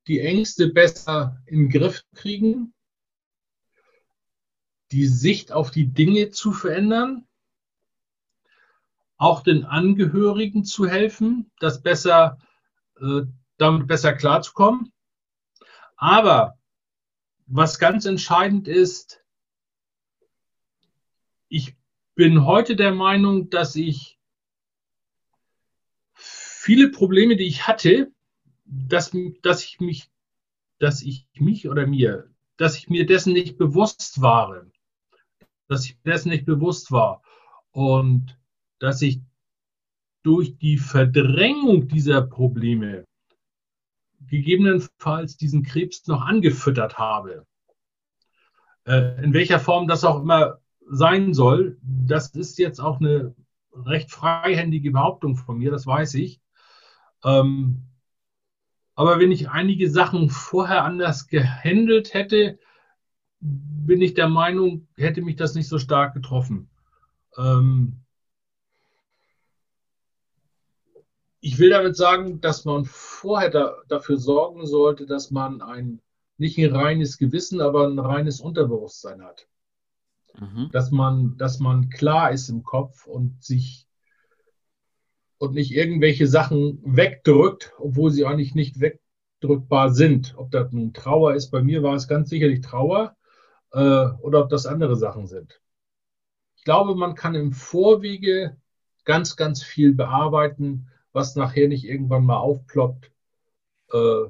die 0.08 0.20
Ängste 0.20 0.68
besser 0.68 1.40
in 1.46 1.58
den 1.58 1.68
Griff 1.68 2.02
kriegen, 2.14 2.74
die 4.90 5.06
Sicht 5.06 5.52
auf 5.52 5.70
die 5.70 5.92
Dinge 5.92 6.30
zu 6.30 6.52
verändern, 6.52 7.28
auch 9.18 9.42
den 9.42 9.64
Angehörigen 9.64 10.64
zu 10.64 10.88
helfen, 10.88 11.50
das 11.60 11.82
besser, 11.82 12.38
äh, 13.00 13.22
damit 13.58 13.86
besser 13.86 14.14
klarzukommen. 14.14 14.92
Aber 15.96 16.58
was 17.46 17.78
ganz 17.78 18.06
entscheidend 18.06 18.66
ist, 18.66 19.22
ich 21.48 21.76
bin 22.14 22.46
heute 22.46 22.76
der 22.76 22.92
Meinung, 22.92 23.50
dass 23.50 23.74
ich 23.74 24.18
viele 26.14 26.90
Probleme, 26.90 27.36
die 27.36 27.46
ich 27.46 27.66
hatte, 27.66 28.12
dass, 28.68 29.12
dass 29.42 29.64
ich 29.64 29.80
mich, 29.80 30.10
dass 30.78 31.02
ich 31.02 31.26
mich 31.34 31.68
oder 31.68 31.86
mir, 31.86 32.30
dass 32.56 32.76
ich 32.76 32.88
mir 32.88 33.06
dessen 33.06 33.32
nicht 33.32 33.58
bewusst 33.58 34.20
war, 34.20 34.66
dass 35.68 35.86
ich 35.86 36.00
dessen 36.02 36.30
nicht 36.30 36.46
bewusst 36.46 36.92
war 36.92 37.22
und 37.72 38.38
dass 38.78 39.02
ich 39.02 39.20
durch 40.22 40.58
die 40.58 40.76
Verdrängung 40.76 41.88
dieser 41.88 42.22
Probleme 42.22 43.04
gegebenenfalls 44.20 45.36
diesen 45.36 45.62
Krebs 45.62 46.06
noch 46.06 46.20
angefüttert 46.20 46.98
habe. 46.98 47.46
Äh, 48.84 49.22
in 49.22 49.32
welcher 49.32 49.60
Form 49.60 49.86
das 49.86 50.04
auch 50.04 50.20
immer 50.20 50.58
sein 50.90 51.34
soll, 51.34 51.78
das 51.82 52.30
ist 52.30 52.58
jetzt 52.58 52.80
auch 52.80 53.00
eine 53.00 53.34
recht 53.72 54.10
freihändige 54.10 54.90
Behauptung 54.90 55.36
von 55.36 55.58
mir, 55.58 55.70
das 55.70 55.86
weiß 55.86 56.14
ich. 56.14 56.40
Ähm, 57.24 57.87
aber 58.98 59.20
wenn 59.20 59.30
ich 59.30 59.48
einige 59.48 59.88
Sachen 59.88 60.28
vorher 60.28 60.82
anders 60.82 61.28
gehandelt 61.28 62.14
hätte, 62.14 62.58
bin 63.38 64.02
ich 64.02 64.14
der 64.14 64.28
Meinung, 64.28 64.88
hätte 64.96 65.22
mich 65.22 65.36
das 65.36 65.54
nicht 65.54 65.68
so 65.68 65.78
stark 65.78 66.14
getroffen. 66.14 66.68
Ähm 67.36 68.00
ich 71.38 71.60
will 71.60 71.70
damit 71.70 71.94
sagen, 71.94 72.40
dass 72.40 72.64
man 72.64 72.86
vorher 72.86 73.50
da, 73.50 73.76
dafür 73.86 74.18
sorgen 74.18 74.66
sollte, 74.66 75.06
dass 75.06 75.30
man 75.30 75.62
ein 75.62 76.02
nicht 76.36 76.58
ein 76.58 76.74
reines 76.74 77.18
Gewissen, 77.18 77.60
aber 77.60 77.86
ein 77.86 78.00
reines 78.00 78.40
Unterbewusstsein 78.40 79.22
hat. 79.22 79.46
Mhm. 80.40 80.70
Dass 80.72 80.90
man, 80.90 81.36
dass 81.36 81.60
man 81.60 81.88
klar 81.88 82.32
ist 82.32 82.48
im 82.48 82.64
Kopf 82.64 83.06
und 83.06 83.44
sich 83.44 83.87
und 85.38 85.54
nicht 85.54 85.72
irgendwelche 85.72 86.26
Sachen 86.26 86.80
wegdrückt, 86.84 87.72
obwohl 87.78 88.10
sie 88.10 88.24
eigentlich 88.26 88.54
nicht 88.54 88.80
wegdrückbar 88.80 89.90
sind. 89.90 90.34
Ob 90.36 90.50
das 90.50 90.72
nun 90.72 90.92
Trauer 90.92 91.34
ist, 91.34 91.50
bei 91.50 91.62
mir 91.62 91.82
war 91.82 91.94
es 91.94 92.08
ganz 92.08 92.28
sicherlich 92.28 92.60
Trauer, 92.60 93.16
äh, 93.72 93.78
oder 94.20 94.42
ob 94.42 94.48
das 94.48 94.66
andere 94.66 94.96
Sachen 94.96 95.26
sind. 95.26 95.60
Ich 96.56 96.64
glaube, 96.64 96.94
man 96.94 97.14
kann 97.14 97.34
im 97.34 97.52
Vorwege 97.52 98.56
ganz, 99.04 99.36
ganz 99.36 99.62
viel 99.62 99.94
bearbeiten, 99.94 100.88
was 101.12 101.36
nachher 101.36 101.68
nicht 101.68 101.84
irgendwann 101.84 102.24
mal 102.24 102.38
aufploppt, 102.38 103.10
äh, 103.92 104.24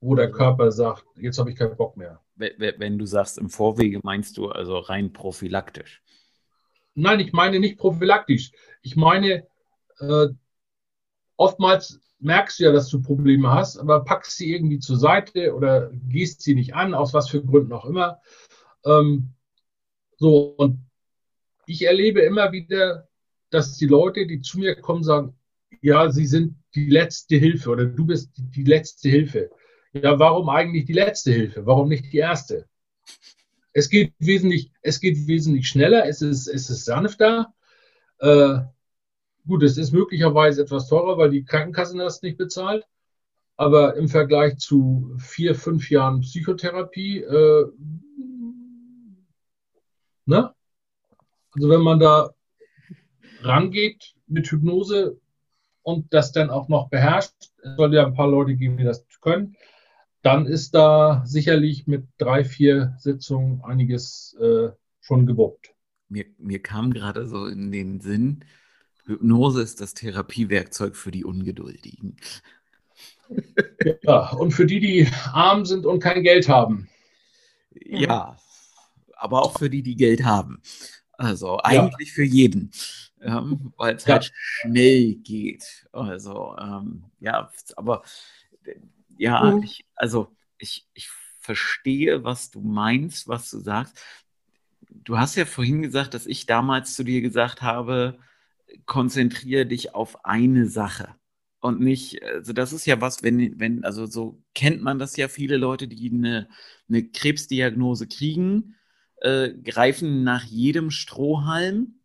wo 0.00 0.14
der 0.14 0.30
Körper 0.30 0.72
sagt, 0.72 1.04
jetzt 1.16 1.38
habe 1.38 1.50
ich 1.50 1.56
keinen 1.56 1.76
Bock 1.76 1.96
mehr. 1.96 2.20
Wenn 2.36 2.98
du 2.98 3.06
sagst 3.06 3.38
im 3.38 3.48
Vorwege, 3.48 4.00
meinst 4.02 4.36
du 4.36 4.48
also 4.48 4.78
rein 4.78 5.12
prophylaktisch? 5.12 6.02
Nein, 6.94 7.20
ich 7.20 7.32
meine 7.32 7.60
nicht 7.60 7.78
prophylaktisch. 7.78 8.52
Ich 8.82 8.96
meine, 8.96 9.46
äh, 10.00 10.28
oftmals 11.36 12.00
merkst 12.18 12.58
du 12.58 12.64
ja, 12.64 12.72
dass 12.72 12.88
du 12.88 13.02
Probleme 13.02 13.50
hast, 13.50 13.78
aber 13.78 14.04
packst 14.04 14.36
sie 14.36 14.52
irgendwie 14.52 14.78
zur 14.78 14.96
Seite 14.96 15.54
oder 15.54 15.90
gehst 16.08 16.42
sie 16.42 16.54
nicht 16.54 16.74
an, 16.74 16.94
aus 16.94 17.12
was 17.12 17.28
für 17.28 17.44
Gründen 17.44 17.72
auch 17.72 17.84
immer. 17.84 18.20
Ähm, 18.84 19.34
so, 20.16 20.54
und 20.56 20.78
ich 21.66 21.82
erlebe 21.82 22.20
immer 22.20 22.52
wieder, 22.52 23.08
dass 23.50 23.76
die 23.76 23.86
Leute, 23.86 24.26
die 24.26 24.40
zu 24.40 24.58
mir 24.58 24.74
kommen, 24.80 25.02
sagen, 25.02 25.36
ja, 25.82 26.10
sie 26.10 26.26
sind 26.26 26.56
die 26.74 26.88
letzte 26.88 27.36
Hilfe 27.36 27.70
oder 27.70 27.84
du 27.84 28.06
bist 28.06 28.32
die 28.36 28.64
letzte 28.64 29.08
Hilfe. 29.08 29.50
Ja, 29.92 30.18
warum 30.18 30.48
eigentlich 30.48 30.86
die 30.86 30.92
letzte 30.92 31.32
Hilfe? 31.32 31.66
Warum 31.66 31.88
nicht 31.88 32.12
die 32.12 32.18
erste? 32.18 32.66
Es 33.72 33.88
geht 33.88 34.12
wesentlich, 34.18 34.72
es 34.82 35.00
geht 35.00 35.26
wesentlich 35.26 35.68
schneller, 35.68 36.06
es 36.06 36.22
ist, 36.22 36.48
es 36.48 36.70
ist 36.70 36.84
sanfter. 36.84 37.54
Äh, 38.18 38.60
Gut, 39.46 39.62
es 39.62 39.76
ist 39.76 39.92
möglicherweise 39.92 40.62
etwas 40.62 40.88
teurer, 40.88 41.18
weil 41.18 41.30
die 41.30 41.44
Krankenkasse 41.44 41.96
das 41.98 42.22
nicht 42.22 42.38
bezahlt. 42.38 42.86
Aber 43.56 43.96
im 43.96 44.08
Vergleich 44.08 44.58
zu 44.58 45.14
vier, 45.18 45.54
fünf 45.54 45.90
Jahren 45.90 46.20
Psychotherapie, 46.20 47.18
äh, 47.18 47.66
ne? 50.26 50.54
Also 51.52 51.68
wenn 51.68 51.82
man 51.82 52.00
da 52.00 52.34
rangeht 53.42 54.14
mit 54.26 54.50
Hypnose 54.50 55.20
und 55.82 56.12
das 56.12 56.32
dann 56.32 56.50
auch 56.50 56.68
noch 56.68 56.88
beherrscht, 56.88 57.52
es 57.62 57.76
soll 57.76 57.94
ja 57.94 58.06
ein 58.06 58.14
paar 58.14 58.28
Leute 58.28 58.56
geben, 58.56 58.76
die 58.76 58.84
das 58.84 59.06
können, 59.20 59.56
dann 60.22 60.46
ist 60.46 60.74
da 60.74 61.22
sicherlich 61.26 61.86
mit 61.86 62.08
drei, 62.18 62.44
vier 62.44 62.94
Sitzungen 62.98 63.62
einiges 63.62 64.36
äh, 64.40 64.70
schon 65.00 65.26
gewuppt. 65.26 65.74
Mir, 66.08 66.24
mir 66.38 66.62
kam 66.62 66.92
gerade 66.92 67.26
so 67.26 67.46
in 67.46 67.70
den 67.70 68.00
Sinn, 68.00 68.44
Hypnose 69.06 69.62
ist 69.62 69.80
das 69.80 69.94
Therapiewerkzeug 69.94 70.96
für 70.96 71.10
die 71.10 71.24
Ungeduldigen. 71.24 72.16
Ja, 74.02 74.30
und 74.30 74.52
für 74.52 74.66
die, 74.66 74.80
die 74.80 75.08
arm 75.32 75.64
sind 75.64 75.86
und 75.86 76.00
kein 76.00 76.22
Geld 76.22 76.48
haben. 76.48 76.88
Ja, 77.70 78.36
aber 79.16 79.42
auch 79.42 79.58
für 79.58 79.70
die, 79.70 79.82
die 79.82 79.96
Geld 79.96 80.24
haben. 80.24 80.60
Also 81.12 81.58
eigentlich 81.62 82.08
ja. 82.08 82.14
für 82.14 82.24
jeden, 82.24 82.70
ähm, 83.20 83.72
weil 83.76 83.96
es 83.96 84.04
ja. 84.04 84.14
halt 84.14 84.32
schnell 84.34 85.14
geht. 85.16 85.86
Also 85.92 86.56
ähm, 86.58 87.04
ja, 87.20 87.50
aber 87.76 88.02
ja, 89.16 89.44
mhm. 89.44 89.62
ich, 89.62 89.84
also 89.94 90.34
ich, 90.58 90.86
ich 90.94 91.08
verstehe, 91.40 92.24
was 92.24 92.50
du 92.50 92.60
meinst, 92.60 93.28
was 93.28 93.50
du 93.50 93.58
sagst. 93.58 94.00
Du 94.88 95.18
hast 95.18 95.36
ja 95.36 95.44
vorhin 95.44 95.82
gesagt, 95.82 96.14
dass 96.14 96.26
ich 96.26 96.46
damals 96.46 96.94
zu 96.94 97.04
dir 97.04 97.20
gesagt 97.20 97.62
habe, 97.62 98.18
konzentriere 98.86 99.66
dich 99.66 99.94
auf 99.94 100.24
eine 100.24 100.66
Sache 100.68 101.14
und 101.64 101.80
nicht, 101.80 102.22
also 102.22 102.52
das 102.52 102.74
ist 102.74 102.84
ja 102.84 103.00
was, 103.00 103.22
wenn, 103.22 103.58
wenn, 103.58 103.84
also 103.84 104.04
so 104.04 104.42
kennt 104.54 104.82
man 104.82 104.98
das 104.98 105.16
ja 105.16 105.28
viele 105.28 105.56
Leute, 105.56 105.88
die 105.88 106.10
eine, 106.12 106.46
eine 106.90 107.08
Krebsdiagnose 107.08 108.06
kriegen, 108.06 108.76
äh, 109.22 109.48
greifen 109.54 110.24
nach 110.24 110.44
jedem 110.44 110.90
Strohhalm. 110.90 112.00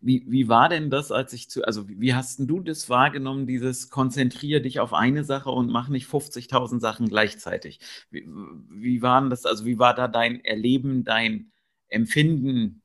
Wie, 0.00 0.24
wie 0.26 0.48
war 0.48 0.70
denn 0.70 0.88
das, 0.88 1.12
als 1.12 1.34
ich 1.34 1.50
zu, 1.50 1.64
also 1.64 1.86
wie 1.86 2.14
hast 2.14 2.38
du 2.40 2.60
das 2.60 2.88
wahrgenommen, 2.88 3.46
dieses 3.46 3.90
konzentriere 3.90 4.62
dich 4.62 4.80
auf 4.80 4.94
eine 4.94 5.22
Sache 5.22 5.50
und 5.50 5.70
mach 5.70 5.90
nicht 5.90 6.08
50.000 6.08 6.80
Sachen 6.80 7.10
gleichzeitig? 7.10 7.78
Wie, 8.10 8.26
wie 8.70 9.02
waren 9.02 9.28
das, 9.28 9.44
also 9.44 9.66
wie 9.66 9.78
war 9.78 9.94
da 9.94 10.08
dein 10.08 10.42
Erleben, 10.46 11.04
dein 11.04 11.52
Empfinden? 11.88 12.80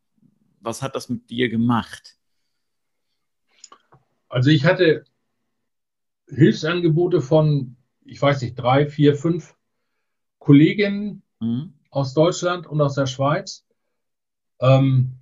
Was 0.60 0.82
hat 0.82 0.98
das 0.98 1.08
mit 1.08 1.30
dir 1.30 1.48
gemacht? 1.48 2.17
Also 4.30 4.50
ich 4.50 4.66
hatte 4.66 5.06
Hilfsangebote 6.28 7.22
von, 7.22 7.78
ich 8.04 8.22
weiß 8.22 8.42
nicht, 8.42 8.56
drei, 8.56 8.88
vier, 8.88 9.16
fünf 9.16 9.56
Kolleginnen 10.40 11.24
mhm. 11.40 11.74
aus 11.90 12.14
Deutschland 12.14 12.68
und 12.68 12.82
aus 12.82 12.96
der 12.96 13.06
Schweiz. 13.06 13.66
Ähm, 14.60 15.20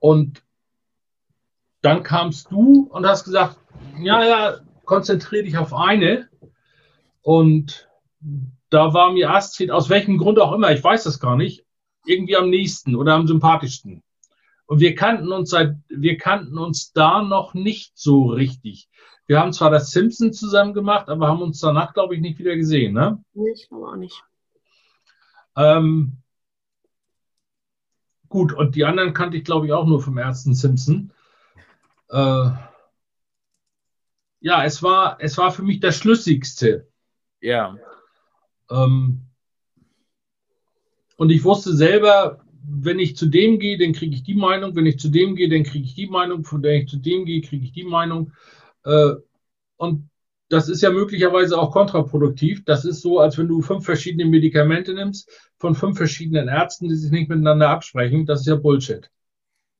und 0.00 0.42
dann 1.80 2.02
kamst 2.02 2.50
du 2.50 2.88
und 2.90 3.06
hast 3.06 3.24
gesagt, 3.24 3.58
ja, 4.00 4.24
ja, 4.24 4.60
konzentriere 4.84 5.44
dich 5.44 5.56
auf 5.56 5.72
eine. 5.72 6.28
Und 7.22 7.88
da 8.70 8.94
war 8.94 9.12
mir 9.12 9.30
Astrid, 9.30 9.70
aus 9.70 9.88
welchem 9.88 10.18
Grund 10.18 10.38
auch 10.38 10.52
immer, 10.52 10.72
ich 10.72 10.82
weiß 10.82 11.04
das 11.04 11.20
gar 11.20 11.36
nicht, 11.36 11.64
irgendwie 12.04 12.36
am 12.36 12.50
nächsten 12.50 12.96
oder 12.96 13.14
am 13.14 13.26
sympathischsten. 13.26 14.02
Und 14.66 14.80
wir 14.80 14.94
kannten 14.94 15.32
uns 15.32 15.50
seit, 15.50 15.76
wir 15.88 16.16
kannten 16.16 16.58
uns 16.58 16.92
da 16.92 17.22
noch 17.22 17.54
nicht 17.54 17.92
so 17.98 18.26
richtig. 18.26 18.88
Wir 19.26 19.40
haben 19.40 19.52
zwar 19.52 19.70
das 19.70 19.90
Simpson 19.90 20.32
zusammen 20.32 20.74
gemacht, 20.74 21.08
aber 21.08 21.28
haben 21.28 21.42
uns 21.42 21.60
danach, 21.60 21.94
glaube 21.94 22.14
ich, 22.14 22.20
nicht 22.20 22.38
wieder 22.38 22.56
gesehen, 22.56 22.94
ne? 22.94 23.22
Nee, 23.34 23.52
ich 23.54 23.68
glaube 23.68 23.88
auch 23.88 23.96
nicht. 23.96 24.22
Ähm, 25.56 26.22
Gut, 28.32 28.54
und 28.54 28.76
die 28.76 28.86
anderen 28.86 29.12
kannte 29.12 29.36
ich, 29.36 29.44
glaube 29.44 29.66
ich, 29.66 29.74
auch 29.74 29.84
nur 29.84 30.00
vom 30.00 30.16
ersten 30.16 30.54
Simpson. 30.54 31.12
Äh, 32.08 32.50
ja, 34.40 34.64
es 34.64 34.82
war, 34.82 35.18
es 35.20 35.36
war 35.36 35.52
für 35.52 35.60
mich 35.60 35.80
das 35.80 35.98
Schlüssigste. 35.98 36.88
Ja. 37.42 37.76
Ähm, 38.70 39.26
und 41.18 41.28
ich 41.28 41.44
wusste 41.44 41.76
selber, 41.76 42.41
wenn 42.64 42.98
ich 42.98 43.16
zu 43.16 43.26
dem 43.26 43.58
gehe, 43.58 43.78
dann 43.78 43.92
kriege 43.92 44.14
ich 44.14 44.22
die 44.22 44.34
Meinung, 44.34 44.76
wenn 44.76 44.86
ich 44.86 44.98
zu 44.98 45.08
dem 45.08 45.34
gehe, 45.36 45.48
dann 45.48 45.64
kriege 45.64 45.84
ich 45.84 45.94
die 45.94 46.06
Meinung, 46.06 46.44
von 46.44 46.62
der 46.62 46.76
ich 46.76 46.88
zu 46.88 46.96
dem 46.96 47.24
gehe, 47.24 47.40
kriege 47.40 47.64
ich 47.64 47.72
die 47.72 47.84
Meinung. 47.84 48.32
Äh, 48.84 49.14
und 49.76 50.08
das 50.48 50.68
ist 50.68 50.82
ja 50.82 50.90
möglicherweise 50.90 51.58
auch 51.58 51.72
kontraproduktiv. 51.72 52.64
Das 52.64 52.84
ist 52.84 53.00
so, 53.00 53.20
als 53.20 53.38
wenn 53.38 53.48
du 53.48 53.62
fünf 53.62 53.84
verschiedene 53.84 54.26
Medikamente 54.26 54.92
nimmst 54.92 55.30
von 55.56 55.74
fünf 55.74 55.96
verschiedenen 55.96 56.48
Ärzten, 56.48 56.88
die 56.88 56.94
sich 56.94 57.10
nicht 57.10 57.30
miteinander 57.30 57.70
absprechen. 57.70 58.26
Das 58.26 58.40
ist 58.40 58.46
ja 58.46 58.56
Bullshit. 58.56 59.10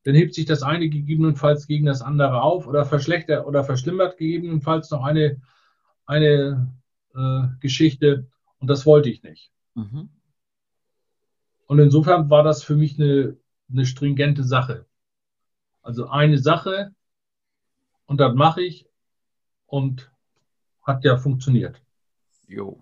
Dann 0.05 0.15
hebt 0.15 0.35
sich 0.35 0.47
das 0.47 0.63
eine 0.63 0.89
gegebenenfalls 0.89 1.67
gegen 1.67 1.87
das 1.87 2.01
andere 2.03 2.43
auf 2.43 2.67
oder 2.67 2.85
verschlechtert 2.85 3.47
oder 3.47 3.65
verschlimmert 3.65 4.17
gegebenenfalls 4.17 4.91
noch 4.91 5.05
eine, 5.05 5.41
eine 6.07 6.73
äh, 7.15 7.43
Geschichte. 7.61 8.27
Und 8.59 8.69
das 8.69 8.87
wollte 8.87 9.11
ich 9.11 9.23
nicht. 9.23 9.51
Mhm. 9.75 10.09
Und 11.67 11.79
insofern 11.79 12.29
war 12.31 12.43
das 12.43 12.63
für 12.63 12.77
mich 12.77 12.99
eine, 12.99 13.37
eine 13.71 13.87
stringente 13.87 14.45
Sache. 14.45 14.87
Also 15.83 16.09
eine 16.09 16.39
Sache 16.39 16.95
und 18.07 18.19
das 18.19 18.35
mache 18.35 18.63
ich 18.63 18.87
und 19.67 20.13
hat 20.83 21.05
ja 21.05 21.17
funktioniert. 21.17 21.81
Jo. 22.47 22.79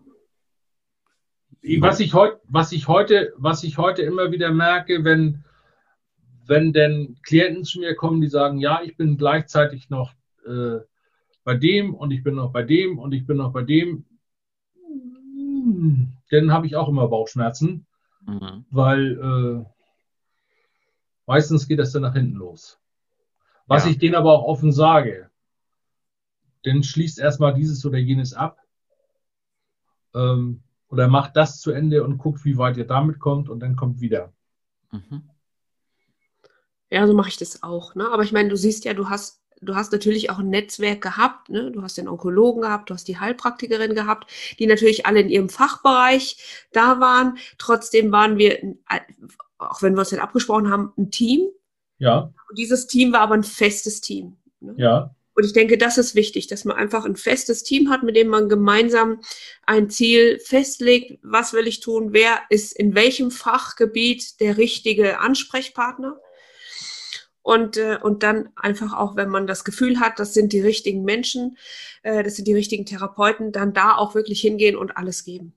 Was 1.78 2.00
ich, 2.00 2.14
heut, 2.14 2.40
was, 2.44 2.72
ich 2.72 2.88
heute, 2.88 3.32
was 3.36 3.62
ich 3.64 3.78
heute 3.78 4.02
immer 4.02 4.32
wieder 4.32 4.50
merke, 4.50 5.04
wenn, 5.04 5.44
wenn 6.46 6.72
denn 6.72 7.18
Klienten 7.22 7.64
zu 7.64 7.80
mir 7.80 7.94
kommen, 7.94 8.20
die 8.20 8.28
sagen, 8.28 8.58
ja, 8.58 8.80
ich 8.82 8.96
bin 8.96 9.18
gleichzeitig 9.18 9.90
noch 9.90 10.12
äh, 10.46 10.78
bei 11.44 11.54
dem 11.54 11.94
und 11.94 12.10
ich 12.10 12.22
bin 12.22 12.34
noch 12.34 12.52
bei 12.52 12.62
dem 12.62 12.98
und 12.98 13.12
ich 13.12 13.26
bin 13.26 13.36
noch 13.36 13.52
bei 13.52 13.62
dem, 13.62 14.06
dann 16.30 16.52
habe 16.52 16.66
ich 16.66 16.76
auch 16.76 16.88
immer 16.88 17.08
Bauchschmerzen, 17.08 17.86
mhm. 18.30 18.64
weil 18.70 19.18
äh, 19.18 19.64
meistens 21.26 21.68
geht 21.68 21.78
das 21.78 21.92
dann 21.92 22.02
nach 22.02 22.14
hinten 22.14 22.36
los. 22.36 22.78
Was 23.66 23.84
ja. 23.84 23.90
ich 23.90 23.98
denen 23.98 24.14
aber 24.14 24.32
auch 24.32 24.44
offen 24.44 24.72
sage, 24.72 25.30
dann 26.64 26.82
schließt 26.82 27.18
erstmal 27.18 27.54
dieses 27.54 27.84
oder 27.84 27.98
jenes 27.98 28.34
ab. 28.34 28.58
Ähm, 30.14 30.62
oder 30.88 31.06
macht 31.06 31.36
das 31.36 31.60
zu 31.60 31.70
Ende 31.70 32.02
und 32.02 32.18
guckt, 32.18 32.44
wie 32.44 32.58
weit 32.58 32.76
ihr 32.76 32.86
damit 32.86 33.20
kommt 33.20 33.48
und 33.48 33.60
dann 33.60 33.76
kommt 33.76 34.00
wieder. 34.00 34.32
Mhm. 34.90 35.22
Ja, 36.90 37.06
so 37.06 37.14
mache 37.14 37.28
ich 37.28 37.36
das 37.36 37.62
auch. 37.62 37.94
Ne? 37.94 38.10
Aber 38.10 38.24
ich 38.24 38.32
meine, 38.32 38.48
du 38.48 38.56
siehst 38.56 38.84
ja, 38.84 38.94
du 38.94 39.08
hast, 39.08 39.39
du 39.60 39.74
hast 39.74 39.92
natürlich 39.92 40.30
auch 40.30 40.38
ein 40.38 40.50
Netzwerk 40.50 41.02
gehabt. 41.02 41.48
Ne? 41.48 41.70
Du 41.70 41.82
hast 41.82 41.98
den 41.98 42.08
Onkologen 42.08 42.62
gehabt, 42.62 42.90
du 42.90 42.94
hast 42.94 43.08
die 43.08 43.18
Heilpraktikerin 43.18 43.94
gehabt, 43.94 44.30
die 44.58 44.66
natürlich 44.66 45.06
alle 45.06 45.20
in 45.20 45.28
ihrem 45.28 45.48
Fachbereich 45.48 46.66
da 46.72 47.00
waren. 47.00 47.38
Trotzdem 47.58 48.12
waren 48.12 48.38
wir, 48.38 48.58
auch 49.58 49.82
wenn 49.82 49.94
wir 49.94 50.00
uns 50.00 50.12
nicht 50.12 50.22
abgesprochen 50.22 50.70
haben, 50.70 50.92
ein 50.96 51.10
Team. 51.10 51.48
Ja. 51.98 52.32
Und 52.48 52.58
dieses 52.58 52.86
Team 52.86 53.12
war 53.12 53.20
aber 53.20 53.34
ein 53.34 53.44
festes 53.44 54.00
Team. 54.00 54.36
Ne? 54.60 54.74
Ja. 54.78 55.14
Und 55.34 55.46
ich 55.46 55.52
denke, 55.52 55.78
das 55.78 55.96
ist 55.96 56.14
wichtig, 56.14 56.48
dass 56.48 56.64
man 56.64 56.76
einfach 56.76 57.04
ein 57.04 57.16
festes 57.16 57.62
Team 57.62 57.88
hat, 57.88 58.02
mit 58.02 58.16
dem 58.16 58.28
man 58.28 58.48
gemeinsam 58.48 59.20
ein 59.64 59.88
Ziel 59.88 60.38
festlegt. 60.38 61.18
Was 61.22 61.52
will 61.52 61.66
ich 61.66 61.80
tun? 61.80 62.12
Wer 62.12 62.40
ist 62.50 62.76
in 62.76 62.94
welchem 62.94 63.30
Fachgebiet 63.30 64.40
der 64.40 64.58
richtige 64.58 65.20
Ansprechpartner? 65.20 66.20
Und, 67.42 67.78
äh, 67.78 67.98
und 68.02 68.22
dann 68.22 68.50
einfach 68.54 68.92
auch, 68.92 69.16
wenn 69.16 69.30
man 69.30 69.46
das 69.46 69.64
Gefühl 69.64 69.98
hat, 69.98 70.18
das 70.18 70.34
sind 70.34 70.52
die 70.52 70.60
richtigen 70.60 71.04
Menschen, 71.04 71.56
äh, 72.02 72.22
das 72.22 72.36
sind 72.36 72.46
die 72.46 72.54
richtigen 72.54 72.84
Therapeuten, 72.84 73.50
dann 73.50 73.72
da 73.72 73.96
auch 73.96 74.14
wirklich 74.14 74.40
hingehen 74.40 74.76
und 74.76 74.96
alles 74.96 75.24
geben. 75.24 75.54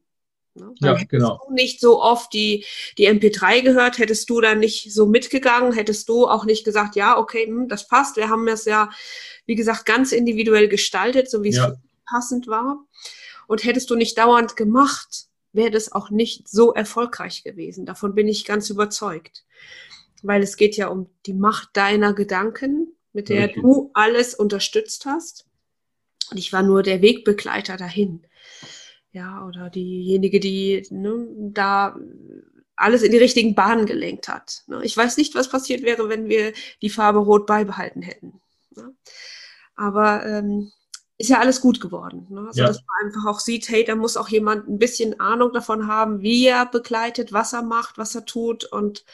Ne? 0.56 0.74
Ja, 0.82 0.92
hättest 0.94 1.10
genau. 1.10 1.42
du 1.48 1.54
nicht 1.54 1.80
so 1.80 2.02
oft 2.02 2.32
die, 2.34 2.66
die 2.98 3.10
MP3 3.10 3.62
gehört, 3.62 3.98
hättest 3.98 4.30
du 4.30 4.40
dann 4.40 4.60
nicht 4.60 4.94
so 4.94 5.08
mitgegangen, 5.08 5.74
hättest 5.74 6.08
du 6.10 6.28
auch 6.28 6.46
nicht 6.46 6.64
gesagt, 6.64 6.96
ja, 6.96 7.18
okay, 7.18 7.48
hm, 7.48 7.68
das 7.68 7.88
passt. 7.88 8.18
Wir 8.18 8.30
haben 8.30 8.46
das 8.46 8.66
ja, 8.66 8.90
wie 9.46 9.56
gesagt, 9.56 9.86
ganz 9.86 10.12
individuell 10.12 10.68
gestaltet, 10.68 11.30
so 11.30 11.44
wie 11.44 11.50
es 11.50 11.58
ja. 11.58 11.74
passend 12.06 12.48
war. 12.48 12.86
Und 13.48 13.64
hättest 13.64 13.90
du 13.90 13.96
nicht 13.96 14.18
dauernd 14.18 14.56
gemacht, 14.56 15.26
wäre 15.54 15.72
das 15.72 15.92
auch 15.92 16.10
nicht 16.10 16.48
so 16.48 16.74
erfolgreich 16.74 17.44
gewesen. 17.44 17.86
Davon 17.86 18.16
bin 18.16 18.28
ich 18.28 18.46
ganz 18.46 18.70
überzeugt. 18.70 19.44
Weil 20.24 20.42
es 20.42 20.58
geht 20.58 20.76
ja 20.76 20.88
um 20.88 21.10
die 21.28 21.34
Macht 21.34 21.70
deiner 21.74 22.14
Gedanken, 22.14 22.96
mit 23.14 23.30
der 23.30 23.48
Richtig. 23.48 23.62
du 23.62 23.92
alles 23.94 24.34
unterstützt 24.34 25.06
hast. 25.06 25.46
Und 26.32 26.38
ich 26.38 26.52
war 26.52 26.64
nur 26.64 26.82
der 26.82 27.02
Wegbegleiter 27.02 27.78
dahin 27.78 28.26
ja, 29.14 29.46
oder 29.46 29.70
diejenige, 29.70 30.40
die 30.40 30.86
ne, 30.90 31.28
da 31.52 31.96
alles 32.76 33.04
in 33.04 33.12
die 33.12 33.20
richtigen 33.20 33.54
Bahnen 33.54 33.86
gelenkt 33.86 34.28
hat. 34.28 34.64
Ne? 34.68 34.82
Ich 34.84 34.98
weiß 34.98 35.18
nicht, 35.18 35.36
was 35.36 35.50
passiert 35.50 35.84
wäre, 35.84 36.10
wenn 36.10 36.28
wir 36.28 36.54
die 36.82 36.90
Farbe 36.90 37.20
Rot 37.20 37.46
beibehalten 37.46 38.02
hätten. 38.02 38.42
Ne? 38.76 38.96
Aber 39.76 40.26
ähm, 40.26 40.72
ist 41.20 41.30
ja 41.30 41.40
alles 41.40 41.62
gut 41.62 41.80
geworden. 41.80 42.26
Ne? 42.32 42.48
Also, 42.48 42.62
ja. 42.62 42.68
dass 42.68 42.78
man 42.78 43.08
einfach 43.08 43.30
auch 43.30 43.40
sieht, 43.40 43.70
hey, 43.70 43.86
da 43.86 43.96
muss 43.96 44.18
auch 44.18 44.30
jemand 44.30 44.68
ein 44.68 44.80
bisschen 44.80 45.20
Ahnung 45.20 45.54
davon 45.54 45.88
haben, 45.88 46.24
wie 46.24 46.48
er 46.48 46.66
begleitet, 46.66 47.32
was 47.32 47.54
er 47.54 47.62
macht, 47.62 48.00
was 48.00 48.16
er 48.16 48.26
tut 48.26 48.66
und 48.66 49.06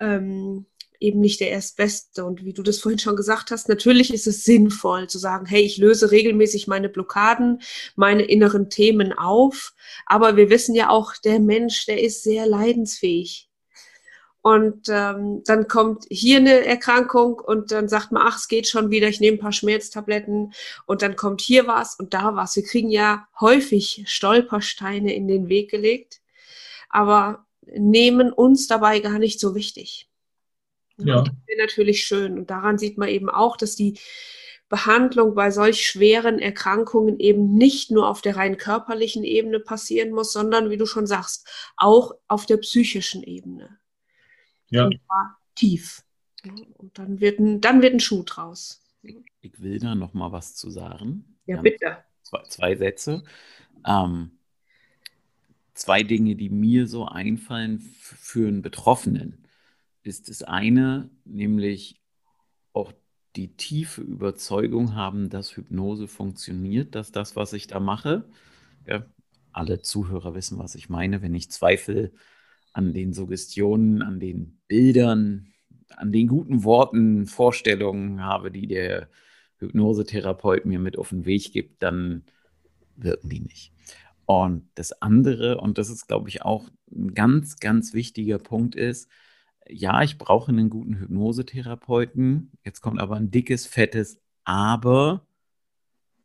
ähm, 0.00 0.66
eben 1.00 1.20
nicht 1.20 1.40
der 1.40 1.50
Erstbeste. 1.50 2.24
Und 2.24 2.44
wie 2.44 2.52
du 2.52 2.62
das 2.62 2.78
vorhin 2.78 2.98
schon 2.98 3.16
gesagt 3.16 3.50
hast, 3.50 3.68
natürlich 3.68 4.12
ist 4.12 4.26
es 4.26 4.44
sinnvoll 4.44 5.08
zu 5.08 5.18
sagen, 5.18 5.46
hey, 5.46 5.62
ich 5.62 5.78
löse 5.78 6.10
regelmäßig 6.10 6.66
meine 6.66 6.88
Blockaden, 6.88 7.60
meine 7.96 8.22
inneren 8.22 8.70
Themen 8.70 9.12
auf. 9.12 9.74
Aber 10.06 10.36
wir 10.36 10.50
wissen 10.50 10.74
ja 10.74 10.90
auch, 10.90 11.14
der 11.16 11.40
Mensch, 11.40 11.86
der 11.86 12.02
ist 12.02 12.22
sehr 12.22 12.46
leidensfähig. 12.46 13.48
Und 14.40 14.88
ähm, 14.88 15.42
dann 15.44 15.68
kommt 15.68 16.06
hier 16.08 16.38
eine 16.38 16.64
Erkrankung 16.64 17.34
und 17.34 17.72
dann 17.72 17.88
sagt 17.88 18.12
man, 18.12 18.22
ach, 18.24 18.38
es 18.38 18.48
geht 18.48 18.68
schon 18.68 18.90
wieder, 18.90 19.08
ich 19.08 19.20
nehme 19.20 19.36
ein 19.36 19.40
paar 19.40 19.52
Schmerztabletten 19.52 20.54
und 20.86 21.02
dann 21.02 21.16
kommt 21.16 21.40
hier 21.40 21.66
was 21.66 21.96
und 21.96 22.14
da 22.14 22.34
was. 22.36 22.54
Wir 22.56 22.62
kriegen 22.62 22.90
ja 22.90 23.26
häufig 23.40 24.04
Stolpersteine 24.06 25.12
in 25.12 25.26
den 25.26 25.48
Weg 25.48 25.70
gelegt, 25.70 26.20
aber 26.88 27.46
nehmen 27.76 28.32
uns 28.32 28.66
dabei 28.66 29.00
gar 29.00 29.18
nicht 29.18 29.40
so 29.40 29.54
wichtig. 29.54 30.08
Ja. 30.98 31.22
Das 31.22 31.34
wäre 31.46 31.60
natürlich 31.60 32.04
schön. 32.04 32.38
Und 32.38 32.50
daran 32.50 32.78
sieht 32.78 32.98
man 32.98 33.08
eben 33.08 33.30
auch, 33.30 33.56
dass 33.56 33.76
die 33.76 33.98
Behandlung 34.68 35.34
bei 35.34 35.50
solch 35.50 35.86
schweren 35.86 36.38
Erkrankungen 36.38 37.18
eben 37.18 37.54
nicht 37.54 37.90
nur 37.90 38.08
auf 38.08 38.20
der 38.20 38.36
rein 38.36 38.58
körperlichen 38.58 39.24
Ebene 39.24 39.60
passieren 39.60 40.10
muss, 40.10 40.32
sondern, 40.32 40.70
wie 40.70 40.76
du 40.76 40.86
schon 40.86 41.06
sagst, 41.06 41.48
auch 41.76 42.14
auf 42.26 42.44
der 42.46 42.58
psychischen 42.58 43.22
Ebene. 43.22 43.78
Ja. 44.68 44.84
Und 44.84 45.00
zwar 45.06 45.38
tief. 45.54 46.02
Und 46.76 46.98
dann 46.98 47.20
wird 47.20 47.38
ein, 47.38 47.60
dann 47.60 47.82
wird 47.82 47.94
ein 47.94 48.00
Schuh 48.00 48.22
draus. 48.24 48.82
Ich, 49.02 49.16
ich 49.40 49.60
will 49.60 49.78
da 49.78 49.94
noch 49.94 50.12
mal 50.14 50.32
was 50.32 50.54
zu 50.54 50.70
sagen. 50.70 51.38
Ja, 51.46 51.62
bitte. 51.62 51.98
Zwei, 52.22 52.42
zwei 52.48 52.76
Sätze. 52.76 53.24
Ähm, 53.86 54.37
zwei 55.78 56.02
Dinge, 56.02 56.34
die 56.36 56.50
mir 56.50 56.86
so 56.86 57.06
einfallen 57.06 57.80
für 58.00 58.48
einen 58.48 58.62
Betroffenen. 58.62 59.44
Ist 60.02 60.28
das 60.28 60.42
eine, 60.42 61.10
nämlich 61.24 62.00
auch 62.72 62.92
die 63.36 63.56
tiefe 63.56 64.00
Überzeugung 64.00 64.94
haben, 64.94 65.30
dass 65.30 65.56
Hypnose 65.56 66.08
funktioniert, 66.08 66.94
dass 66.94 67.12
das, 67.12 67.36
was 67.36 67.52
ich 67.52 67.66
da 67.66 67.78
mache, 67.78 68.28
ja, 68.86 69.06
alle 69.52 69.80
Zuhörer 69.80 70.34
wissen, 70.34 70.58
was 70.58 70.74
ich 70.74 70.88
meine, 70.88 71.22
wenn 71.22 71.34
ich 71.34 71.50
Zweifel 71.50 72.12
an 72.72 72.92
den 72.92 73.12
Suggestionen, 73.12 74.02
an 74.02 74.20
den 74.20 74.60
Bildern, 74.66 75.52
an 75.96 76.12
den 76.12 76.28
guten 76.28 76.64
Worten, 76.64 77.26
Vorstellungen 77.26 78.22
habe, 78.22 78.50
die 78.50 78.66
der 78.66 79.08
Hypnosetherapeut 79.58 80.64
mir 80.64 80.78
mit 80.78 80.98
auf 80.98 81.10
den 81.10 81.24
Weg 81.24 81.52
gibt, 81.52 81.82
dann 81.82 82.24
wirken 82.96 83.28
die 83.28 83.40
nicht. 83.40 83.72
Und 84.30 84.68
das 84.74 84.92
andere, 85.00 85.56
und 85.56 85.78
das 85.78 85.88
ist, 85.88 86.06
glaube 86.06 86.28
ich, 86.28 86.42
auch 86.42 86.68
ein 86.92 87.14
ganz, 87.14 87.60
ganz 87.60 87.94
wichtiger 87.94 88.38
Punkt 88.38 88.74
ist, 88.74 89.10
ja, 89.66 90.02
ich 90.02 90.18
brauche 90.18 90.52
einen 90.52 90.68
guten 90.68 91.00
Hypnosetherapeuten. 91.00 92.52
Jetzt 92.62 92.82
kommt 92.82 93.00
aber 93.00 93.16
ein 93.16 93.30
dickes, 93.30 93.66
fettes 93.66 94.20
Aber. 94.44 95.26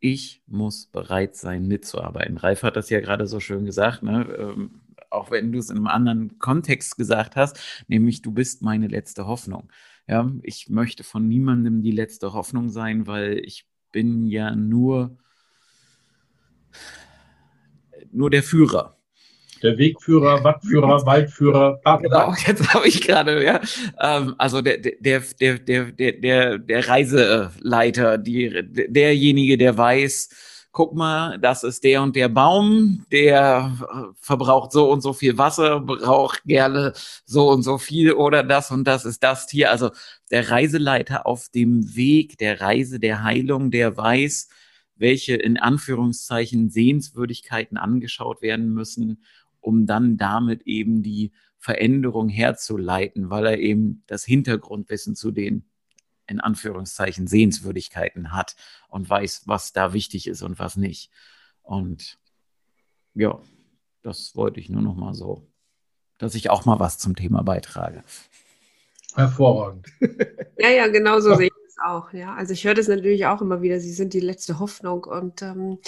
Ich 0.00 0.42
muss 0.46 0.84
bereit 0.84 1.34
sein, 1.34 1.66
mitzuarbeiten. 1.66 2.36
Ralf 2.36 2.62
hat 2.62 2.76
das 2.76 2.90
ja 2.90 3.00
gerade 3.00 3.26
so 3.26 3.40
schön 3.40 3.64
gesagt, 3.64 4.02
ne? 4.02 4.26
ähm, 4.38 4.82
auch 5.08 5.30
wenn 5.30 5.50
du 5.50 5.58
es 5.58 5.70
in 5.70 5.78
einem 5.78 5.86
anderen 5.86 6.38
Kontext 6.38 6.98
gesagt 6.98 7.36
hast, 7.36 7.58
nämlich 7.88 8.20
du 8.20 8.32
bist 8.32 8.60
meine 8.60 8.86
letzte 8.86 9.26
Hoffnung. 9.26 9.72
Ja, 10.06 10.30
ich 10.42 10.68
möchte 10.68 11.04
von 11.04 11.26
niemandem 11.26 11.80
die 11.80 11.90
letzte 11.90 12.34
Hoffnung 12.34 12.68
sein, 12.68 13.06
weil 13.06 13.38
ich 13.38 13.66
bin 13.92 14.26
ja 14.26 14.54
nur 14.54 15.16
nur 18.12 18.30
der 18.30 18.42
Führer. 18.42 18.96
Der 19.62 19.78
Wegführer, 19.78 20.44
Wattführer, 20.44 21.06
Waldführer. 21.06 21.80
Bab, 21.82 22.02
genau, 22.02 22.34
jetzt 22.46 22.74
habe 22.74 22.86
ich 22.86 23.00
gerade, 23.00 23.42
ja. 23.42 23.60
Ähm, 24.00 24.34
also 24.36 24.60
der, 24.60 24.78
der, 24.78 25.22
der, 25.40 25.58
der, 25.58 25.92
der, 25.92 26.12
der, 26.12 26.58
der 26.58 26.88
Reiseleiter, 26.88 28.18
die, 28.18 28.62
derjenige, 28.88 29.56
der 29.56 29.78
weiß, 29.78 30.28
guck 30.74 30.92
mal, 30.92 31.38
das 31.38 31.62
ist 31.62 31.84
der 31.84 32.02
und 32.02 32.16
der 32.16 32.28
Baum, 32.28 33.06
der 33.12 33.72
äh, 33.80 34.14
verbraucht 34.20 34.72
so 34.72 34.90
und 34.90 35.02
so 35.02 35.12
viel 35.12 35.38
Wasser, 35.38 35.80
braucht 35.80 36.42
gerne 36.44 36.92
so 37.24 37.48
und 37.48 37.62
so 37.62 37.78
viel 37.78 38.12
oder 38.12 38.42
das 38.42 38.72
und 38.72 38.84
das 38.84 39.04
ist 39.04 39.22
das 39.22 39.46
Tier. 39.46 39.70
Also 39.70 39.92
der 40.32 40.50
Reiseleiter 40.50 41.26
auf 41.26 41.48
dem 41.48 41.94
Weg 41.94 42.38
der 42.38 42.60
Reise 42.60 42.98
der 42.98 43.22
Heilung, 43.22 43.70
der 43.70 43.96
weiß, 43.96 44.48
welche 44.96 45.34
in 45.34 45.56
Anführungszeichen 45.56 46.70
Sehenswürdigkeiten 46.70 47.76
angeschaut 47.76 48.42
werden 48.42 48.72
müssen 48.72 49.18
um 49.64 49.86
dann 49.86 50.16
damit 50.16 50.62
eben 50.66 51.02
die 51.02 51.32
Veränderung 51.58 52.28
herzuleiten, 52.28 53.30
weil 53.30 53.46
er 53.46 53.58
eben 53.58 54.02
das 54.06 54.24
Hintergrundwissen 54.24 55.16
zu 55.16 55.30
den 55.30 55.64
in 56.26 56.40
Anführungszeichen 56.40 57.26
Sehenswürdigkeiten 57.26 58.32
hat 58.32 58.56
und 58.88 59.08
weiß, 59.08 59.42
was 59.46 59.72
da 59.72 59.92
wichtig 59.92 60.26
ist 60.26 60.42
und 60.42 60.58
was 60.58 60.76
nicht. 60.76 61.10
Und 61.62 62.18
ja, 63.14 63.38
das 64.02 64.36
wollte 64.36 64.60
ich 64.60 64.68
nur 64.68 64.82
noch 64.82 64.94
mal 64.94 65.14
so, 65.14 65.46
dass 66.18 66.34
ich 66.34 66.50
auch 66.50 66.64
mal 66.64 66.80
was 66.80 66.98
zum 66.98 67.14
Thema 67.16 67.42
beitrage. 67.42 68.04
Hervorragend. 69.14 69.86
ja, 70.58 70.70
ja, 70.70 70.86
genau 70.88 71.20
so 71.20 71.34
sehe 71.34 71.46
ich 71.46 71.53
es 71.74 71.84
auch. 71.84 72.12
Ja, 72.12 72.34
also 72.34 72.52
ich 72.52 72.64
höre 72.64 72.74
das 72.74 72.88
natürlich 72.88 73.26
auch 73.26 73.40
immer 73.40 73.62
wieder. 73.62 73.80
Sie 73.80 73.92
sind 73.92 74.14
die 74.14 74.20
letzte 74.20 74.58
Hoffnung 74.58 75.04
und 75.04 75.42
ähm, 75.42 75.78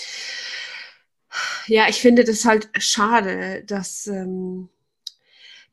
ja, 1.67 1.89
ich 1.89 2.01
finde 2.01 2.25
das 2.25 2.45
halt 2.45 2.71
schade, 2.79 3.65
dass, 3.67 4.07
ähm, 4.07 4.69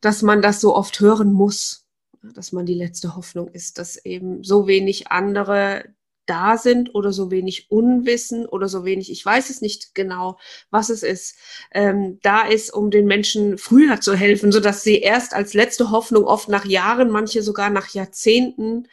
dass 0.01 0.21
man 0.21 0.41
das 0.41 0.61
so 0.61 0.75
oft 0.75 0.99
hören 0.99 1.31
muss, 1.31 1.85
dass 2.21 2.51
man 2.51 2.65
die 2.65 2.73
letzte 2.73 3.15
Hoffnung 3.15 3.47
ist, 3.49 3.77
dass 3.77 3.97
eben 3.97 4.43
so 4.43 4.67
wenig 4.67 5.11
andere 5.11 5.85
da 6.25 6.57
sind 6.57 6.95
oder 6.95 7.11
so 7.11 7.31
wenig 7.31 7.69
Unwissen 7.69 8.45
oder 8.45 8.67
so 8.67 8.85
wenig, 8.85 9.11
ich 9.11 9.25
weiß 9.25 9.49
es 9.49 9.61
nicht 9.61 9.93
genau, 9.95 10.37
was 10.69 10.89
es 10.89 11.03
ist, 11.03 11.37
ähm, 11.71 12.19
da 12.21 12.47
ist, 12.47 12.73
um 12.73 12.91
den 12.91 13.05
Menschen 13.05 13.57
früher 13.57 13.99
zu 13.99 14.15
helfen, 14.15 14.51
so 14.51 14.59
dass 14.59 14.83
sie 14.83 14.99
erst 14.99 15.33
als 15.33 15.53
letzte 15.53 15.91
Hoffnung 15.91 16.23
oft 16.25 16.49
nach 16.49 16.65
Jahren, 16.65 17.09
manche 17.09 17.43
sogar 17.43 17.69
nach 17.69 17.89
Jahrzehnten 17.89 18.87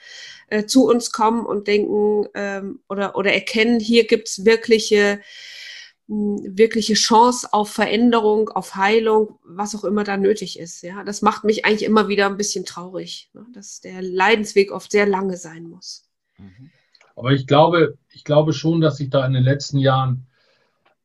äh, 0.49 0.64
zu 0.64 0.87
uns 0.87 1.12
kommen 1.12 1.47
und 1.47 1.68
denken 1.68 2.26
ähm, 2.35 2.81
oder, 2.89 3.16
oder 3.16 3.33
erkennen, 3.33 3.81
hier 3.81 4.07
gibt's 4.07 4.45
wirkliche 4.45 5.20
wirkliche 6.12 6.95
Chance 6.95 7.53
auf 7.53 7.70
Veränderung, 7.70 8.49
auf 8.49 8.74
Heilung, 8.74 9.39
was 9.45 9.76
auch 9.76 9.85
immer 9.85 10.03
da 10.03 10.16
nötig 10.16 10.59
ist. 10.59 10.83
Ja, 10.83 11.05
das 11.05 11.22
macht 11.22 11.45
mich 11.45 11.64
eigentlich 11.64 11.85
immer 11.85 12.09
wieder 12.09 12.26
ein 12.26 12.37
bisschen 12.37 12.64
traurig, 12.64 13.31
ne? 13.33 13.47
dass 13.53 13.81
der 13.81 14.03
Leidensweg 14.03 14.72
oft 14.72 14.91
sehr 14.91 15.07
lange 15.07 15.37
sein 15.37 15.68
muss. 15.68 16.11
Mhm. 16.37 16.72
Aber 17.16 17.32
ich 17.32 17.46
glaube, 17.46 17.98
ich 18.11 18.24
glaube 18.24 18.52
schon, 18.52 18.80
dass 18.80 18.96
sich 18.96 19.11
da 19.11 19.26
in 19.26 19.32
den 19.32 19.42
letzten 19.42 19.78
Jahren 19.78 20.26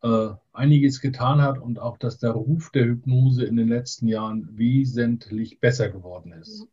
äh, 0.02 0.30
einiges 0.54 1.02
getan 1.02 1.42
hat 1.42 1.60
und 1.60 1.80
auch, 1.80 1.98
dass 1.98 2.18
der 2.20 2.32
Ruf 2.32 2.70
der 2.72 2.86
Hypnose 2.86 3.46
in 3.46 3.58
den 3.58 3.68
letzten 3.68 4.08
Jahren 4.08 4.48
wesentlich 4.58 5.60
besser 5.60 5.90
geworden 5.90 6.34
ist. 6.34 6.68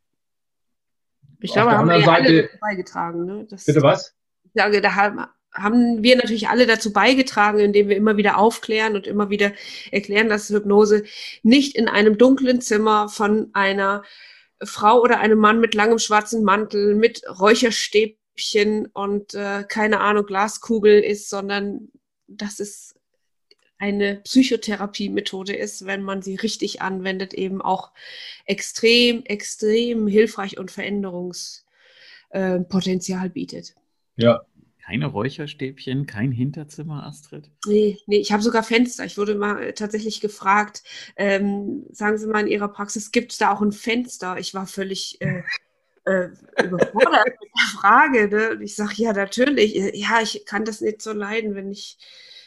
Ich 1.41 1.53
glaube, 1.53 1.73
haben 1.73 1.89
wir 1.89 2.05
Seite, 2.05 2.29
alle 2.29 2.49
beigetragen. 2.61 3.25
Ne? 3.25 3.47
Das, 3.51 3.65
bitte 3.65 3.83
was? 3.83 4.15
Ich 4.45 4.53
sage, 4.55 4.81
da 4.81 4.95
haben, 4.95 5.27
haben 5.53 6.03
wir 6.03 6.17
natürlich 6.17 6.49
alle 6.49 6.67
dazu 6.67 6.93
beigetragen, 6.93 7.59
indem 7.59 7.89
wir 7.89 7.97
immer 7.97 8.17
wieder 8.17 8.39
aufklären 8.39 8.95
und 8.95 9.07
immer 9.07 9.29
wieder 9.29 9.53
erklären, 9.91 10.29
dass 10.29 10.51
Hypnose 10.51 11.05
nicht 11.43 11.77
in 11.77 11.89
einem 11.89 12.17
dunklen 12.17 12.61
Zimmer 12.61 13.09
von 13.09 13.51
einer 13.55 14.03
Frau 14.63 15.01
oder 15.01 15.19
einem 15.19 15.39
Mann 15.39 15.61
mit 15.61 15.75
langem 15.75 15.99
schwarzen 15.99 16.45
Mantel, 16.45 16.95
mit 16.95 17.23
Räucherstäbchen 17.29 18.22
und 18.93 19.35
äh, 19.35 19.65
keine 19.69 20.01
Ahnung, 20.01 20.27
Glaskugel 20.27 21.01
ist, 21.01 21.29
sondern 21.29 21.91
dass 22.27 22.61
es 22.61 22.95
eine 23.79 24.17
Psychotherapie-Methode 24.17 25.55
ist, 25.55 25.87
wenn 25.87 26.03
man 26.03 26.23
sie 26.23 26.37
richtig 26.37 26.83
anwendet, 26.83 27.35
eben 27.35 27.61
auch 27.61 27.93
extrem, 28.47 29.25
extrem 29.25 30.07
hilfreich 30.07 30.57
und 30.57 30.71
Veränderungspotenzial 30.71 33.27
äh, 33.27 33.31
bietet. 33.31 33.75
Ja, 34.17 34.47
keine 34.85 35.07
Räucherstäbchen, 35.07 36.07
kein 36.07 36.31
Hinterzimmer, 36.31 37.05
Astrid? 37.05 37.51
Nee, 37.67 37.99
nee, 38.07 38.19
ich 38.19 38.31
habe 38.31 38.43
sogar 38.43 38.63
Fenster. 38.63 39.05
Ich 39.05 39.19
wurde 39.19 39.35
mal 39.35 39.63
äh, 39.63 39.75
tatsächlich 39.75 40.21
gefragt, 40.21 40.83
ähm, 41.17 41.87
sagen 41.91 42.19
Sie 42.19 42.27
mal 42.27 42.41
in 42.41 42.49
Ihrer 42.49 42.69
Praxis, 42.69 43.11
gibt 43.11 43.33
es 43.33 43.39
da 43.39 43.53
auch 43.53 43.63
ein 43.63 43.73
Fenster? 43.73 44.39
Ich 44.39 44.55
war 44.55 44.67
völlig 44.67 45.21
äh, 45.21 45.43
äh, 46.05 46.29
überfordert 46.65 47.27
mit 47.41 47.51
der 47.55 47.81
Frage. 47.81 48.29
Ne? 48.29 48.65
Ich 48.65 48.75
sage, 48.77 48.95
ja, 48.97 49.13
natürlich. 49.13 49.75
Ja, 49.95 50.21
ich 50.21 50.45
kann 50.47 50.65
das 50.65 50.81
nicht 50.81 51.03
so 51.03 51.13
leiden, 51.13 51.55
wenn 51.55 51.71
ich, 51.71 51.99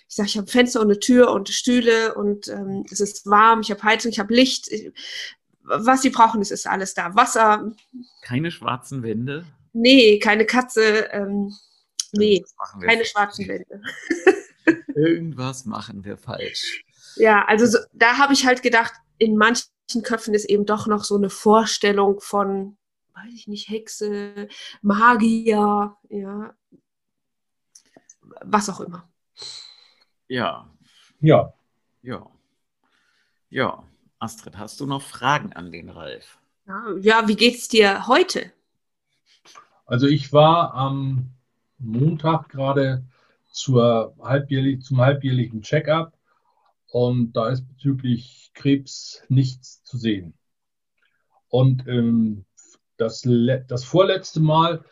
ich 0.08 0.16
sage, 0.16 0.30
ich 0.30 0.38
habe 0.38 0.48
Fenster 0.48 0.82
und 0.82 0.88
eine 0.88 1.00
Tür 1.00 1.32
und 1.32 1.50
Stühle 1.50 2.16
und 2.16 2.48
ähm, 2.48 2.86
es 2.92 3.00
ist 3.00 3.26
warm, 3.26 3.62
ich 3.62 3.72
habe 3.72 3.84
Heizung, 3.84 4.12
ich 4.12 4.20
habe 4.20 4.34
Licht. 4.34 4.68
Ich, 4.70 4.92
was 5.64 6.02
Sie 6.02 6.12
brauchen, 6.12 6.42
es 6.42 6.52
ist 6.52 6.68
alles 6.68 6.94
da. 6.94 7.16
Wasser. 7.16 7.72
Keine 8.22 8.52
schwarzen 8.52 9.02
Wände? 9.04 9.46
Nee, 9.74 10.20
keine 10.20 10.46
Katze. 10.46 11.10
Ähm, 11.12 11.52
Nee, 12.18 12.44
keine 12.82 13.06
schwarzen 13.06 13.48
Wände. 13.48 13.82
Irgendwas 14.96 15.66
machen 15.66 16.04
wir 16.06 16.18
falsch. 16.18 16.84
Ja, 17.18 17.46
also 17.46 17.66
so, 17.66 17.78
da 17.94 18.18
habe 18.18 18.34
ich 18.34 18.46
halt 18.46 18.62
gedacht, 18.62 18.94
in 19.18 19.38
manchen 19.38 19.70
Köpfen 20.04 20.34
ist 20.34 20.46
eben 20.46 20.66
doch 20.66 20.88
noch 20.88 21.04
so 21.04 21.16
eine 21.16 21.30
Vorstellung 21.30 22.20
von, 22.20 22.78
weiß 23.16 23.34
ich 23.34 23.48
nicht, 23.48 23.70
Hexe, 23.70 24.48
Magier, 24.82 25.96
ja, 26.10 26.54
was 28.42 28.70
auch 28.70 28.82
immer. 28.82 29.10
Ja. 30.28 30.70
Ja. 31.20 31.54
Ja. 32.02 32.30
Ja. 33.50 33.84
Astrid, 34.20 34.58
hast 34.58 34.80
du 34.80 34.86
noch 34.86 35.02
Fragen 35.02 35.54
an 35.54 35.72
den 35.72 35.90
Ralf? 35.90 36.40
Ja, 36.68 36.96
ja 37.00 37.28
wie 37.28 37.36
geht's 37.36 37.68
dir 37.68 38.08
heute? 38.08 38.52
Also 39.86 40.08
ich 40.08 40.34
war 40.34 40.74
am 40.74 41.32
Montag 41.78 42.50
gerade 42.50 43.06
zur 43.52 44.16
halbjährlich, 44.20 44.82
zum 44.82 45.00
halbjährlichen 45.00 45.62
Check-up 45.62 46.18
und 46.88 47.34
da 47.34 47.50
ist 47.50 47.68
bezüglich 47.68 48.52
Krebs 48.54 49.22
nichts 49.30 49.84
zu 49.84 49.98
sehen. 49.98 50.34
Und 51.50 51.88
ähm, 51.88 52.46
das, 52.98 53.24
das 53.68 53.84
vorletzte 53.84 54.40
Mal, 54.40 54.84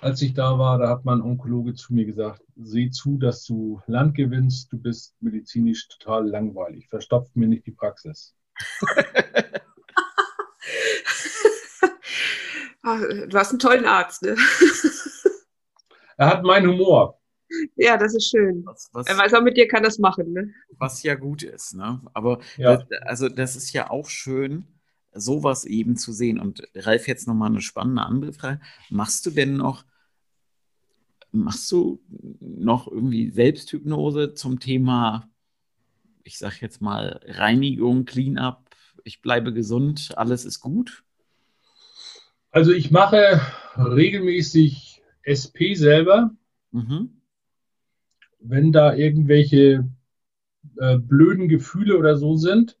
als 0.00 0.22
ich 0.22 0.34
da 0.34 0.58
war, 0.58 0.78
da 0.78 0.88
hat 0.88 1.04
mein 1.04 1.20
Onkologe 1.20 1.74
zu 1.74 1.94
mir 1.94 2.06
gesagt, 2.06 2.42
sieh 2.56 2.90
zu, 2.90 3.18
dass 3.18 3.44
du 3.44 3.80
Land 3.86 4.14
gewinnst, 4.14 4.72
du 4.72 4.78
bist 4.78 5.14
medizinisch 5.20 5.88
total 5.88 6.28
langweilig, 6.28 6.88
verstopft 6.88 7.36
mir 7.36 7.48
nicht 7.48 7.66
die 7.66 7.72
Praxis. 7.72 8.34
du 13.28 13.38
hast 13.38 13.50
einen 13.50 13.58
tollen 13.58 13.84
Arzt, 13.84 14.22
ne? 14.22 14.36
Er 16.16 16.28
hat 16.28 16.42
meinen 16.42 16.68
Humor. 16.68 17.18
Ja, 17.76 17.96
das 17.96 18.14
ist 18.14 18.28
schön. 18.28 18.62
Was, 18.66 18.90
was, 18.92 19.06
Er 19.06 19.16
weiß 19.16 19.34
auch, 19.34 19.42
mit 19.42 19.56
dir 19.56 19.66
kann 19.66 19.82
das 19.82 19.98
machen, 19.98 20.32
ne? 20.32 20.52
was 20.78 21.02
ja 21.02 21.14
gut 21.14 21.42
ist, 21.42 21.74
ne? 21.74 22.00
Aber 22.12 22.40
Ja. 22.56 22.76
das, 22.76 22.86
also 23.02 23.28
das 23.28 23.56
ist 23.56 23.72
ja 23.72 23.90
auch 23.90 24.08
schön, 24.08 24.66
sowas 25.12 25.64
eben 25.64 25.96
zu 25.96 26.12
sehen. 26.12 26.38
Und 26.38 26.62
Ralf, 26.74 27.08
jetzt 27.08 27.26
nochmal 27.26 27.50
eine 27.50 27.60
spannende 27.60 28.02
andere 28.02 28.32
Frage. 28.32 28.60
Machst 28.90 29.26
du 29.26 29.30
denn 29.30 29.56
noch, 29.56 29.84
machst 31.32 31.70
du 31.72 32.00
noch 32.40 32.88
irgendwie 32.88 33.30
Selbsthypnose 33.30 34.34
zum 34.34 34.60
Thema, 34.60 35.28
ich 36.24 36.38
sag 36.38 36.60
jetzt 36.60 36.80
mal, 36.80 37.20
Reinigung, 37.24 38.04
Cleanup, 38.04 38.58
ich 39.04 39.22
bleibe 39.22 39.52
gesund, 39.52 40.12
alles 40.16 40.44
ist 40.44 40.60
gut? 40.60 41.04
Also 42.50 42.72
ich 42.72 42.90
mache 42.90 43.40
regelmäßig 43.76 45.02
SP 45.22 45.74
selber, 45.74 46.30
Mhm. 46.72 47.20
wenn 48.40 48.72
da 48.72 48.94
irgendwelche 48.94 49.88
äh, 50.78 50.98
blöden 50.98 51.48
Gefühle 51.48 51.96
oder 51.98 52.16
so 52.16 52.36
sind. 52.36 52.76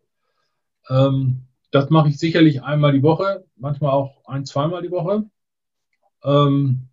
Ähm, 0.88 1.42
das 1.70 1.90
mache 1.90 2.08
ich 2.08 2.18
sicherlich 2.18 2.62
einmal 2.62 2.92
die 2.92 3.02
Woche, 3.02 3.44
manchmal 3.56 3.92
auch 3.92 4.24
ein, 4.26 4.44
zweimal 4.44 4.82
die 4.82 4.90
Woche. 4.90 5.24
Ähm, 6.24 6.88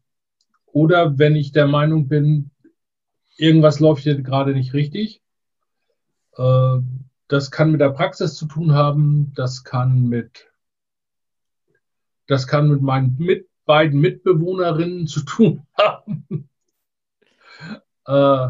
oder 0.66 1.18
wenn 1.18 1.36
ich 1.36 1.52
der 1.52 1.68
Meinung 1.68 2.08
bin, 2.08 2.52
irgendwas 3.38 3.80
läuft 3.80 4.04
hier 4.04 4.22
gerade 4.22 4.54
nicht 4.54 4.74
richtig. 4.74 5.22
Äh, 6.38 6.78
das 7.28 7.52
kann 7.52 7.72
mit 7.72 7.82
der 7.82 7.90
Praxis 7.90 8.36
zu 8.36 8.46
tun 8.46 8.74
haben, 8.74 9.34
das 9.36 9.64
kann 9.64 10.08
mit, 10.08 10.48
das 12.28 12.48
kann 12.48 12.70
mit 12.70 12.82
meinen 12.82 13.16
mit, 13.18 13.48
beiden 13.66 14.00
Mitbewohnerinnen 14.00 15.08
zu 15.08 15.22
tun 15.22 15.68
haben. 15.78 16.50
äh, 18.06 18.50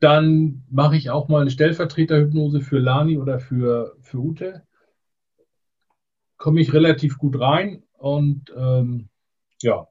dann 0.00 0.64
mache 0.70 0.96
ich 0.96 1.10
auch 1.10 1.28
mal 1.28 1.42
eine 1.42 1.50
Stellvertreterhypnose 1.50 2.60
für 2.62 2.78
Lani 2.78 3.18
oder 3.18 3.38
für, 3.38 3.96
für 4.00 4.18
Ute. 4.18 4.66
Komme 6.40 6.62
ich 6.62 6.72
relativ 6.72 7.18
gut 7.18 7.38
rein 7.38 7.82
und 7.98 8.50
ähm, 8.56 9.10
ja, 9.60 9.86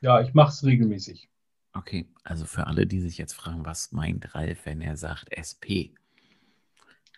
ja, 0.00 0.20
ich 0.20 0.34
mache 0.34 0.50
es 0.50 0.62
regelmäßig. 0.64 1.28
Okay, 1.72 2.06
also 2.22 2.44
für 2.44 2.68
alle, 2.68 2.86
die 2.86 3.00
sich 3.00 3.18
jetzt 3.18 3.32
fragen, 3.32 3.66
was 3.66 3.90
meint 3.90 4.36
Ralf, 4.36 4.64
wenn 4.66 4.80
er 4.80 4.96
sagt 4.96 5.32
SP? 5.34 5.90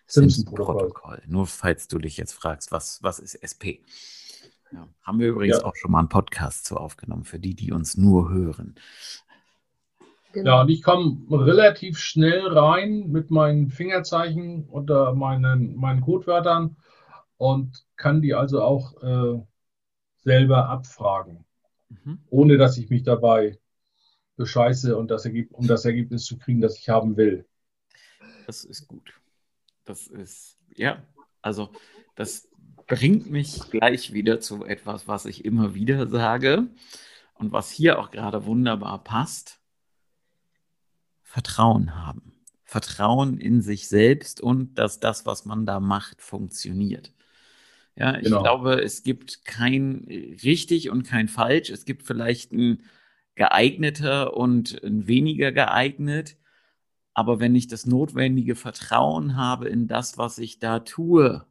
Simpson-Protokoll. 0.07 1.21
Nur 1.27 1.45
falls 1.45 1.87
du 1.87 1.99
dich 1.99 2.17
jetzt 2.17 2.33
fragst, 2.33 2.71
was, 2.71 3.03
was 3.03 3.19
ist 3.19 3.35
SP? 3.45 3.85
Ja, 4.71 4.87
haben 5.03 5.19
wir 5.19 5.27
übrigens 5.27 5.59
Ja. 5.59 5.65
auch 5.65 5.75
schon 5.75 5.91
mal 5.91 5.99
einen 5.99 6.09
Podcast 6.09 6.65
zu 6.65 6.77
aufgenommen, 6.77 7.25
für 7.25 7.39
die, 7.39 7.53
die 7.53 7.71
uns 7.71 7.95
nur 7.95 8.31
hören. 8.31 8.73
Genau. 10.33 10.49
Ja, 10.49 10.61
und 10.61 10.69
ich 10.69 10.81
komme 10.81 11.19
relativ 11.29 11.99
schnell 11.99 12.47
rein 12.47 13.11
mit 13.11 13.29
meinen 13.29 13.69
Fingerzeichen 13.69 14.67
oder 14.69 15.13
meinen, 15.13 15.75
meinen 15.75 16.01
Codewörtern 16.01 16.75
und 17.39 17.85
kann 17.95 18.21
die 18.21 18.33
also 18.35 18.61
auch 18.61 19.01
äh, 19.01 19.41
selber 20.17 20.69
abfragen, 20.69 21.45
Mhm. 21.89 22.19
ohne 22.29 22.57
dass 22.57 22.77
ich 22.77 22.91
mich 22.91 23.01
dabei 23.01 23.57
bescheiße 24.35 24.95
und 24.95 25.09
das 25.09 25.25
Ergebnis, 25.25 25.57
um 25.57 25.65
das 25.65 25.85
Ergebnis 25.85 26.25
zu 26.25 26.37
kriegen, 26.37 26.61
das 26.61 26.77
ich 26.77 26.87
haben 26.87 27.17
will. 27.17 27.47
Das 28.45 28.63
ist 28.63 28.87
gut. 28.87 29.13
Das 29.85 30.05
ist, 30.05 30.59
ja, 30.75 31.01
also 31.41 31.71
das 32.15 32.47
bringt 32.85 33.31
mich 33.31 33.71
gleich 33.71 34.13
wieder 34.13 34.39
zu 34.39 34.65
etwas, 34.65 35.07
was 35.07 35.25
ich 35.25 35.45
immer 35.45 35.73
wieder 35.73 36.07
sage 36.07 36.67
und 37.35 37.51
was 37.51 37.71
hier 37.71 37.97
auch 37.97 38.11
gerade 38.11 38.45
wunderbar 38.45 39.03
passt. 39.03 39.59
Vertrauen 41.23 41.95
haben. 41.95 42.33
Vertrauen 42.65 43.39
in 43.39 43.61
sich 43.61 43.87
selbst 43.87 44.41
und 44.41 44.75
dass 44.75 44.99
das, 44.99 45.25
was 45.25 45.45
man 45.45 45.65
da 45.65 45.79
macht, 45.79 46.21
funktioniert. 46.21 47.13
Ja, 47.99 48.17
ich 48.17 48.23
Genau. 48.23 48.41
glaube, 48.41 48.81
es 48.81 49.03
gibt 49.03 49.43
kein 49.45 50.05
richtig 50.43 50.89
und 50.89 51.03
kein 51.03 51.27
falsch. 51.27 51.69
Es 51.69 51.83
gibt 51.85 52.03
vielleicht 52.03 52.53
ein 52.53 52.81
geeigneter 53.35 54.35
und 54.37 54.81
ein 54.83 55.07
weniger 55.07 55.51
geeignet. 55.51 56.37
Aber 57.13 57.39
wenn 57.41 57.55
ich 57.55 57.67
das 57.67 57.85
notwendige 57.85 58.55
Vertrauen 58.55 59.35
habe 59.35 59.67
in 59.67 59.87
das, 59.87 60.17
was 60.17 60.37
ich 60.37 60.59
da 60.59 60.79
tue 60.79 61.45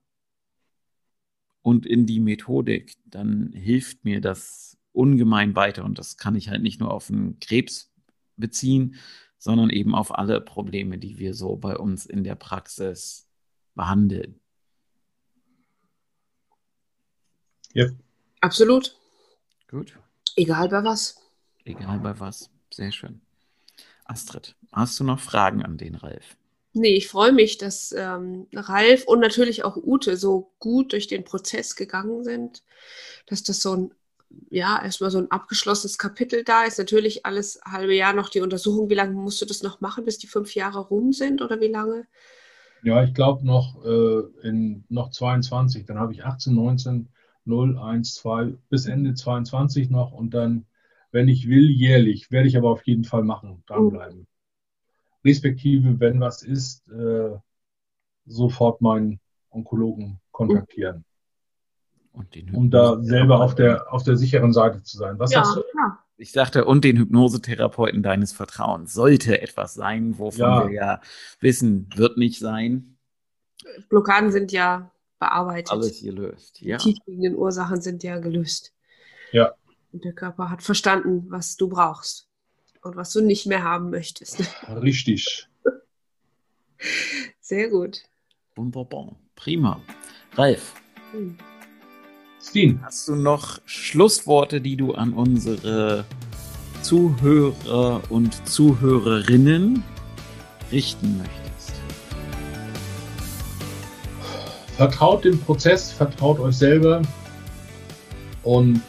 und 1.62 1.84
in 1.84 2.06
die 2.06 2.20
Methodik, 2.20 2.96
dann 3.04 3.52
hilft 3.52 4.04
mir 4.04 4.20
das 4.22 4.78
ungemein 4.92 5.54
weiter. 5.54 5.84
Und 5.84 5.98
das 5.98 6.16
kann 6.16 6.34
ich 6.34 6.48
halt 6.48 6.62
nicht 6.62 6.80
nur 6.80 6.92
auf 6.92 7.08
den 7.08 7.38
Krebs 7.40 7.92
beziehen, 8.36 8.94
sondern 9.36 9.68
eben 9.70 9.94
auf 9.94 10.16
alle 10.16 10.40
Probleme, 10.40 10.96
die 10.98 11.18
wir 11.18 11.34
so 11.34 11.56
bei 11.56 11.76
uns 11.76 12.06
in 12.06 12.24
der 12.24 12.36
Praxis 12.36 13.28
behandeln. 13.74 14.40
Absolut. 18.40 18.94
Gut, 19.70 19.98
Egal 20.36 20.68
bei 20.68 20.82
was. 20.84 21.16
egal 21.64 21.98
bei 22.00 22.18
was. 22.18 22.50
Sehr 22.72 22.92
schön. 22.92 23.20
Astrid, 24.04 24.56
hast 24.72 24.98
du 25.00 25.04
noch 25.04 25.20
Fragen 25.20 25.62
an 25.62 25.76
den 25.78 25.94
Ralf? 25.94 26.36
Nee, 26.72 26.94
ich 26.94 27.08
freue 27.08 27.32
mich, 27.32 27.58
dass 27.58 27.92
ähm, 27.96 28.46
Ralf 28.54 29.04
und 29.04 29.20
natürlich 29.20 29.64
auch 29.64 29.76
Ute 29.76 30.16
so 30.16 30.52
gut 30.58 30.92
durch 30.92 31.06
den 31.08 31.24
Prozess 31.24 31.76
gegangen 31.76 32.24
sind, 32.24 32.62
dass 33.26 33.42
das 33.42 33.60
so 33.60 33.74
ein, 33.74 33.94
ja, 34.50 34.80
erstmal 34.82 35.10
so 35.10 35.18
ein 35.18 35.30
abgeschlossenes 35.30 35.98
Kapitel 35.98 36.44
da 36.44 36.64
ist. 36.64 36.78
Natürlich 36.78 37.26
alles 37.26 37.60
halbe 37.64 37.94
Jahr 37.94 38.12
noch 38.12 38.28
die 38.28 38.40
Untersuchung. 38.40 38.90
Wie 38.90 38.94
lange 38.94 39.12
musst 39.14 39.40
du 39.42 39.46
das 39.46 39.62
noch 39.62 39.80
machen, 39.80 40.04
bis 40.04 40.18
die 40.18 40.26
fünf 40.26 40.54
Jahre 40.54 40.80
rum 40.80 41.12
sind 41.12 41.42
oder 41.42 41.60
wie 41.60 41.68
lange? 41.68 42.06
Ja, 42.82 43.02
ich 43.02 43.12
glaube 43.14 43.44
noch 43.44 43.84
äh, 43.84 44.46
in 44.46 44.84
noch 44.88 45.10
22, 45.10 45.84
dann 45.84 45.98
habe 45.98 46.12
ich 46.12 46.24
18, 46.24 46.54
19, 46.54 47.08
0, 47.48 47.78
1, 47.78 48.14
2 48.14 48.54
bis 48.68 48.86
Ende 48.86 49.14
22 49.14 49.90
noch 49.90 50.12
und 50.12 50.34
dann, 50.34 50.66
wenn 51.10 51.28
ich 51.28 51.48
will, 51.48 51.70
jährlich, 51.70 52.30
werde 52.30 52.48
ich 52.48 52.56
aber 52.56 52.70
auf 52.70 52.82
jeden 52.86 53.04
Fall 53.04 53.24
machen, 53.24 53.62
dranbleiben. 53.66 54.26
Respektive, 55.24 55.98
wenn 56.00 56.20
was 56.20 56.42
ist, 56.42 56.86
äh, 56.88 57.30
sofort 58.26 58.80
meinen 58.80 59.20
Onkologen 59.50 60.20
kontaktieren, 60.30 61.04
Und 62.12 62.34
den 62.34 62.54
um 62.54 62.70
da 62.70 63.00
selber 63.02 63.40
auf 63.40 63.54
der, 63.54 63.92
auf 63.92 64.02
der 64.04 64.16
sicheren 64.16 64.52
Seite 64.52 64.82
zu 64.82 64.98
sein. 64.98 65.18
Was 65.18 65.32
ja, 65.32 65.44
sagst 65.44 65.56
du? 65.56 65.62
klar. 65.72 66.04
Ich 66.20 66.32
sagte, 66.32 66.64
und 66.64 66.84
den 66.84 66.98
Hypnosetherapeuten 66.98 68.02
deines 68.02 68.32
Vertrauens. 68.32 68.92
Sollte 68.92 69.40
etwas 69.40 69.74
sein, 69.74 70.18
wovon 70.18 70.40
Ja. 70.40 70.66
wir 70.66 70.74
ja 70.74 71.00
wissen, 71.40 71.88
wird 71.94 72.18
nicht 72.18 72.40
sein. 72.40 72.96
Blockaden 73.88 74.30
sind 74.32 74.50
ja 74.52 74.90
bearbeitet. 75.18 75.70
Alles 75.70 76.00
gelöst. 76.00 76.60
Ja. 76.60 76.76
Die 76.78 76.94
tiefliegenden 76.94 77.36
Ursachen 77.36 77.80
sind 77.80 78.02
ja 78.02 78.18
gelöst. 78.18 78.72
Ja. 79.32 79.52
Und 79.92 80.04
der 80.04 80.12
Körper 80.12 80.50
hat 80.50 80.62
verstanden, 80.62 81.26
was 81.28 81.56
du 81.56 81.68
brauchst 81.68 82.28
und 82.82 82.96
was 82.96 83.12
du 83.12 83.20
nicht 83.20 83.46
mehr 83.46 83.62
haben 83.62 83.90
möchtest. 83.90 84.40
Richtig. 84.68 85.48
Sehr 87.40 87.68
gut. 87.68 88.02
Wunderbar. 88.54 89.16
Prima. 89.34 89.80
Ralf, 90.34 90.74
Hm. 91.12 91.38
Steen, 92.40 92.80
hast 92.82 93.08
du 93.08 93.16
noch 93.16 93.60
Schlussworte, 93.66 94.60
die 94.60 94.76
du 94.76 94.94
an 94.94 95.12
unsere 95.12 96.04
Zuhörer 96.82 98.02
und 98.10 98.46
Zuhörerinnen 98.48 99.82
richten 100.70 101.18
möchtest? 101.18 101.47
Vertraut 104.78 105.24
dem 105.24 105.40
Prozess, 105.40 105.90
vertraut 105.90 106.38
euch 106.38 106.56
selber 106.56 107.02
und 108.44 108.80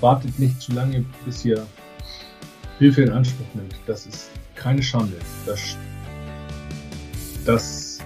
wartet 0.00 0.38
nicht 0.38 0.60
zu 0.60 0.72
lange, 0.72 1.04
bis 1.24 1.44
ihr 1.44 1.66
Hilfe 2.78 3.02
in 3.02 3.10
Anspruch 3.10 3.46
nimmt. 3.54 3.74
Das 3.86 4.06
ist 4.06 4.30
keine 4.54 4.80
Schande. 4.80 5.16
Das, 5.44 5.76
das 7.44 7.98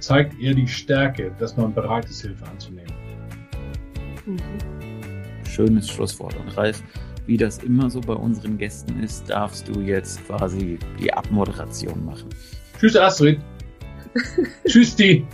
zeigt 0.00 0.40
eher 0.40 0.54
die 0.54 0.66
Stärke, 0.66 1.30
dass 1.38 1.54
man 1.58 1.74
bereit 1.74 2.06
ist, 2.06 2.22
Hilfe 2.22 2.46
anzunehmen. 2.46 2.94
Mhm. 4.24 4.38
Schönes 5.46 5.90
Schlusswort. 5.90 6.34
Und 6.36 6.56
Ralf, 6.56 6.82
wie 7.26 7.36
das 7.36 7.58
immer 7.58 7.90
so 7.90 8.00
bei 8.00 8.14
unseren 8.14 8.56
Gästen 8.56 9.02
ist, 9.02 9.28
darfst 9.28 9.68
du 9.68 9.82
jetzt 9.82 10.26
quasi 10.26 10.78
die 10.98 11.12
Abmoderation 11.12 12.06
machen. 12.06 12.30
Tschüss, 12.80 12.96
Astrid. 12.96 13.38
Tschüss, 14.66 14.96
die. 14.96 15.26